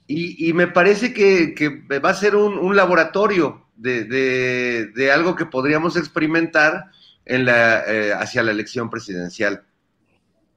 Y, 0.09 0.53
me 0.55 0.69
parece 0.69 1.13
que, 1.13 1.83
va 2.03 2.11
a 2.11 2.15
ser 2.15 2.37
un, 2.37 2.75
laboratorio 2.75 3.67
de, 3.77 5.11
algo 5.13 5.37
que 5.37 5.45
podríamos 5.45 5.97
experimentar 5.99 6.91
en 7.27 7.45
la, 7.45 7.81
eh, 7.81 8.13
hacia 8.15 8.43
la 8.43 8.53
elección 8.53 8.89
presidencial. 8.89 9.65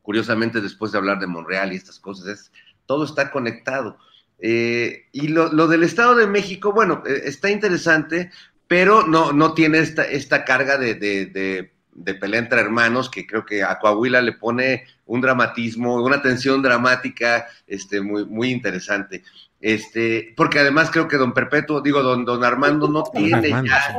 Curiosamente, 0.02 0.62
después 0.62 0.92
de 0.92 1.00
hablar 1.00 1.20
de 1.20 1.28
Monreal 1.28 1.74
y 1.74 1.76
estas 1.76 2.00
cosas, 2.00 2.28
es, 2.28 2.52
todo 2.86 3.04
está 3.04 3.32
conectado. 3.32 3.98
Eh, 4.40 5.08
y 5.12 5.28
lo, 5.28 5.68
del 5.68 5.84
Estado 5.84 6.16
de 6.16 6.28
México, 6.28 6.72
bueno, 6.72 7.04
eh, 7.06 7.24
está 7.26 7.50
interesante, 7.50 8.32
pero 8.68 9.06
no, 9.06 9.34
no 9.34 9.54
tiene 9.54 9.80
esta, 9.80 10.04
esta 10.04 10.46
carga 10.46 10.78
de, 10.78 10.96
de, 10.96 11.72
de, 11.92 12.14
pelea 12.16 12.40
entre 12.40 12.62
hermanos 12.62 13.10
que 13.10 13.28
creo 13.28 13.46
que 13.46 13.64
a 13.64 13.78
Coahuila 13.80 14.22
le 14.22 14.32
pone 14.32 14.86
un 15.06 15.22
dramatismo, 15.22 16.02
una 16.02 16.22
tensión 16.22 16.62
dramática 16.62 17.48
este, 17.68 18.00
muy, 18.00 18.26
muy 18.26 18.52
interesante. 18.52 19.24
Este, 19.62 20.34
porque 20.38 20.60
además 20.60 20.90
creo 20.90 21.10
que 21.10 21.18
don 21.18 21.34
Perpetuo, 21.34 21.82
digo, 21.82 22.02
don, 22.02 22.24
don 22.24 22.46
Armando 22.46 22.88
no 22.88 23.04
tiene 23.04 23.50
ya, 23.50 23.98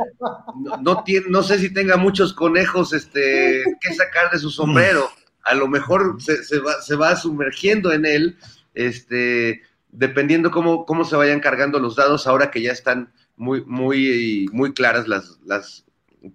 no, 0.81 1.03
tiene, 1.03 1.27
no 1.29 1.43
sé 1.43 1.59
si 1.59 1.71
tenga 1.71 1.97
muchos 1.97 2.33
conejos 2.33 2.93
este, 2.93 3.63
que 3.79 3.93
sacar 3.93 4.31
de 4.31 4.39
su 4.39 4.49
sombrero. 4.49 5.07
A 5.43 5.53
lo 5.53 5.67
mejor 5.67 6.17
se, 6.19 6.43
se, 6.43 6.59
va, 6.59 6.81
se 6.81 6.95
va 6.95 7.15
sumergiendo 7.15 7.91
en 7.91 8.05
él, 8.05 8.37
este, 8.73 9.61
dependiendo 9.91 10.49
cómo, 10.49 10.85
cómo 10.85 11.05
se 11.05 11.15
vayan 11.15 11.39
cargando 11.39 11.79
los 11.79 11.95
dados 11.95 12.25
ahora 12.25 12.49
que 12.49 12.61
ya 12.61 12.71
están 12.71 13.13
muy, 13.35 13.63
muy, 13.65 14.47
muy 14.51 14.73
claras 14.73 15.07
las, 15.07 15.39
las, 15.45 15.85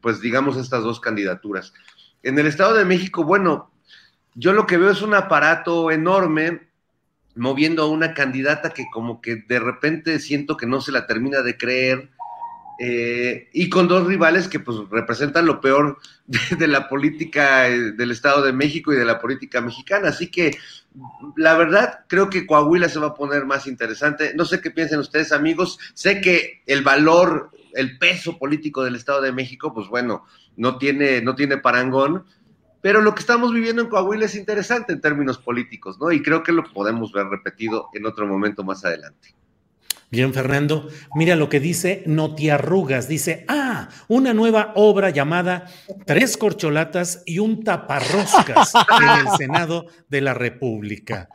pues 0.01 0.21
digamos, 0.21 0.57
estas 0.57 0.85
dos 0.85 1.01
candidaturas. 1.01 1.73
En 2.23 2.39
el 2.39 2.47
Estado 2.47 2.75
de 2.75 2.85
México, 2.85 3.25
bueno, 3.25 3.73
yo 4.35 4.53
lo 4.53 4.67
que 4.67 4.77
veo 4.77 4.91
es 4.91 5.03
un 5.03 5.15
aparato 5.15 5.91
enorme 5.91 6.69
moviendo 7.37 7.83
a 7.83 7.89
una 7.89 8.15
candidata 8.15 8.71
que 8.71 8.87
como 8.93 9.21
que 9.21 9.37
de 9.37 9.61
repente 9.61 10.19
siento 10.19 10.57
que 10.57 10.67
no 10.67 10.81
se 10.81 10.93
la 10.93 11.07
termina 11.07 11.43
de 11.43 11.57
creer, 11.57 12.11
eh, 12.79 13.49
y 13.55 13.71
con 13.71 13.89
dos 13.89 14.07
rivales 14.07 14.49
que 14.49 14.61
pues 14.61 14.77
representan 14.91 15.47
lo 15.47 15.63
peor 15.63 15.99
de, 16.59 16.67
la 16.67 16.89
política 16.89 17.69
eh, 17.69 17.93
del 17.93 18.11
Estado 18.11 18.43
de 18.43 18.53
México 18.53 18.93
y 18.93 18.97
de 18.97 19.05
la 19.05 19.19
política 19.19 19.61
mexicana. 19.61 20.09
Así 20.09 20.31
que 20.31 20.57
la 21.37 21.57
verdad 21.57 22.01
creo 22.07 22.29
que 22.29 22.47
Coahuila 22.47 22.89
se 22.89 22.99
va 22.99 23.09
a 23.09 23.15
poner 23.15 23.47
más 23.47 23.67
interesante. 23.67 24.33
No 24.35 24.45
sé 24.45 24.61
qué 24.61 24.71
piensen 24.71 24.99
ustedes 24.99 25.33
amigos. 25.33 25.79
Sé 25.95 26.21
que 26.21 26.63
el 26.67 26.83
valor, 26.83 27.51
el 27.73 27.97
peso 27.99 28.39
político 28.39 28.85
del 28.85 28.97
Estado 28.97 29.23
de 29.23 29.33
México, 29.33 29.73
pues 29.73 29.89
bueno, 29.89 30.27
no 30.57 30.77
tiene, 30.77 31.23
no 31.23 31.35
tiene 31.35 31.57
parangón, 31.57 32.25
pero 32.87 33.03
lo 33.03 33.17
que 33.17 33.21
estamos 33.21 33.53
viviendo 33.53 33.83
en 33.83 33.89
Coahuila 33.89 34.27
es 34.27 34.37
interesante 34.37 34.93
en 34.93 35.01
términos 35.01 35.39
políticos, 35.39 35.99
¿no? 35.99 36.13
Y 36.13 36.23
creo 36.23 36.45
que 36.45 36.53
lo 36.53 36.63
podemos 36.73 37.11
ver 37.11 37.27
repetido 37.27 37.89
en 37.95 38.07
otro 38.07 38.29
momento 38.29 38.63
más 38.63 38.85
adelante. 38.85 39.35
Bien, 40.09 40.33
Fernando, 40.33 40.89
mira 41.17 41.35
lo 41.35 41.49
que 41.49 41.59
dice 41.59 42.05
Notiarrugas. 42.07 43.09
Dice, 43.09 43.45
ah, 43.49 43.89
una 44.07 44.33
nueva 44.35 44.71
obra 44.77 45.11
llamada 45.11 45.67
Tres 46.05 46.37
corcholatas 46.37 47.25
y 47.27 47.41
un 47.41 47.65
taparroscas 47.65 48.73
en 48.77 49.27
el 49.27 49.37
Senado 49.37 49.87
de 50.09 50.21
la 50.21 50.35
República. 50.35 51.29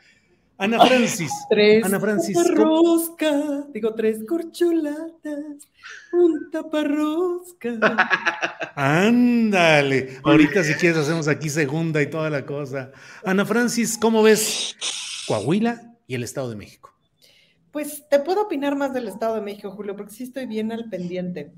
Ana 0.57 0.85
Francis. 0.85 1.33
Tres 1.49 1.83
Ana 1.83 1.99
Francis. 1.99 2.37
Taparrosca, 2.37 3.65
digo, 3.73 3.93
tres 3.93 4.23
corcholatas, 4.25 5.67
un 6.13 6.49
taparrosca. 6.51 7.77
Ándale. 8.75 10.19
Ahorita, 10.23 10.63
si 10.63 10.73
quieres, 10.75 10.99
hacemos 10.99 11.27
aquí 11.27 11.49
segunda 11.49 12.01
y 12.01 12.09
toda 12.09 12.29
la 12.29 12.45
cosa. 12.45 12.91
Ana 13.23 13.45
Francis, 13.45 13.97
¿cómo 13.97 14.23
ves 14.23 14.75
Coahuila 15.27 15.95
y 16.07 16.15
el 16.15 16.23
Estado 16.23 16.49
de 16.49 16.55
México? 16.55 16.93
Pues 17.71 18.07
te 18.09 18.19
puedo 18.19 18.43
opinar 18.43 18.75
más 18.75 18.93
del 18.93 19.07
Estado 19.07 19.35
de 19.35 19.41
México, 19.41 19.71
Julio, 19.71 19.95
porque 19.95 20.11
sí 20.11 20.23
estoy 20.23 20.45
bien 20.45 20.71
al 20.71 20.89
pendiente. 20.89 21.53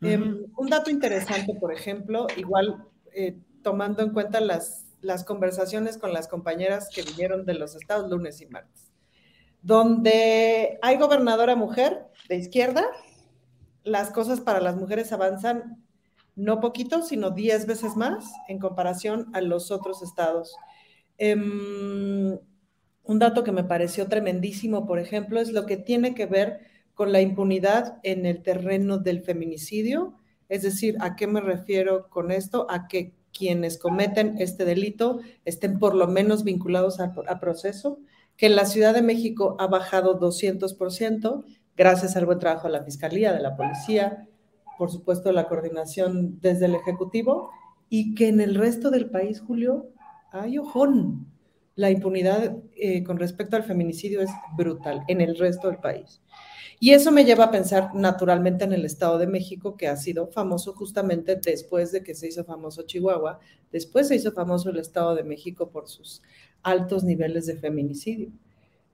Em, 0.00 0.44
un 0.56 0.68
dato 0.68 0.90
interesante, 0.90 1.54
por 1.54 1.72
ejemplo, 1.72 2.28
igual 2.36 2.84
eh, 3.12 3.36
tomando 3.62 4.02
en 4.02 4.10
cuenta 4.10 4.40
las 4.40 4.88
las 5.00 5.24
conversaciones 5.24 5.98
con 5.98 6.12
las 6.12 6.28
compañeras 6.28 6.88
que 6.92 7.02
vinieron 7.02 7.44
de 7.44 7.54
los 7.54 7.74
estados 7.74 8.10
lunes 8.10 8.40
y 8.40 8.46
martes, 8.46 8.92
donde 9.62 10.78
hay 10.82 10.96
gobernadora 10.98 11.56
mujer 11.56 12.06
de 12.28 12.36
izquierda, 12.36 12.84
las 13.88 14.10
cosas 14.10 14.40
para 14.40 14.60
las 14.60 14.76
mujeres 14.76 15.12
avanzan 15.12 15.84
no 16.36 16.60
poquito, 16.60 17.02
sino 17.02 17.30
diez 17.30 17.66
veces 17.66 17.96
más 17.96 18.30
en 18.46 18.60
comparación 18.60 19.28
a 19.34 19.40
los 19.40 19.72
otros 19.72 20.02
estados. 20.02 20.54
Em, 21.18 22.38
un 23.02 23.18
dato 23.18 23.42
que 23.42 23.50
me 23.52 23.64
pareció 23.64 24.06
tremendísimo, 24.06 24.86
por 24.86 25.00
ejemplo, 25.00 25.40
es 25.40 25.50
lo 25.50 25.66
que 25.66 25.76
tiene 25.76 26.14
que 26.14 26.26
ver 26.26 26.60
con 26.94 27.12
la 27.12 27.20
impunidad 27.20 27.98
en 28.02 28.26
el 28.26 28.42
terreno 28.42 28.98
del 28.98 29.22
feminicidio. 29.22 30.14
Es 30.48 30.62
decir, 30.62 30.96
¿a 31.00 31.16
qué 31.16 31.26
me 31.26 31.40
refiero 31.40 32.08
con 32.08 32.30
esto? 32.30 32.66
A 32.70 32.86
que 32.86 33.14
quienes 33.32 33.78
cometen 33.78 34.36
este 34.38 34.64
delito 34.64 35.20
estén 35.44 35.78
por 35.78 35.94
lo 35.94 36.06
menos 36.06 36.44
vinculados 36.44 37.00
a, 37.00 37.40
proceso, 37.40 38.00
que 38.36 38.46
en 38.46 38.56
la 38.56 38.64
Ciudad 38.64 38.94
de 38.94 39.02
México 39.02 39.56
ha 39.58 39.66
bajado 39.66 40.18
200% 40.20 41.44
gracias 41.78 42.16
al 42.16 42.26
buen 42.26 42.40
trabajo 42.40 42.66
de 42.66 42.72
la 42.72 42.84
Fiscalía, 42.84 43.32
de 43.32 43.40
la 43.40 43.56
Policía, 43.56 44.26
por 44.76 44.90
supuesto 44.90 45.30
la 45.30 45.46
coordinación 45.46 46.40
desde 46.40 46.66
el 46.66 46.74
Ejecutivo, 46.74 47.50
y 47.88 48.16
que 48.16 48.28
en 48.28 48.40
el 48.40 48.56
resto 48.56 48.90
del 48.90 49.08
país, 49.08 49.40
Julio, 49.40 49.88
hay 50.32 50.58
ojón. 50.58 51.26
la 51.76 51.92
impunidad 51.92 52.56
eh, 52.74 53.04
con 53.04 53.18
respecto 53.18 53.54
al 53.54 53.62
feminicidio 53.62 54.20
es 54.20 54.30
brutal 54.56 55.04
en 55.06 55.20
el 55.20 55.38
resto 55.38 55.68
del 55.68 55.78
país. 55.78 56.20
Y 56.80 56.90
eso 56.90 57.12
me 57.12 57.24
lleva 57.24 57.44
a 57.44 57.50
pensar 57.52 57.94
naturalmente 57.94 58.64
en 58.64 58.72
el 58.72 58.84
Estado 58.84 59.16
de 59.16 59.28
México, 59.28 59.76
que 59.76 59.86
ha 59.86 59.96
sido 59.96 60.26
famoso 60.26 60.74
justamente 60.74 61.36
después 61.36 61.92
de 61.92 62.02
que 62.02 62.16
se 62.16 62.26
hizo 62.26 62.44
famoso 62.44 62.82
Chihuahua, 62.82 63.38
después 63.70 64.08
se 64.08 64.16
hizo 64.16 64.32
famoso 64.32 64.70
el 64.70 64.78
Estado 64.78 65.14
de 65.14 65.22
México 65.22 65.70
por 65.70 65.88
sus 65.88 66.20
altos 66.62 67.04
niveles 67.04 67.46
de 67.46 67.56
feminicidio. 67.56 68.32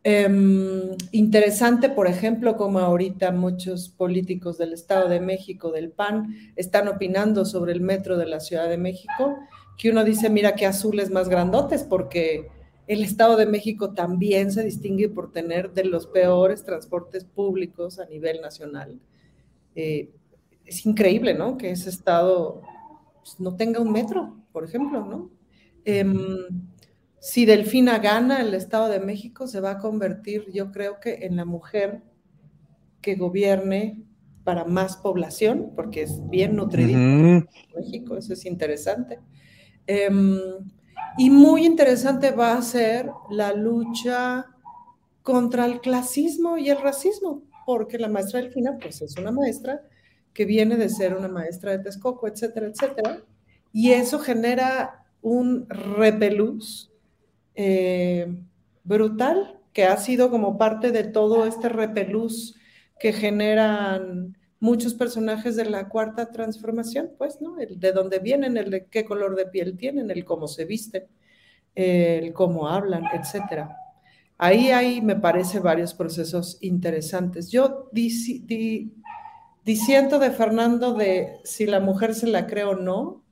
Em, 0.07 0.97
interesante, 1.13 1.89
por 1.89 2.07
ejemplo, 2.07 2.59
como 2.59 2.79
ahorita 2.79 3.33
muchos 3.33 3.89
políticos 3.89 4.59
del 4.59 4.75
Estado 4.75 5.09
de 5.09 5.19
México, 5.19 5.73
del 5.73 5.91
PAN, 5.91 6.53
están 6.57 6.89
opinando 6.89 7.47
sobre 7.47 7.73
el 7.73 7.81
metro 7.81 8.19
de 8.19 8.27
la 8.27 8.41
Ciudad 8.41 8.69
de 8.69 8.77
México, 8.77 9.39
que 9.79 9.91
uno 9.91 10.05
dice, 10.05 10.29
mira 10.29 10.57
qué 10.57 10.67
azules 10.67 11.11
más 11.11 11.31
grandotes, 11.31 11.85
porque 11.85 12.49
el 12.87 13.03
Estado 13.03 13.37
de 13.39 13.47
México 13.47 13.95
también 13.95 14.53
se 14.53 14.63
distingue 14.63 15.09
por 15.09 15.33
tener 15.33 15.73
de 15.73 15.85
los 15.85 16.07
peores 16.07 16.65
transportes 16.65 17.25
públicos 17.25 17.99
a 17.99 18.05
nivel 18.05 18.43
nacional. 18.43 19.01
Eh, 19.75 20.11
es 20.67 20.85
increíble, 20.85 21.33
¿no? 21.33 21.57
Que 21.57 21.71
ese 21.71 21.89
Estado 21.89 22.61
pues, 23.23 23.41
no 23.41 23.57
tenga 23.57 23.81
un 23.81 23.91
metro, 23.91 24.37
por 24.53 24.65
ejemplo, 24.65 25.03
¿no? 25.03 25.31
Em, 25.87 26.47
si 27.25 27.47
Delfina 27.47 28.01
gana, 28.01 28.43
el 28.43 28.53
Estado 28.53 28.91
de 28.91 29.01
México 29.01 29.47
se 29.47 29.59
va 29.59 29.71
a 29.71 29.79
convertir, 29.79 30.45
yo 30.53 30.71
creo 30.71 31.01
que, 31.01 31.21
en 31.23 31.37
la 31.37 31.47
mujer 31.47 32.03
que 33.01 33.15
gobierne 33.15 34.05
para 34.45 34.67
más 34.67 34.99
población, 34.99 35.73
porque 35.75 36.03
es 36.03 36.21
bien 36.29 36.55
nutrido 36.55 36.99
México, 37.75 38.19
eso 38.19 38.35
es 38.35 38.45
interesante. 38.45 39.21
Em, 39.87 40.39
y 41.17 41.31
muy 41.31 41.65
interesante 41.65 42.31
va 42.31 42.59
a 42.59 42.61
ser 42.61 43.11
la 43.31 43.55
lucha 43.55 44.45
contra 45.23 45.65
el 45.65 45.81
clasismo 45.81 46.59
y 46.59 46.69
el 46.69 46.77
racismo, 46.77 47.43
porque 47.65 47.99
la 47.99 48.11
maestra 48.11 48.43
Delfina, 48.43 48.77
pues 48.79 49.01
es 49.01 49.17
una 49.17 49.31
maestra 49.31 49.81
que 50.35 50.45
viene 50.45 50.77
de 50.77 50.91
ser 50.91 51.17
una 51.17 51.29
maestra 51.29 51.71
de 51.71 51.79
Texcoco, 51.85 52.29
etcétera, 52.29 52.67
etcétera, 52.67 53.23
y 53.73 53.93
eso 53.93 54.19
genera 54.19 55.07
un 55.23 55.67
repelús 55.71 56.91
eh, 57.55 58.35
brutal, 58.85 59.61
que 59.73 59.85
ha 59.85 59.97
sido 59.97 60.31
como 60.31 60.57
parte 60.57 60.93
de 60.93 61.05
todo 61.05 61.47
este 61.47 61.69
repelús 61.69 62.57
que 62.99 63.13
generan 63.13 64.37
muchos 64.61 64.95
personajes 64.95 65.57
de 65.57 65.65
la 65.65 65.89
cuarta 65.89 66.31
transformación, 66.31 67.11
pues, 67.19 67.41
¿no? 67.41 67.59
El 67.59 67.81
de 67.81 67.93
dónde 67.93 68.19
vienen, 68.21 68.57
el 68.57 68.71
de 68.71 68.87
qué 68.87 69.05
color 69.05 69.37
de 69.37 69.47
piel 69.47 69.77
tienen, 69.77 70.11
el 70.11 70.25
cómo 70.25 70.47
se 70.47 70.65
visten, 70.65 71.05
el 71.75 72.33
cómo 72.33 72.69
hablan, 72.69 73.05
etcétera. 73.13 73.77
Ahí 74.39 74.71
hay, 74.71 75.01
me 75.03 75.17
parece, 75.17 75.59
varios 75.59 75.93
procesos 75.95 76.59
interesantes. 76.61 77.51
Yo 77.51 77.91
diciendo 79.65 80.19
de 80.19 80.31
Fernando 80.31 80.95
de 80.95 81.41
si 81.45 81.67
la 81.67 81.81
mujer 81.81 82.15
se 82.15 82.29
la 82.29 82.47
cree 82.47 82.65
o 82.65 82.77
no, 82.77 83.24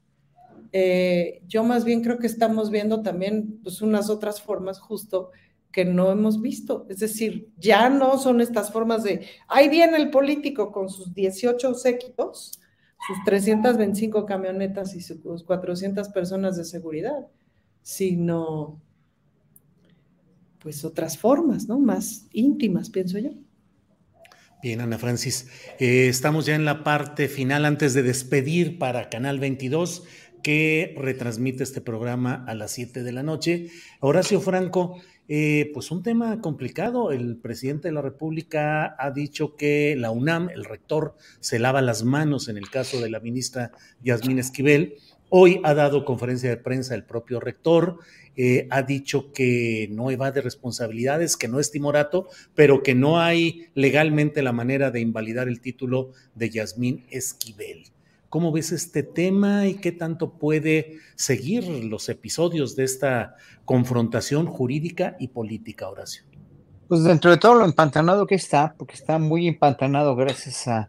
eh, 0.72 1.42
yo 1.46 1.64
más 1.64 1.84
bien 1.84 2.02
creo 2.02 2.18
que 2.18 2.26
estamos 2.26 2.70
viendo 2.70 3.02
también 3.02 3.60
pues, 3.62 3.82
unas 3.82 4.08
otras 4.08 4.40
formas 4.40 4.80
justo 4.80 5.30
que 5.70 5.84
no 5.84 6.10
hemos 6.10 6.40
visto. 6.40 6.86
Es 6.88 6.98
decir, 6.98 7.50
ya 7.58 7.88
no 7.88 8.18
son 8.18 8.40
estas 8.40 8.72
formas 8.72 9.02
de, 9.02 9.26
ahí 9.48 9.68
viene 9.68 9.96
el 9.96 10.10
político 10.10 10.72
con 10.72 10.88
sus 10.88 11.14
18 11.14 11.74
séquitos, 11.74 12.60
sus 13.06 13.24
325 13.24 14.24
camionetas 14.26 14.94
y 14.94 15.00
sus 15.00 15.42
400 15.44 16.08
personas 16.10 16.56
de 16.56 16.64
seguridad, 16.64 17.26
sino 17.82 18.80
pues 20.58 20.84
otras 20.84 21.18
formas, 21.18 21.66
¿no? 21.66 21.80
Más 21.80 22.28
íntimas, 22.32 22.88
pienso 22.88 23.18
yo. 23.18 23.32
Bien, 24.62 24.80
Ana 24.80 24.96
Francis, 24.96 25.48
eh, 25.80 26.06
estamos 26.06 26.46
ya 26.46 26.54
en 26.54 26.64
la 26.64 26.84
parte 26.84 27.26
final 27.26 27.64
antes 27.64 27.94
de 27.94 28.04
despedir 28.04 28.78
para 28.78 29.10
Canal 29.10 29.40
22 29.40 30.04
que 30.42 30.94
retransmite 30.98 31.62
este 31.62 31.80
programa 31.80 32.44
a 32.46 32.54
las 32.54 32.72
7 32.72 33.02
de 33.02 33.12
la 33.12 33.22
noche. 33.22 33.68
Horacio 34.00 34.40
Franco, 34.40 35.00
eh, 35.28 35.70
pues 35.72 35.90
un 35.90 36.02
tema 36.02 36.40
complicado. 36.40 37.12
El 37.12 37.36
presidente 37.36 37.88
de 37.88 37.94
la 37.94 38.02
República 38.02 38.96
ha 38.98 39.10
dicho 39.10 39.56
que 39.56 39.94
la 39.96 40.10
UNAM, 40.10 40.50
el 40.50 40.64
rector, 40.64 41.16
se 41.40 41.58
lava 41.58 41.80
las 41.80 42.04
manos 42.04 42.48
en 42.48 42.56
el 42.56 42.68
caso 42.68 43.00
de 43.00 43.10
la 43.10 43.20
ministra 43.20 43.72
Yasmín 44.02 44.38
Esquivel. 44.38 44.96
Hoy 45.30 45.60
ha 45.64 45.72
dado 45.72 46.04
conferencia 46.04 46.50
de 46.50 46.58
prensa 46.58 46.94
el 46.94 47.04
propio 47.04 47.40
rector, 47.40 48.00
eh, 48.36 48.66
ha 48.70 48.82
dicho 48.82 49.32
que 49.32 49.88
no 49.90 50.10
evade 50.10 50.42
responsabilidades, 50.42 51.38
que 51.38 51.48
no 51.48 51.58
es 51.58 51.70
timorato, 51.70 52.28
pero 52.54 52.82
que 52.82 52.94
no 52.94 53.18
hay 53.18 53.68
legalmente 53.74 54.42
la 54.42 54.52
manera 54.52 54.90
de 54.90 55.00
invalidar 55.00 55.48
el 55.48 55.62
título 55.62 56.12
de 56.34 56.50
Yasmín 56.50 57.06
Esquivel. 57.08 57.92
¿Cómo 58.32 58.50
ves 58.50 58.72
este 58.72 59.02
tema 59.02 59.66
y 59.66 59.74
qué 59.74 59.92
tanto 59.92 60.38
puede 60.38 60.96
seguir 61.16 61.68
los 61.84 62.08
episodios 62.08 62.74
de 62.74 62.84
esta 62.84 63.36
confrontación 63.66 64.46
jurídica 64.46 65.16
y 65.18 65.28
política, 65.28 65.86
Horacio? 65.86 66.24
Pues 66.88 67.04
dentro 67.04 67.30
de 67.30 67.36
todo 67.36 67.56
lo 67.56 67.66
empantanado 67.66 68.26
que 68.26 68.36
está, 68.36 68.74
porque 68.78 68.94
está 68.94 69.18
muy 69.18 69.46
empantanado 69.46 70.16
gracias 70.16 70.66
a, 70.66 70.88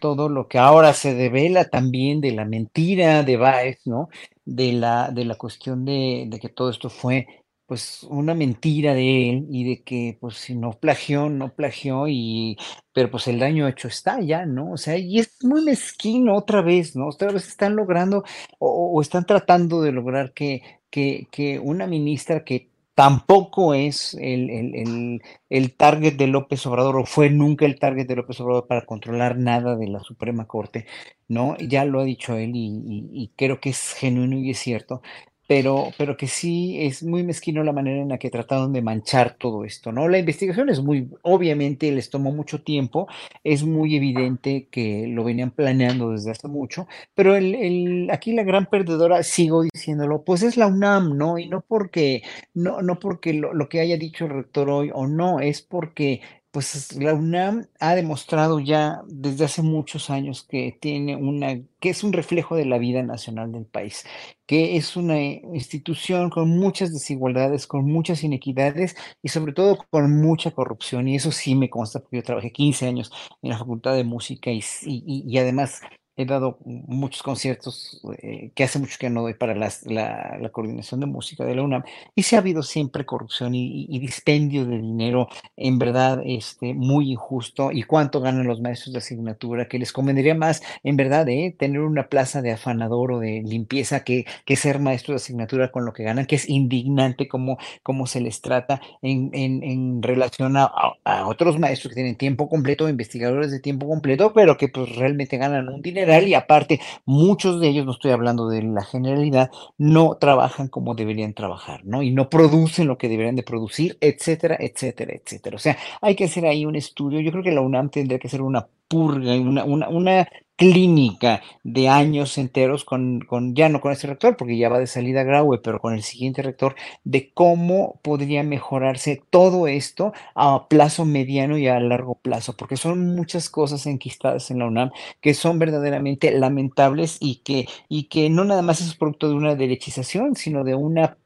todo 0.00 0.28
lo 0.28 0.48
que 0.48 0.58
ahora 0.58 0.92
se 0.92 1.14
devela 1.14 1.66
también 1.66 2.20
de 2.20 2.32
la 2.32 2.44
mentira 2.44 3.22
de 3.22 3.36
Baez, 3.36 3.78
¿no? 3.84 4.08
De 4.44 4.72
la, 4.72 5.12
de 5.12 5.24
la 5.24 5.36
cuestión 5.36 5.84
de 5.84 6.36
que 6.40 6.48
todo 6.48 6.68
esto 6.68 6.90
fue 6.90 7.41
pues 7.72 8.02
una 8.10 8.34
mentira 8.34 8.92
de 8.92 9.30
él 9.30 9.46
y 9.50 9.64
de 9.64 9.82
que 9.82 10.18
pues 10.20 10.36
si 10.36 10.54
no 10.54 10.72
plagió, 10.72 11.30
no 11.30 11.54
plagió 11.54 12.06
y 12.06 12.58
pero 12.92 13.10
pues 13.10 13.28
el 13.28 13.38
daño 13.38 13.66
hecho 13.66 13.88
está 13.88 14.20
ya, 14.20 14.44
¿no? 14.44 14.72
O 14.72 14.76
sea, 14.76 14.98
y 14.98 15.18
es 15.18 15.42
muy 15.42 15.64
mezquino 15.64 16.36
otra 16.36 16.60
vez, 16.60 16.94
¿no? 16.96 17.08
Otra 17.08 17.32
vez 17.32 17.48
están 17.48 17.74
logrando 17.74 18.24
o, 18.58 19.00
están 19.00 19.24
tratando 19.24 19.80
de 19.80 19.90
lograr 19.90 20.34
que, 20.34 20.62
que, 20.90 21.28
que 21.30 21.58
una 21.60 21.86
ministra 21.86 22.44
que 22.44 22.68
tampoco 22.94 23.72
es 23.72 24.12
el, 24.20 24.50
el, 24.50 25.22
el, 25.48 25.74
target 25.74 26.16
de 26.16 26.26
López 26.26 26.66
Obrador 26.66 26.98
o 26.98 27.06
fue 27.06 27.30
nunca 27.30 27.64
el 27.64 27.78
target 27.78 28.06
de 28.06 28.16
López 28.16 28.38
Obrador 28.40 28.66
para 28.66 28.84
controlar 28.84 29.38
nada 29.38 29.76
de 29.76 29.88
la 29.88 30.00
Suprema 30.00 30.46
Corte, 30.46 30.84
¿no? 31.26 31.56
Ya 31.56 31.86
lo 31.86 32.00
ha 32.00 32.04
dicho 32.04 32.36
él 32.36 32.52
y 32.54 33.32
creo 33.34 33.60
que 33.60 33.70
es 33.70 33.94
genuino 33.94 34.36
y 34.36 34.50
es 34.50 34.58
cierto, 34.58 35.00
pero, 35.46 35.88
pero 35.98 36.16
que 36.16 36.28
sí 36.28 36.78
es 36.80 37.02
muy 37.02 37.22
mezquino 37.24 37.62
la 37.64 37.72
manera 37.72 38.00
en 38.00 38.08
la 38.08 38.18
que 38.18 38.30
trataron 38.30 38.72
de 38.72 38.82
manchar 38.82 39.36
todo 39.38 39.64
esto, 39.64 39.92
¿no? 39.92 40.08
La 40.08 40.18
investigación 40.18 40.68
es 40.70 40.80
muy, 40.80 41.08
obviamente 41.22 41.90
les 41.92 42.10
tomó 42.10 42.32
mucho 42.32 42.62
tiempo, 42.62 43.08
es 43.44 43.64
muy 43.64 43.96
evidente 43.96 44.68
que 44.70 45.06
lo 45.08 45.24
venían 45.24 45.50
planeando 45.50 46.10
desde 46.10 46.30
hace 46.30 46.48
mucho, 46.48 46.86
pero 47.14 47.36
el, 47.36 47.54
el, 47.54 48.10
aquí 48.10 48.32
la 48.32 48.44
gran 48.44 48.66
perdedora, 48.66 49.22
sigo 49.22 49.62
diciéndolo, 49.62 50.22
pues 50.22 50.42
es 50.42 50.56
la 50.56 50.66
UNAM, 50.68 51.16
¿no? 51.16 51.38
Y 51.38 51.48
no 51.48 51.60
porque, 51.60 52.22
no, 52.54 52.82
no 52.82 52.98
porque 52.98 53.32
lo, 53.34 53.52
lo 53.52 53.68
que 53.68 53.80
haya 53.80 53.96
dicho 53.96 54.24
el 54.24 54.32
rector 54.32 54.70
hoy 54.70 54.90
o 54.94 55.06
no, 55.06 55.40
es 55.40 55.62
porque 55.62 56.20
pues 56.52 56.94
la 56.96 57.14
UNAM 57.14 57.66
ha 57.80 57.94
demostrado 57.94 58.60
ya 58.60 59.02
desde 59.06 59.46
hace 59.46 59.62
muchos 59.62 60.10
años 60.10 60.46
que 60.48 60.76
tiene 60.80 61.16
una, 61.16 61.58
que 61.80 61.88
es 61.90 62.04
un 62.04 62.12
reflejo 62.12 62.56
de 62.56 62.66
la 62.66 62.76
vida 62.78 63.02
nacional 63.02 63.52
del 63.52 63.64
país, 63.64 64.04
que 64.46 64.76
es 64.76 64.94
una 64.96 65.18
institución 65.18 66.28
con 66.28 66.50
muchas 66.50 66.92
desigualdades, 66.92 67.66
con 67.66 67.86
muchas 67.86 68.22
inequidades 68.22 68.94
y 69.22 69.28
sobre 69.30 69.54
todo 69.54 69.78
con 69.90 70.20
mucha 70.20 70.50
corrupción. 70.50 71.08
Y 71.08 71.16
eso 71.16 71.32
sí 71.32 71.54
me 71.54 71.70
consta 71.70 72.00
porque 72.00 72.18
yo 72.18 72.22
trabajé 72.22 72.52
15 72.52 72.86
años 72.86 73.10
en 73.40 73.50
la 73.50 73.58
Facultad 73.58 73.94
de 73.94 74.04
Música 74.04 74.50
y, 74.52 75.38
además 75.38 75.80
he 76.16 76.26
dado 76.26 76.58
muchos 76.64 77.22
conciertos 77.22 78.00
eh, 78.18 78.50
que 78.54 78.64
hace 78.64 78.78
mucho 78.78 78.96
que 78.98 79.08
no 79.08 79.22
doy 79.22 79.34
para 79.34 79.54
la, 79.54 79.72
la, 79.86 80.50
coordinación 80.50 81.00
de 81.00 81.06
música 81.06 81.44
de 81.44 81.54
la 81.54 81.62
UNAM 81.62 81.84
y 82.14 82.22
sí 82.22 82.36
ha 82.36 82.40
habido 82.40 82.62
siempre 82.62 83.06
corrupción 83.06 83.54
y, 83.54 83.98
dispendio 84.02 84.66
de 84.66 84.78
dinero 84.78 85.28
en 85.56 85.78
verdad 85.78 86.20
este, 86.24 86.74
muy 86.74 87.12
injusto 87.12 87.70
y 87.70 87.84
cuánto 87.84 88.20
ganan 88.20 88.46
los 88.46 88.60
maestros 88.60 88.92
de 88.92 88.98
asignatura 88.98 89.68
que 89.68 89.78
les 89.78 89.92
convendría 89.92 90.34
más 90.34 90.62
en 90.82 90.96
verdad 90.96 91.28
eh, 91.28 91.54
tener 91.56 91.80
una 91.80 92.08
plaza 92.08 92.42
de 92.42 92.50
afanador 92.50 93.12
o 93.12 93.20
de 93.20 93.42
limpieza 93.44 94.02
que, 94.02 94.26
que 94.44 94.56
ser 94.56 94.80
maestro 94.80 95.12
de 95.12 95.16
asignatura 95.16 95.70
con 95.70 95.84
lo 95.84 95.92
que 95.92 96.02
ganan 96.02 96.26
que 96.26 96.34
es 96.34 96.48
indignante 96.48 97.28
cómo, 97.28 97.58
cómo 97.82 98.06
se 98.06 98.20
les 98.20 98.40
trata 98.40 98.80
en, 99.02 99.30
en, 99.32 99.62
en 99.62 100.02
relación 100.02 100.56
a, 100.56 100.70
a, 101.04 101.26
otros 101.28 101.58
maestros 101.58 101.90
que 101.90 101.94
tienen 101.94 102.16
tiempo 102.16 102.48
completo 102.48 102.88
investigadores 102.88 103.50
de 103.50 103.60
tiempo 103.60 103.88
completo 103.88 104.32
pero 104.34 104.56
que 104.56 104.68
pues 104.68 104.94
realmente 104.96 105.38
ganan 105.38 105.68
un 105.68 105.80
dinero 105.80 106.02
y 106.20 106.34
aparte 106.34 106.80
muchos 107.06 107.60
de 107.60 107.68
ellos, 107.68 107.86
no 107.86 107.92
estoy 107.92 108.10
hablando 108.10 108.48
de 108.48 108.62
la 108.62 108.84
generalidad, 108.84 109.50
no 109.78 110.16
trabajan 110.20 110.68
como 110.68 110.94
deberían 110.94 111.34
trabajar, 111.34 111.84
¿no? 111.84 112.02
Y 112.02 112.10
no 112.10 112.28
producen 112.28 112.86
lo 112.88 112.98
que 112.98 113.08
deberían 113.08 113.36
de 113.36 113.42
producir, 113.42 113.96
etcétera, 114.00 114.56
etcétera, 114.60 115.14
etcétera. 115.14 115.56
O 115.56 115.58
sea, 115.58 115.76
hay 116.00 116.14
que 116.14 116.24
hacer 116.24 116.46
ahí 116.46 116.66
un 116.66 116.76
estudio. 116.76 117.20
Yo 117.20 117.30
creo 117.30 117.42
que 117.42 117.52
la 117.52 117.60
UNAM 117.60 117.90
tendría 117.90 118.18
que 118.18 118.28
hacer 118.28 118.42
una 118.42 118.66
purga, 118.92 119.34
una, 119.34 119.64
una, 119.64 119.88
una 119.88 120.28
clínica 120.56 121.42
de 121.64 121.88
años 121.88 122.38
enteros 122.38 122.84
con, 122.84 123.26
ya 123.54 123.68
no 123.68 123.80
con 123.80 123.92
este 123.92 124.06
rector, 124.06 124.36
porque 124.36 124.56
ya 124.58 124.68
va 124.68 124.78
de 124.78 124.86
salida 124.86 125.24
Graue, 125.24 125.58
pero 125.58 125.80
con 125.80 125.94
el 125.94 126.02
siguiente 126.02 126.42
rector, 126.42 126.76
de 127.04 127.32
cómo 127.32 127.98
podría 128.02 128.42
mejorarse 128.42 129.22
todo 129.30 129.66
esto 129.66 130.12
a 130.34 130.68
plazo 130.68 131.04
mediano 131.04 131.58
y 131.58 131.68
a 131.68 131.80
largo 131.80 132.16
plazo, 132.16 132.56
porque 132.56 132.76
son 132.76 133.14
muchas 133.16 133.50
cosas 133.50 133.86
enquistadas 133.86 134.50
en 134.50 134.58
la 134.58 134.66
UNAM 134.66 134.90
que 135.20 135.34
son 135.34 135.58
verdaderamente 135.58 136.30
lamentables 136.30 137.16
y 137.20 137.36
que, 137.36 137.66
y 137.88 138.04
que 138.04 138.30
no 138.30 138.44
nada 138.44 138.62
más 138.62 138.80
es 138.80 138.94
producto 138.94 139.28
de 139.28 139.34
una 139.34 139.54
derechización, 139.56 140.36
sino 140.36 140.64
de 140.64 140.74
una 140.74 141.16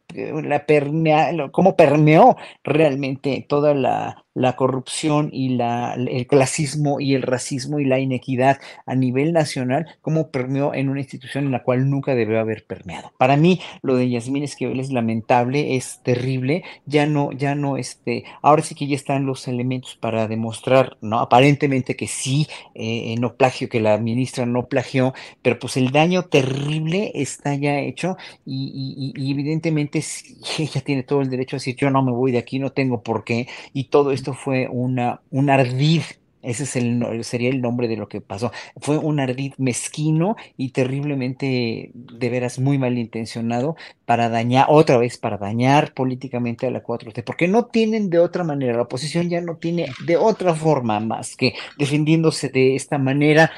la 0.42 0.66
permea, 0.66 1.32
cómo 1.52 1.76
permeó 1.76 2.36
realmente 2.64 3.44
toda 3.48 3.74
la, 3.74 4.24
la 4.36 4.54
corrupción 4.54 5.30
y 5.32 5.56
la, 5.56 5.94
el 5.94 6.26
clasismo 6.26 7.00
y 7.00 7.14
el 7.14 7.22
racismo 7.22 7.80
y 7.80 7.86
la 7.86 7.98
inequidad 7.98 8.58
a 8.84 8.94
nivel 8.94 9.32
nacional, 9.32 9.86
como 10.02 10.30
permeó 10.30 10.74
en 10.74 10.90
una 10.90 11.00
institución 11.00 11.46
en 11.46 11.52
la 11.52 11.62
cual 11.62 11.88
nunca 11.88 12.14
debió 12.14 12.38
haber 12.38 12.66
permeado. 12.66 13.12
Para 13.16 13.38
mí, 13.38 13.60
lo 13.80 13.96
de 13.96 14.10
Yasmín 14.10 14.44
Esquivel 14.44 14.78
es 14.78 14.92
lamentable, 14.92 15.76
es 15.76 16.00
terrible, 16.02 16.64
ya 16.84 17.06
no, 17.06 17.32
ya 17.32 17.54
no, 17.54 17.78
este, 17.78 18.24
ahora 18.42 18.62
sí 18.62 18.74
que 18.74 18.86
ya 18.86 18.94
están 18.94 19.24
los 19.24 19.48
elementos 19.48 19.96
para 19.96 20.28
demostrar, 20.28 20.98
¿no? 21.00 21.20
Aparentemente 21.20 21.96
que 21.96 22.06
sí, 22.06 22.46
eh, 22.74 23.14
no 23.18 23.36
plagio, 23.36 23.70
que 23.70 23.80
la 23.80 23.96
ministra 23.96 24.44
no 24.44 24.66
plagió, 24.66 25.14
pero 25.40 25.58
pues 25.58 25.78
el 25.78 25.92
daño 25.92 26.24
terrible 26.24 27.10
está 27.14 27.54
ya 27.54 27.78
hecho 27.78 28.18
y, 28.44 29.14
y, 29.14 29.18
y 29.18 29.32
evidentemente 29.32 30.02
ella 30.58 30.80
tiene 30.82 31.02
todo 31.02 31.22
el 31.22 31.30
derecho 31.30 31.56
a 31.56 31.58
decir 31.58 31.76
yo 31.76 31.90
no 31.90 32.02
me 32.02 32.12
voy 32.12 32.32
de 32.32 32.38
aquí, 32.38 32.58
no 32.58 32.72
tengo 32.72 33.02
por 33.02 33.24
qué, 33.24 33.48
y 33.72 33.84
todo 33.84 34.12
esto 34.12 34.34
fue 34.34 34.68
una, 34.70 35.20
un 35.30 35.50
ardid 35.50 36.02
ese 36.46 36.62
es 36.62 36.76
el, 36.76 37.24
sería 37.24 37.50
el 37.50 37.60
nombre 37.60 37.88
de 37.88 37.96
lo 37.96 38.08
que 38.08 38.20
pasó. 38.20 38.52
Fue 38.80 38.98
un 38.98 39.18
ardid 39.18 39.54
mezquino 39.58 40.36
y 40.56 40.70
terriblemente, 40.70 41.90
de 41.92 42.30
veras, 42.30 42.60
muy 42.60 42.78
malintencionado 42.78 43.74
para 44.04 44.28
dañar, 44.28 44.66
otra 44.68 44.96
vez, 44.96 45.18
para 45.18 45.38
dañar 45.38 45.92
políticamente 45.92 46.68
a 46.68 46.70
la 46.70 46.84
4T, 46.84 47.24
porque 47.24 47.48
no 47.48 47.66
tienen 47.66 48.10
de 48.10 48.20
otra 48.20 48.44
manera, 48.44 48.76
la 48.76 48.82
oposición 48.82 49.28
ya 49.28 49.40
no 49.40 49.56
tiene 49.56 49.86
de 50.06 50.16
otra 50.16 50.54
forma 50.54 51.00
más 51.00 51.34
que 51.34 51.54
defendiéndose 51.78 52.48
de 52.48 52.76
esta 52.76 52.96
manera, 52.96 53.50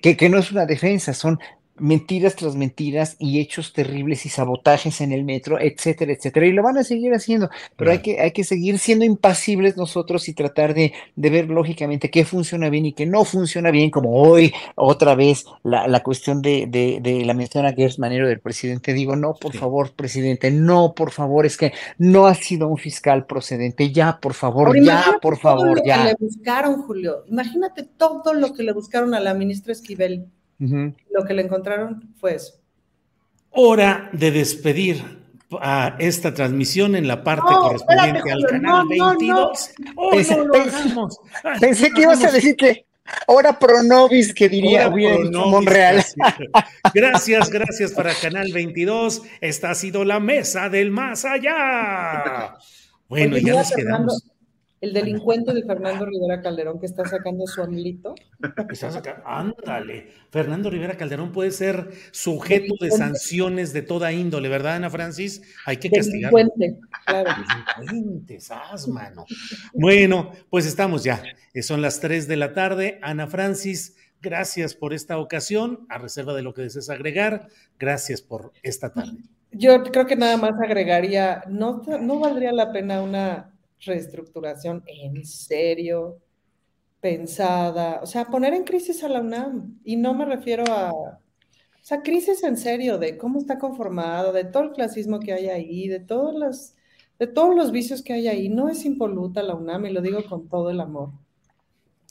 que, 0.00 0.16
que 0.16 0.28
no 0.30 0.38
es 0.38 0.50
una 0.50 0.64
defensa, 0.64 1.12
son 1.12 1.38
mentiras 1.80 2.36
tras 2.36 2.54
mentiras 2.54 3.16
y 3.18 3.40
hechos 3.40 3.72
terribles 3.72 4.26
y 4.26 4.28
sabotajes 4.28 5.00
en 5.00 5.12
el 5.12 5.24
metro, 5.24 5.58
etcétera, 5.60 6.12
etcétera. 6.12 6.46
Y 6.46 6.52
lo 6.52 6.62
van 6.62 6.78
a 6.78 6.84
seguir 6.84 7.12
haciendo, 7.14 7.50
pero 7.76 7.90
hay, 7.90 7.98
que, 8.00 8.20
hay 8.20 8.32
que 8.32 8.44
seguir 8.44 8.78
siendo 8.78 9.04
impasibles 9.04 9.76
nosotros 9.76 10.28
y 10.28 10.34
tratar 10.34 10.74
de, 10.74 10.92
de, 11.16 11.30
ver 11.30 11.48
lógicamente 11.48 12.10
qué 12.10 12.24
funciona 12.24 12.68
bien 12.68 12.86
y 12.86 12.92
qué 12.92 13.06
no 13.06 13.24
funciona 13.24 13.70
bien, 13.70 13.90
como 13.90 14.20
hoy 14.20 14.52
otra 14.76 15.14
vez 15.14 15.46
la, 15.62 15.88
la 15.88 16.02
cuestión 16.02 16.42
de, 16.42 16.66
de, 16.68 17.00
de, 17.00 17.24
la 17.24 17.34
mención 17.34 17.66
a 17.66 17.72
Gers 17.72 17.98
Manero 17.98 18.28
del 18.28 18.40
presidente. 18.40 18.92
Digo, 18.92 19.16
no, 19.16 19.34
por 19.34 19.52
sí. 19.52 19.58
favor, 19.58 19.92
presidente, 19.92 20.50
no, 20.50 20.94
por 20.94 21.10
favor, 21.10 21.46
es 21.46 21.56
que 21.56 21.72
no 21.98 22.26
ha 22.26 22.34
sido 22.34 22.68
un 22.68 22.78
fiscal 22.78 23.26
procedente, 23.26 23.90
ya, 23.90 24.18
por 24.20 24.34
favor, 24.34 24.68
Ahora, 24.68 24.80
ya, 24.82 25.18
por 25.20 25.38
favor, 25.38 25.78
lo 25.78 25.84
ya. 25.84 25.98
Que 25.98 26.08
le 26.10 26.16
buscaron, 26.18 26.82
Julio, 26.82 27.24
imagínate 27.26 27.84
todo 27.84 28.34
lo 28.34 28.52
que 28.52 28.62
le 28.62 28.72
buscaron 28.72 29.14
a 29.14 29.20
la 29.20 29.34
ministra 29.34 29.72
Esquivel. 29.72 30.26
Uh 30.60 30.64
-huh. 30.64 30.94
Lo 31.10 31.24
que 31.24 31.34
le 31.34 31.42
encontraron 31.42 32.14
fue 32.16 32.34
eso. 32.34 32.54
Hora 33.50 34.10
de 34.12 34.30
despedir 34.30 35.02
a 35.60 35.96
esta 35.98 36.32
transmisión 36.32 36.94
en 36.94 37.08
la 37.08 37.24
parte 37.24 37.50
no, 37.50 37.60
correspondiente 37.60 38.18
espérate, 38.18 38.44
al 38.44 38.50
canal 38.50 38.84
no, 38.84 38.88
22. 38.88 39.70
No, 39.78 39.92
oh, 39.96 40.10
pensé, 40.10 40.36
no 40.36 40.52
pensé, 40.52 40.78
pensé 41.60 41.90
que 41.90 42.02
ibas 42.02 42.22
a 42.22 42.30
decir 42.30 42.54
que 42.54 42.86
Hora 43.26 43.58
Pronovis, 43.58 44.32
que 44.32 44.48
diría 44.48 44.88
bien 44.88 45.30
Monreal. 45.32 46.04
Gracias, 46.94 47.50
gracias 47.50 47.92
para 47.92 48.12
Canal 48.14 48.52
22. 48.52 49.22
Esta 49.40 49.70
ha 49.70 49.74
sido 49.74 50.04
la 50.04 50.20
mesa 50.20 50.68
del 50.68 50.90
más 50.90 51.24
allá. 51.24 52.56
Bueno, 53.08 53.34
Oye, 53.34 53.44
ya 53.44 53.54
nos 53.54 53.70
Fernando, 53.70 54.12
quedamos. 54.12 54.24
El 54.80 54.94
delincuente 54.94 55.52
de 55.52 55.62
Fernando 55.62 56.06
Rivera 56.06 56.40
Calderón 56.40 56.80
que 56.80 56.86
está 56.86 57.04
sacando 57.04 57.46
su 57.46 57.62
amlito. 57.62 58.14
Está 58.70 58.90
sacando, 58.90 59.22
ándale. 59.26 60.08
Fernando 60.30 60.70
Rivera 60.70 60.96
Calderón 60.96 61.32
puede 61.32 61.50
ser 61.50 61.90
sujeto 62.12 62.74
de 62.80 62.90
sanciones 62.90 63.74
de 63.74 63.82
toda 63.82 64.10
índole, 64.12 64.48
¿verdad, 64.48 64.76
Ana 64.76 64.88
Francis? 64.88 65.42
Hay 65.66 65.76
que 65.76 65.90
castigarlo. 65.90 66.38
Delincuente, 66.38 66.80
claro. 67.04 67.30
Delincuente, 67.76 68.40
sas, 68.40 68.88
mano. 68.88 69.26
Bueno, 69.74 70.32
pues 70.48 70.64
estamos 70.64 71.04
ya. 71.04 71.22
Son 71.60 71.82
las 71.82 72.00
3 72.00 72.26
de 72.26 72.36
la 72.38 72.54
tarde. 72.54 72.98
Ana 73.02 73.26
Francis, 73.26 73.96
gracias 74.22 74.74
por 74.74 74.94
esta 74.94 75.18
ocasión. 75.18 75.84
A 75.90 75.98
reserva 75.98 76.32
de 76.32 76.40
lo 76.40 76.54
que 76.54 76.62
desees 76.62 76.88
agregar, 76.88 77.48
gracias 77.78 78.22
por 78.22 78.52
esta 78.62 78.94
tarde. 78.94 79.18
Yo 79.52 79.82
creo 79.82 80.06
que 80.06 80.16
nada 80.16 80.38
más 80.38 80.52
agregaría, 80.58 81.42
no, 81.48 81.82
no 82.00 82.18
valdría 82.18 82.52
la 82.52 82.72
pena 82.72 83.02
una 83.02 83.50
reestructuración 83.80 84.82
en 84.86 85.24
serio, 85.24 86.18
pensada, 87.00 88.00
o 88.02 88.06
sea, 88.06 88.26
poner 88.26 88.54
en 88.54 88.64
crisis 88.64 89.02
a 89.02 89.08
la 89.08 89.20
UNAM. 89.20 89.80
Y 89.84 89.96
no 89.96 90.14
me 90.14 90.24
refiero 90.24 90.64
a, 90.68 90.92
o 90.92 91.18
sea, 91.82 92.02
crisis 92.02 92.42
en 92.44 92.56
serio 92.56 92.98
de 92.98 93.16
cómo 93.16 93.38
está 93.38 93.58
conformado, 93.58 94.32
de 94.32 94.44
todo 94.44 94.64
el 94.64 94.72
clasismo 94.72 95.20
que 95.20 95.32
hay 95.32 95.48
ahí, 95.48 95.88
de 95.88 96.00
todos 96.00 96.34
los, 96.34 96.74
de 97.18 97.26
todos 97.26 97.54
los 97.54 97.72
vicios 97.72 98.02
que 98.02 98.12
hay 98.12 98.28
ahí. 98.28 98.48
No 98.48 98.68
es 98.68 98.84
impoluta 98.84 99.42
la 99.42 99.54
UNAM 99.54 99.86
y 99.86 99.92
lo 99.92 100.02
digo 100.02 100.22
con 100.28 100.48
todo 100.48 100.70
el 100.70 100.80
amor. 100.80 101.10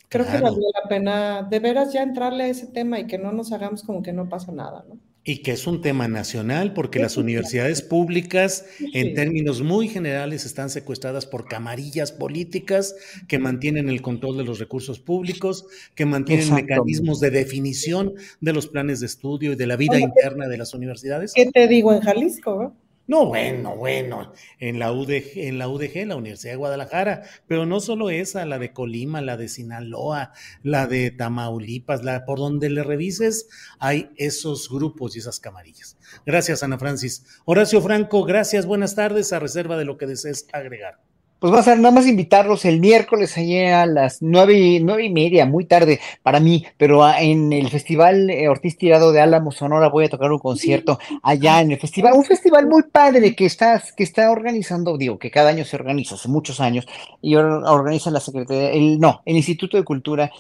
Creo 0.10 0.26
claro. 0.26 0.40
que 0.40 0.44
valdría 0.44 0.70
la 0.84 0.90
pena 0.90 1.44
de 1.44 1.60
veras 1.60 1.94
ya 1.94 2.02
entrarle 2.02 2.46
a 2.46 2.48
ese 2.48 2.68
tema 2.68 3.00
y 3.00 3.06
que 3.06 3.20
no 3.20 3.32
nos 3.32 3.52
hagamos 3.52 3.84
como 3.84 4.02
que 4.02 4.12
no 4.12 4.28
pasa 4.28 4.52
nada, 4.52 4.84
¿no? 4.88 5.00
Y 5.24 5.44
que 5.44 5.52
es 5.52 5.68
un 5.68 5.82
tema 5.82 6.08
nacional 6.08 6.74
porque 6.74 7.00
las 7.00 7.18
universidades 7.18 7.82
públicas, 7.82 8.66
en 8.94 9.14
términos 9.14 9.62
muy 9.62 9.88
generales, 9.88 10.46
están 10.46 10.70
secuestradas 10.70 11.26
por 11.26 11.46
camarillas 11.46 12.12
políticas 12.12 12.96
que 13.28 13.38
mantienen 13.38 13.90
el 13.90 14.02
control 14.02 14.38
de 14.38 14.44
los 14.46 14.60
recursos 14.60 15.00
públicos, 15.00 15.66
que 15.94 16.06
mantienen 16.06 16.54
mecanismos 16.54 17.20
de 17.20 17.32
definición 17.32 18.14
de 18.40 18.54
los 18.54 18.68
planes 18.68 19.02
de 19.02 19.06
estudio 19.06 19.54
y 19.54 19.56
de 19.56 19.68
la 19.68 19.76
vida 19.76 19.96
Oye, 19.96 20.04
interna 20.04 20.48
de 20.48 20.58
las 20.58 20.74
universidades. 20.74 21.34
¿Qué 21.36 21.52
te 21.52 21.68
digo 21.68 21.94
en 21.94 22.02
Jalisco? 22.02 22.64
¿no? 22.64 22.89
No, 23.10 23.26
bueno, 23.26 23.76
bueno, 23.76 24.34
en 24.60 24.78
la, 24.78 24.92
UDG, 24.92 25.32
en 25.38 25.58
la 25.58 25.68
UDG, 25.68 26.06
la 26.06 26.16
Universidad 26.16 26.54
de 26.54 26.58
Guadalajara, 26.58 27.24
pero 27.48 27.66
no 27.66 27.80
solo 27.80 28.12
esa, 28.12 28.46
la 28.46 28.60
de 28.60 28.72
Colima, 28.72 29.20
la 29.20 29.36
de 29.36 29.50
Sinaloa, 29.50 30.32
la 30.62 30.86
de 30.86 31.10
Tamaulipas, 31.10 32.04
la 32.04 32.24
por 32.24 32.38
donde 32.38 32.70
le 32.70 32.84
revises, 32.84 33.50
hay 33.80 34.12
esos 34.18 34.70
grupos 34.70 35.16
y 35.16 35.20
esas 35.20 35.40
camarillas. 35.40 35.98
Gracias, 36.24 36.62
Ana 36.62 36.78
Francis. 36.78 37.26
Horacio 37.46 37.82
Franco, 37.82 38.26
gracias, 38.26 38.68
buenas 38.68 38.94
tardes, 38.94 39.34
a 39.34 39.40
reserva 39.40 39.76
de 39.76 39.86
lo 39.86 39.98
que 39.98 40.06
desees 40.06 40.46
agregar. 40.54 41.09
Pues 41.40 41.54
va 41.54 41.60
a 41.60 41.64
ser 41.64 41.80
nada 41.80 41.96
más 41.96 42.06
invitarlos 42.06 42.66
el 42.66 42.82
miércoles 42.82 43.38
allá 43.38 43.84
a 43.84 43.86
las 43.86 44.22
nueve, 44.22 44.80
nueve 44.84 45.06
y 45.06 45.10
media, 45.10 45.46
muy 45.46 45.64
tarde 45.64 46.02
para 46.22 46.42
mí, 46.42 46.66
pero 46.76 47.10
en 47.10 47.54
el 47.54 47.70
Festival 47.70 48.30
eh, 48.30 48.50
Ortiz 48.50 48.78
Tirado 48.78 49.14
de 49.14 49.22
Álamo, 49.22 49.54
Sonora, 49.54 49.88
voy 49.88 50.06
a 50.06 50.10
tocar 50.10 50.34
un 50.34 50.40
concierto 50.40 51.00
allá 51.24 51.62
en 51.62 51.72
el 51.72 51.80
festival, 51.80 52.14
un 52.14 52.26
festival 52.26 52.68
muy 52.68 52.84
padre 52.84 53.38
que 53.38 53.46
está, 53.46 53.82
que 53.96 54.04
está 54.04 54.30
organizando, 54.32 54.98
digo, 54.98 55.18
que 55.18 55.32
cada 55.32 55.52
año 55.52 55.64
se 55.64 55.78
organiza, 55.78 56.16
hace 56.16 56.28
muchos 56.28 56.60
años, 56.60 56.86
y 57.22 57.36
organiza 57.36 58.12
la 58.12 58.20
Secretaría, 58.20 58.72
el, 58.72 59.00
no, 59.00 59.22
el 59.24 59.38
Instituto 59.38 59.78
de 59.78 59.86
Cultura 59.86 60.32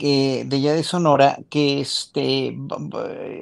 eh, 0.00 0.42
de 0.46 0.56
allá 0.56 0.74
de 0.74 0.82
Sonora, 0.82 1.38
que 1.48 1.80
este 1.80 2.56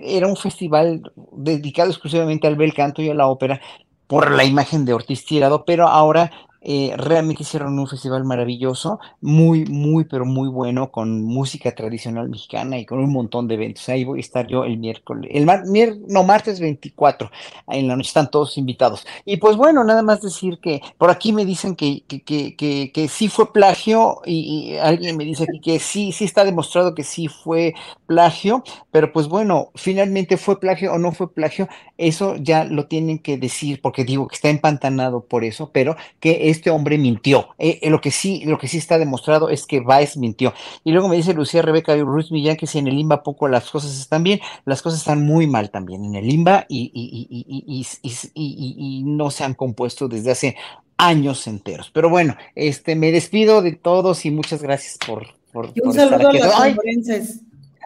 era 0.03 0.27
un 0.27 0.37
festival 0.37 1.11
dedicado 1.33 1.89
exclusivamente 1.89 2.47
al 2.47 2.57
bel 2.57 2.75
canto 2.75 3.01
y 3.01 3.09
a 3.09 3.15
la 3.15 3.29
ópera 3.29 3.63
por 4.07 4.31
la 4.31 4.45
imagen 4.45 4.85
de 4.85 4.93
Ortiz 4.93 5.25
Tirado, 5.25 5.65
pero 5.65 5.89
ahora 5.89 6.31
eh, 6.65 6.95
realmente 6.97 7.43
hicieron 7.43 7.77
un 7.77 7.89
festival 7.89 8.25
maravilloso, 8.25 9.01
muy, 9.21 9.65
muy, 9.65 10.05
pero 10.05 10.25
muy 10.25 10.49
bueno, 10.49 10.93
con 10.93 11.23
música 11.23 11.75
tradicional 11.75 12.29
mexicana 12.29 12.79
y 12.79 12.87
con 12.87 13.01
un 13.01 13.11
montón 13.11 13.49
de 13.49 13.55
eventos. 13.55 13.89
Ahí 13.89 14.05
voy 14.05 14.19
a 14.19 14.21
estar 14.21 14.47
yo 14.47 14.65
el 14.65 14.79
miércoles, 14.79 15.31
el 15.35 15.45
mar, 15.45 15.65
no, 16.09 16.23
martes 16.23 16.61
24, 16.61 17.31
en 17.69 17.89
la 17.89 17.97
noche 17.97 18.09
están 18.09 18.31
todos 18.31 18.57
invitados. 18.59 19.05
Y 19.25 19.39
pues 19.39 19.57
bueno, 19.57 19.83
nada 19.83 20.03
más 20.03 20.23
decir 20.23 20.59
que 20.61 20.81
por 20.99 21.11
aquí 21.11 21.33
me 21.33 21.45
dicen 21.45 21.75
que, 21.75 22.05
que, 22.07 22.23
que, 22.23 22.93
que, 22.93 23.09
sí 23.09 23.29
fue 23.29 23.53
plagio 23.53 24.23
y, 24.25 24.77
alguien 24.77 25.17
me 25.17 25.25
dice 25.25 25.45
aquí 25.45 25.61
que 25.61 25.79
sí, 25.81 26.13
sí 26.13 26.25
está 26.25 26.45
demostrado 26.45 26.95
que 26.95 27.03
sí 27.03 27.27
fue 27.27 27.75
plagio, 28.07 28.63
pero 28.91 29.13
pues 29.13 29.27
bueno, 29.27 29.71
finalmente 29.75 30.37
fue 30.37 30.61
plagio 30.61 30.93
o 30.93 30.99
no 30.99 31.13
fue 31.13 31.33
plagio, 31.33 31.69
eso 31.99 32.37
ya 32.37 32.65
lo 32.65 32.87
tienen 32.87 33.19
que 33.19 33.37
decir, 33.37 33.81
porque 33.83 34.05
digo 34.05 34.29
que 34.29 34.37
está 34.37 34.49
empantanado 34.49 35.25
por 35.25 35.45
eso, 35.45 35.71
pero 35.73 35.97
que 36.21 36.51
este 36.53 36.71
hombre 36.71 36.99
mintió. 36.99 37.49
Eh, 37.59 37.81
eh, 37.83 37.91
lo, 37.91 38.01
que 38.01 38.11
sí, 38.11 38.45
lo 38.45 38.59
que 38.59 38.69
sí 38.69 38.79
está 38.79 38.99
demostrado 38.99 39.49
es 39.49 39.67
que 39.67 39.81
Baez 39.81 40.17
mintió. 40.17 40.55
Y 40.85 40.93
luego 40.93 41.09
me 41.09 41.17
dice 41.17 41.35
Lucía 41.35 41.63
Rebeca 41.63 41.97
Ruiz 41.97 42.31
Millán 42.31 42.57
que 42.57 42.67
si 42.67 42.79
en 42.79 42.87
el 42.87 42.97
limba 42.97 43.23
poco 43.23 43.49
las 43.49 43.71
cosas 43.71 43.99
están 43.99 44.23
bien, 44.23 44.41
las 44.65 44.83
cosas 44.83 45.01
están 45.01 45.25
muy 45.25 45.47
mal 45.47 45.71
también 45.71 46.05
en 46.05 46.15
el 46.15 46.27
limba 46.27 46.67
y, 46.69 46.91
y, 46.95 47.87
y, 48.05 48.75
y 48.79 49.03
no 49.05 49.31
se 49.31 49.45
han 49.45 49.55
compuesto 49.55 50.09
desde 50.09 50.31
hace 50.31 50.57
años 50.97 51.47
enteros. 51.47 51.91
Pero 51.93 52.09
bueno, 52.09 52.37
este, 52.55 52.95
me 52.95 53.11
despido 53.11 53.63
de 53.63 53.73
todos 53.73 54.25
y 54.25 54.31
muchas 54.31 54.63
gracias 54.63 54.99
por 55.05 55.27
por, 55.53 55.71
Y 55.75 55.81
un 55.81 55.93
por 55.93 55.97
estar 55.97 56.09
saludo 56.09 56.29
a 56.29 56.33
los 56.33 56.61
Ay. 56.61 56.77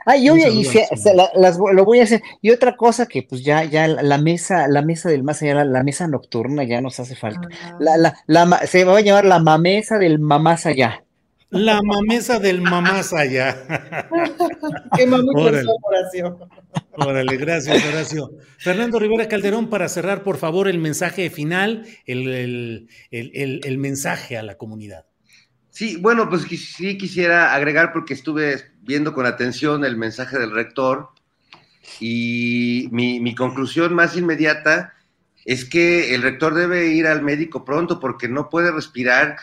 Ay, 0.07 0.31
Un 0.31 0.39
oye, 0.39 0.51
y 0.51 0.65
se- 0.65 0.87
al 0.91 0.97
se 0.99 1.15
la- 1.15 1.31
las 1.35 1.59
vo- 1.59 1.73
lo 1.73 1.85
voy 1.85 1.99
a 2.01 2.05
hacer. 2.05 2.23
Y 2.41 2.51
otra 2.51 2.77
cosa 2.77 3.07
que 3.07 3.23
pues 3.25 3.43
ya, 3.45 3.65
ya 3.65 3.87
la 3.89 4.19
mesa, 4.19 4.69
la 4.69 4.81
mesa 4.81 5.09
del 5.11 5.23
más 5.25 5.43
allá, 5.43 5.57
la, 5.57 5.65
la 5.65 5.83
mesa 5.83 6.07
nocturna 6.07 6.63
ya 6.65 6.81
nos 6.81 7.01
hace 7.01 7.17
falta. 7.17 7.49
Ah. 7.63 7.77
La, 7.81 8.15
la, 8.27 8.59
se 8.67 8.85
va 8.85 8.97
a 8.97 9.01
llamar 9.01 9.25
la 9.25 9.41
mamesa 9.41 9.99
del 9.99 10.19
mamás 10.21 10.65
allá. 10.65 11.03
La 11.51 11.81
mamesa 11.83 12.39
del 12.39 12.61
mamás 12.61 13.13
allá. 13.13 13.57
Mucho 15.07 15.39
Órale. 15.39 15.61
eso, 15.61 15.77
Horacio. 15.83 16.39
Órale, 16.99 17.37
gracias, 17.37 17.85
Horacio. 17.87 18.31
Fernando 18.59 18.99
Rivera 18.99 19.29
Calderón, 19.29 19.69
para 19.71 19.89
cerrar, 19.89 20.23
por 20.23 20.37
favor, 20.39 20.69
el 20.69 20.79
mensaje 20.79 21.31
final, 21.31 21.87
el, 22.07 22.29
el- 22.29 22.89
el- 23.11 23.31
el- 23.35 23.61
el 23.65 23.79
mensaje 23.79 24.37
a 24.37 24.43
la 24.43 24.57
comunidad. 24.57 25.06
Sí, 25.77 25.99
bueno, 25.99 26.31
pues 26.31 26.45
sí 26.45 26.97
quisiera 26.97 27.53
agregar 27.53 27.93
porque 27.93 28.15
estuve 28.15 28.73
viendo 28.81 29.13
con 29.13 29.27
atención 29.27 29.85
el 29.85 29.99
mensaje 29.99 30.39
del 30.39 30.51
rector 30.51 31.11
y 32.01 32.89
mi, 32.93 33.21
mi 33.21 33.35
conclusión 33.35 33.95
más 33.95 34.17
inmediata 34.17 34.95
es 35.45 35.67
que 35.67 36.15
el 36.15 36.23
rector 36.23 36.55
debe 36.55 36.87
ir 36.87 37.07
al 37.07 37.21
médico 37.21 37.63
pronto 37.67 38.01
porque 38.01 38.27
no 38.27 38.49
puede 38.49 38.73
respirar. 38.73 39.37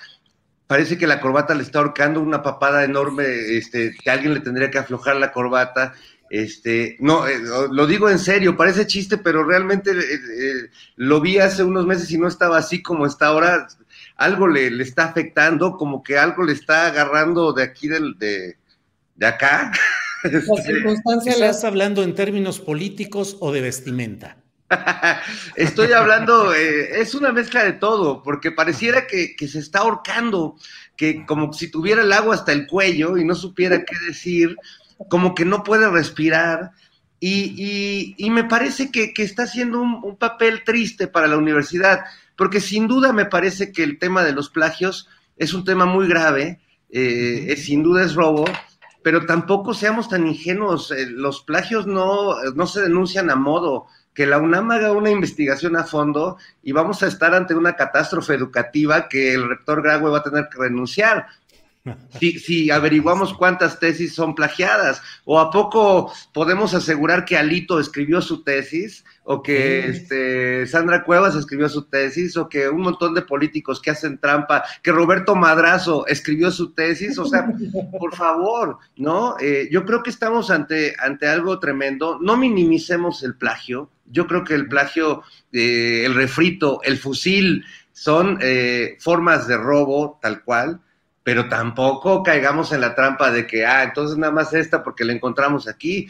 Parece 0.65 0.97
que 0.97 1.05
la 1.05 1.21
corbata 1.21 1.53
le 1.53 1.61
está 1.61 1.77
ahorcando 1.77 2.19
una 2.19 2.41
papada 2.41 2.84
enorme, 2.84 3.25
este, 3.55 3.95
que 4.03 4.09
alguien 4.09 4.34
le 4.34 4.39
tendría 4.39 4.71
que 4.71 4.79
aflojar 4.79 5.17
la 5.17 5.31
corbata. 5.31 5.93
Este, 6.31 6.97
no, 6.99 7.27
eh, 7.27 7.38
lo 7.69 7.86
digo 7.86 8.09
en 8.09 8.17
serio, 8.17 8.57
parece 8.57 8.88
chiste, 8.88 9.19
pero 9.19 9.43
realmente 9.43 9.91
eh, 9.91 10.01
eh, 10.01 10.69
lo 10.95 11.21
vi 11.21 11.38
hace 11.38 11.63
unos 11.63 11.86
meses 11.86 12.09
y 12.09 12.17
no 12.17 12.27
estaba 12.27 12.57
así 12.57 12.81
como 12.81 13.05
está 13.05 13.27
ahora. 13.27 13.67
Algo 14.16 14.47
le, 14.47 14.70
le 14.72 14.84
está 14.84 15.05
afectando, 15.05 15.78
como 15.78 16.03
que 16.03 16.18
algo 16.18 16.43
le 16.43 16.53
está 16.53 16.88
agarrando 16.88 17.53
de 17.53 17.64
aquí 17.64 17.88
del, 17.88 18.18
de, 18.18 18.57
de 19.16 19.26
acá. 19.26 19.72
La 20.24 20.39
circunstancia 20.39 21.34
le 21.38 21.45
¿Estás 21.47 21.64
hablando 21.66 22.01
en 22.03 22.16
términos 22.16 22.59
políticos 22.59 23.36
o 23.41 23.51
de 23.51 23.59
vestimenta? 23.61 24.38
Estoy 25.55 25.91
hablando, 25.91 26.53
eh, 26.53 27.01
es 27.01 27.14
una 27.14 27.32
mezcla 27.32 27.64
de 27.64 27.74
todo, 27.74 28.24
porque 28.24 28.51
pareciera 28.51 29.05
que, 29.05 29.36
que 29.36 29.47
se 29.47 29.59
está 29.59 29.80
ahorcando, 29.80 30.55
que 30.95 31.26
como 31.26 31.51
si 31.53 31.70
tuviera 31.70 32.01
el 32.03 32.14
agua 32.14 32.36
hasta 32.36 32.53
el 32.53 32.68
cuello 32.68 33.18
y 33.18 33.26
no 33.26 33.36
supiera 33.36 33.84
qué 33.84 33.95
decir, 34.07 34.55
como 35.09 35.36
que 35.36 35.45
no 35.45 35.64
puede 35.64 35.89
respirar. 35.89 36.72
Y, 37.20 37.53
y- 37.57 38.16
y 38.18 38.30
me 38.30 38.45
parece 38.45 38.91
que, 38.91 39.14
que 39.14 39.24
está 39.24 39.43
haciendo 39.43 39.82
un, 39.82 39.99
un 40.03 40.18
papel 40.18 40.64
triste 40.64 41.07
para 41.07 41.28
la 41.28 41.38
universidad, 41.38 42.05
porque 42.38 42.59
sin 42.59 42.88
duda 42.88 43.13
me 43.13 43.25
parece 43.25 43.71
que 43.71 43.84
el 43.84 43.99
tema 43.99 44.23
de 44.23 44.34
los 44.34 44.49
plagios 44.49 45.07
es 45.38 45.53
un 45.53 45.63
tema 45.65 45.86
muy 45.86 46.07
grave, 46.07 46.59
eh, 46.89 47.45
es- 47.49 47.65
sin 47.65 47.84
duda 47.84 48.03
es 48.03 48.13
robo, 48.15 48.45
pero 49.03 49.25
tampoco 49.25 49.73
seamos 49.73 50.07
tan 50.09 50.25
ingenuos, 50.27 50.91
eh, 50.91 51.07
los 51.07 51.41
plagios 51.41 51.86
no, 51.88 52.36
no 52.55 52.67
se 52.67 52.81
denuncian 52.81 53.29
a 53.29 53.36
modo, 53.36 53.88
que 54.13 54.27
la 54.27 54.38
UNAM 54.38 54.69
haga 54.71 54.91
una 54.91 55.09
investigación 55.09 55.75
a 55.75 55.84
fondo 55.86 56.38
y 56.61 56.71
vamos 56.71 57.01
a 57.01 57.07
estar 57.07 57.34
ante 57.34 57.55
una 57.55 57.75
catástrofe 57.75 58.36
educativa 58.36 59.09
que 59.09 59.34
el 59.34 59.49
rector 59.49 59.81
Graue 59.81 60.11
va 60.11 60.19
a 60.19 60.23
tener 60.23 60.47
que 60.49 60.59
renunciar. 60.59 61.25
Si, 62.17 62.39
si 62.39 62.71
averiguamos 62.71 63.34
cuántas 63.34 63.77
tesis 63.77 64.15
son 64.15 64.36
plagiadas, 64.36 65.01
o 65.25 65.38
a 65.38 65.51
poco 65.51 66.13
podemos 66.34 66.73
asegurar 66.73 67.25
que 67.25 67.36
Alito 67.36 67.77
escribió 67.77 68.21
su 68.21 68.41
tesis, 68.41 69.03
o 69.25 69.43
que 69.43 69.89
este, 69.89 70.65
Sandra 70.65 71.03
Cuevas 71.03 71.36
escribió 71.36 71.67
su 71.67 71.84
tesis, 71.89 72.38
o 72.38 72.47
que 72.47 72.69
un 72.69 72.81
montón 72.81 73.13
de 73.13 73.23
políticos 73.23 73.81
que 73.81 73.91
hacen 73.91 74.17
trampa, 74.17 74.63
que 74.81 74.93
Roberto 74.93 75.36
Madrazo 75.36 76.07
escribió 76.07 76.51
su 76.51 76.71
tesis, 76.71 77.17
o 77.17 77.25
sea, 77.25 77.51
por 77.99 78.15
favor, 78.15 78.77
¿no? 78.95 79.36
Eh, 79.41 79.67
yo 79.69 79.84
creo 79.84 80.01
que 80.03 80.09
estamos 80.09 80.51
ante, 80.51 80.95
ante 80.97 81.27
algo 81.27 81.59
tremendo. 81.59 82.17
No 82.21 82.38
minimicemos 82.38 83.23
el 83.23 83.36
plagio. 83.36 83.89
Yo 84.05 84.25
creo 84.27 84.45
que 84.45 84.55
el 84.55 84.69
plagio, 84.69 85.23
eh, 85.51 86.03
el 86.05 86.15
refrito, 86.15 86.79
el 86.84 86.97
fusil, 86.97 87.65
son 87.91 88.39
eh, 88.41 88.95
formas 88.99 89.47
de 89.47 89.57
robo 89.57 90.19
tal 90.21 90.43
cual, 90.43 90.81
pero 91.24 91.47
tampoco 91.47 92.21
caigamos 92.24 92.71
en 92.74 92.82
la 92.82 92.95
trampa 92.95 93.32
de 93.32 93.47
que, 93.47 93.65
ah, 93.65 93.84
entonces 93.84 94.17
nada 94.17 94.34
más 94.34 94.53
esta 94.53 94.84
porque 94.84 95.05
la 95.05 95.13
encontramos 95.13 95.67
aquí. 95.67 96.07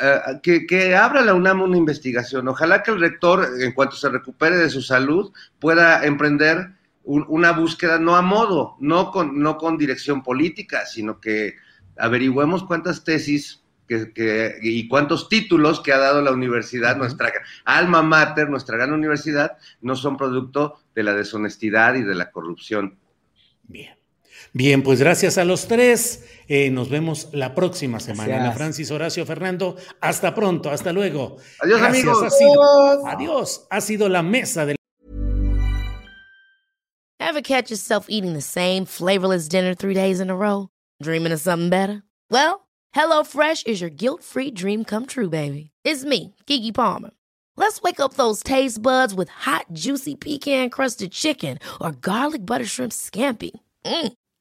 Eh, 0.00 0.20
que, 0.42 0.66
que 0.66 0.94
abra 0.96 1.20
la 1.22 1.34
UNAM 1.34 1.62
una 1.62 1.76
investigación. 1.76 2.46
Ojalá 2.48 2.82
que 2.82 2.90
el 2.92 3.00
rector, 3.00 3.46
en 3.60 3.72
cuanto 3.72 3.96
se 3.96 4.08
recupere 4.08 4.56
de 4.56 4.70
su 4.70 4.82
salud, 4.82 5.32
pueda 5.58 6.04
emprender 6.06 6.70
un- 7.02 7.24
una 7.28 7.52
búsqueda 7.52 7.98
no 7.98 8.14
a 8.16 8.22
modo, 8.22 8.76
no 8.78 9.10
con, 9.10 9.40
no 9.40 9.56
con 9.56 9.76
dirección 9.78 10.22
política, 10.22 10.86
sino 10.86 11.20
que 11.20 11.56
averigüemos 11.98 12.64
cuántas 12.64 13.02
tesis 13.04 13.64
que, 13.88 14.12
que- 14.12 14.58
y 14.62 14.86
cuántos 14.86 15.28
títulos 15.28 15.80
que 15.80 15.92
ha 15.92 15.98
dado 15.98 16.22
la 16.22 16.30
universidad, 16.30 16.96
nuestra 16.96 17.32
alma 17.64 18.00
mater, 18.02 18.48
nuestra 18.48 18.76
gran 18.76 18.92
universidad, 18.92 19.58
no 19.80 19.96
son 19.96 20.16
producto 20.16 20.78
de 20.94 21.02
la 21.02 21.14
deshonestidad 21.14 21.96
y 21.96 22.02
de 22.02 22.14
la 22.14 22.30
corrupción. 22.30 22.96
Bien. 23.64 23.99
Bien, 24.52 24.82
pues 24.82 25.00
gracias 25.00 25.38
a 25.38 25.44
los 25.44 25.66
tres. 25.68 26.24
Eh, 26.48 26.70
nos 26.70 26.88
vemos 26.88 27.28
la 27.32 27.54
próxima 27.54 28.00
semana. 28.00 28.36
Ana 28.36 28.52
Francis, 28.52 28.90
Horacio, 28.90 29.24
Fernando. 29.24 29.76
Hasta 30.00 30.34
pronto, 30.34 30.70
hasta 30.70 30.92
luego. 30.92 31.36
Adiós, 31.60 31.80
Gracias, 31.80 32.04
amigos. 32.04 32.22
Ha 32.24 32.30
sido, 32.30 33.06
Adiós. 33.06 33.66
Ha 33.70 33.80
sido 33.80 34.08
la 34.08 34.22
mesa 34.22 34.66
del 34.66 34.76
Ever 37.20 37.42
catch 37.42 37.70
yourself 37.70 38.06
eating 38.08 38.32
the 38.32 38.40
same 38.40 38.84
flavorless 38.84 39.46
dinner 39.46 39.72
three 39.74 39.94
days 39.94 40.18
in 40.18 40.30
a 40.30 40.34
row? 40.36 40.68
Dreaming 41.00 41.32
of 41.32 41.40
something 41.40 41.68
better? 41.70 42.02
Well, 42.28 42.66
HelloFresh 42.94 43.68
is 43.68 43.80
your 43.80 43.90
guilt 43.90 44.24
free 44.24 44.50
dream 44.50 44.84
come 44.84 45.06
true, 45.06 45.28
baby. 45.28 45.70
It's 45.84 46.04
me, 46.04 46.34
Kiki 46.46 46.72
Palmer. 46.72 47.10
Let's 47.56 47.80
wake 47.82 48.00
up 48.00 48.14
those 48.14 48.42
taste 48.42 48.82
buds 48.82 49.14
with 49.14 49.28
hot, 49.28 49.66
juicy 49.72 50.16
pecan 50.16 50.70
crusted 50.70 51.12
chicken 51.12 51.58
or 51.80 51.92
garlic 51.92 52.44
butter 52.44 52.64
shrimp 52.64 52.90
scampi. 52.90 53.52
Mm. 53.84 54.12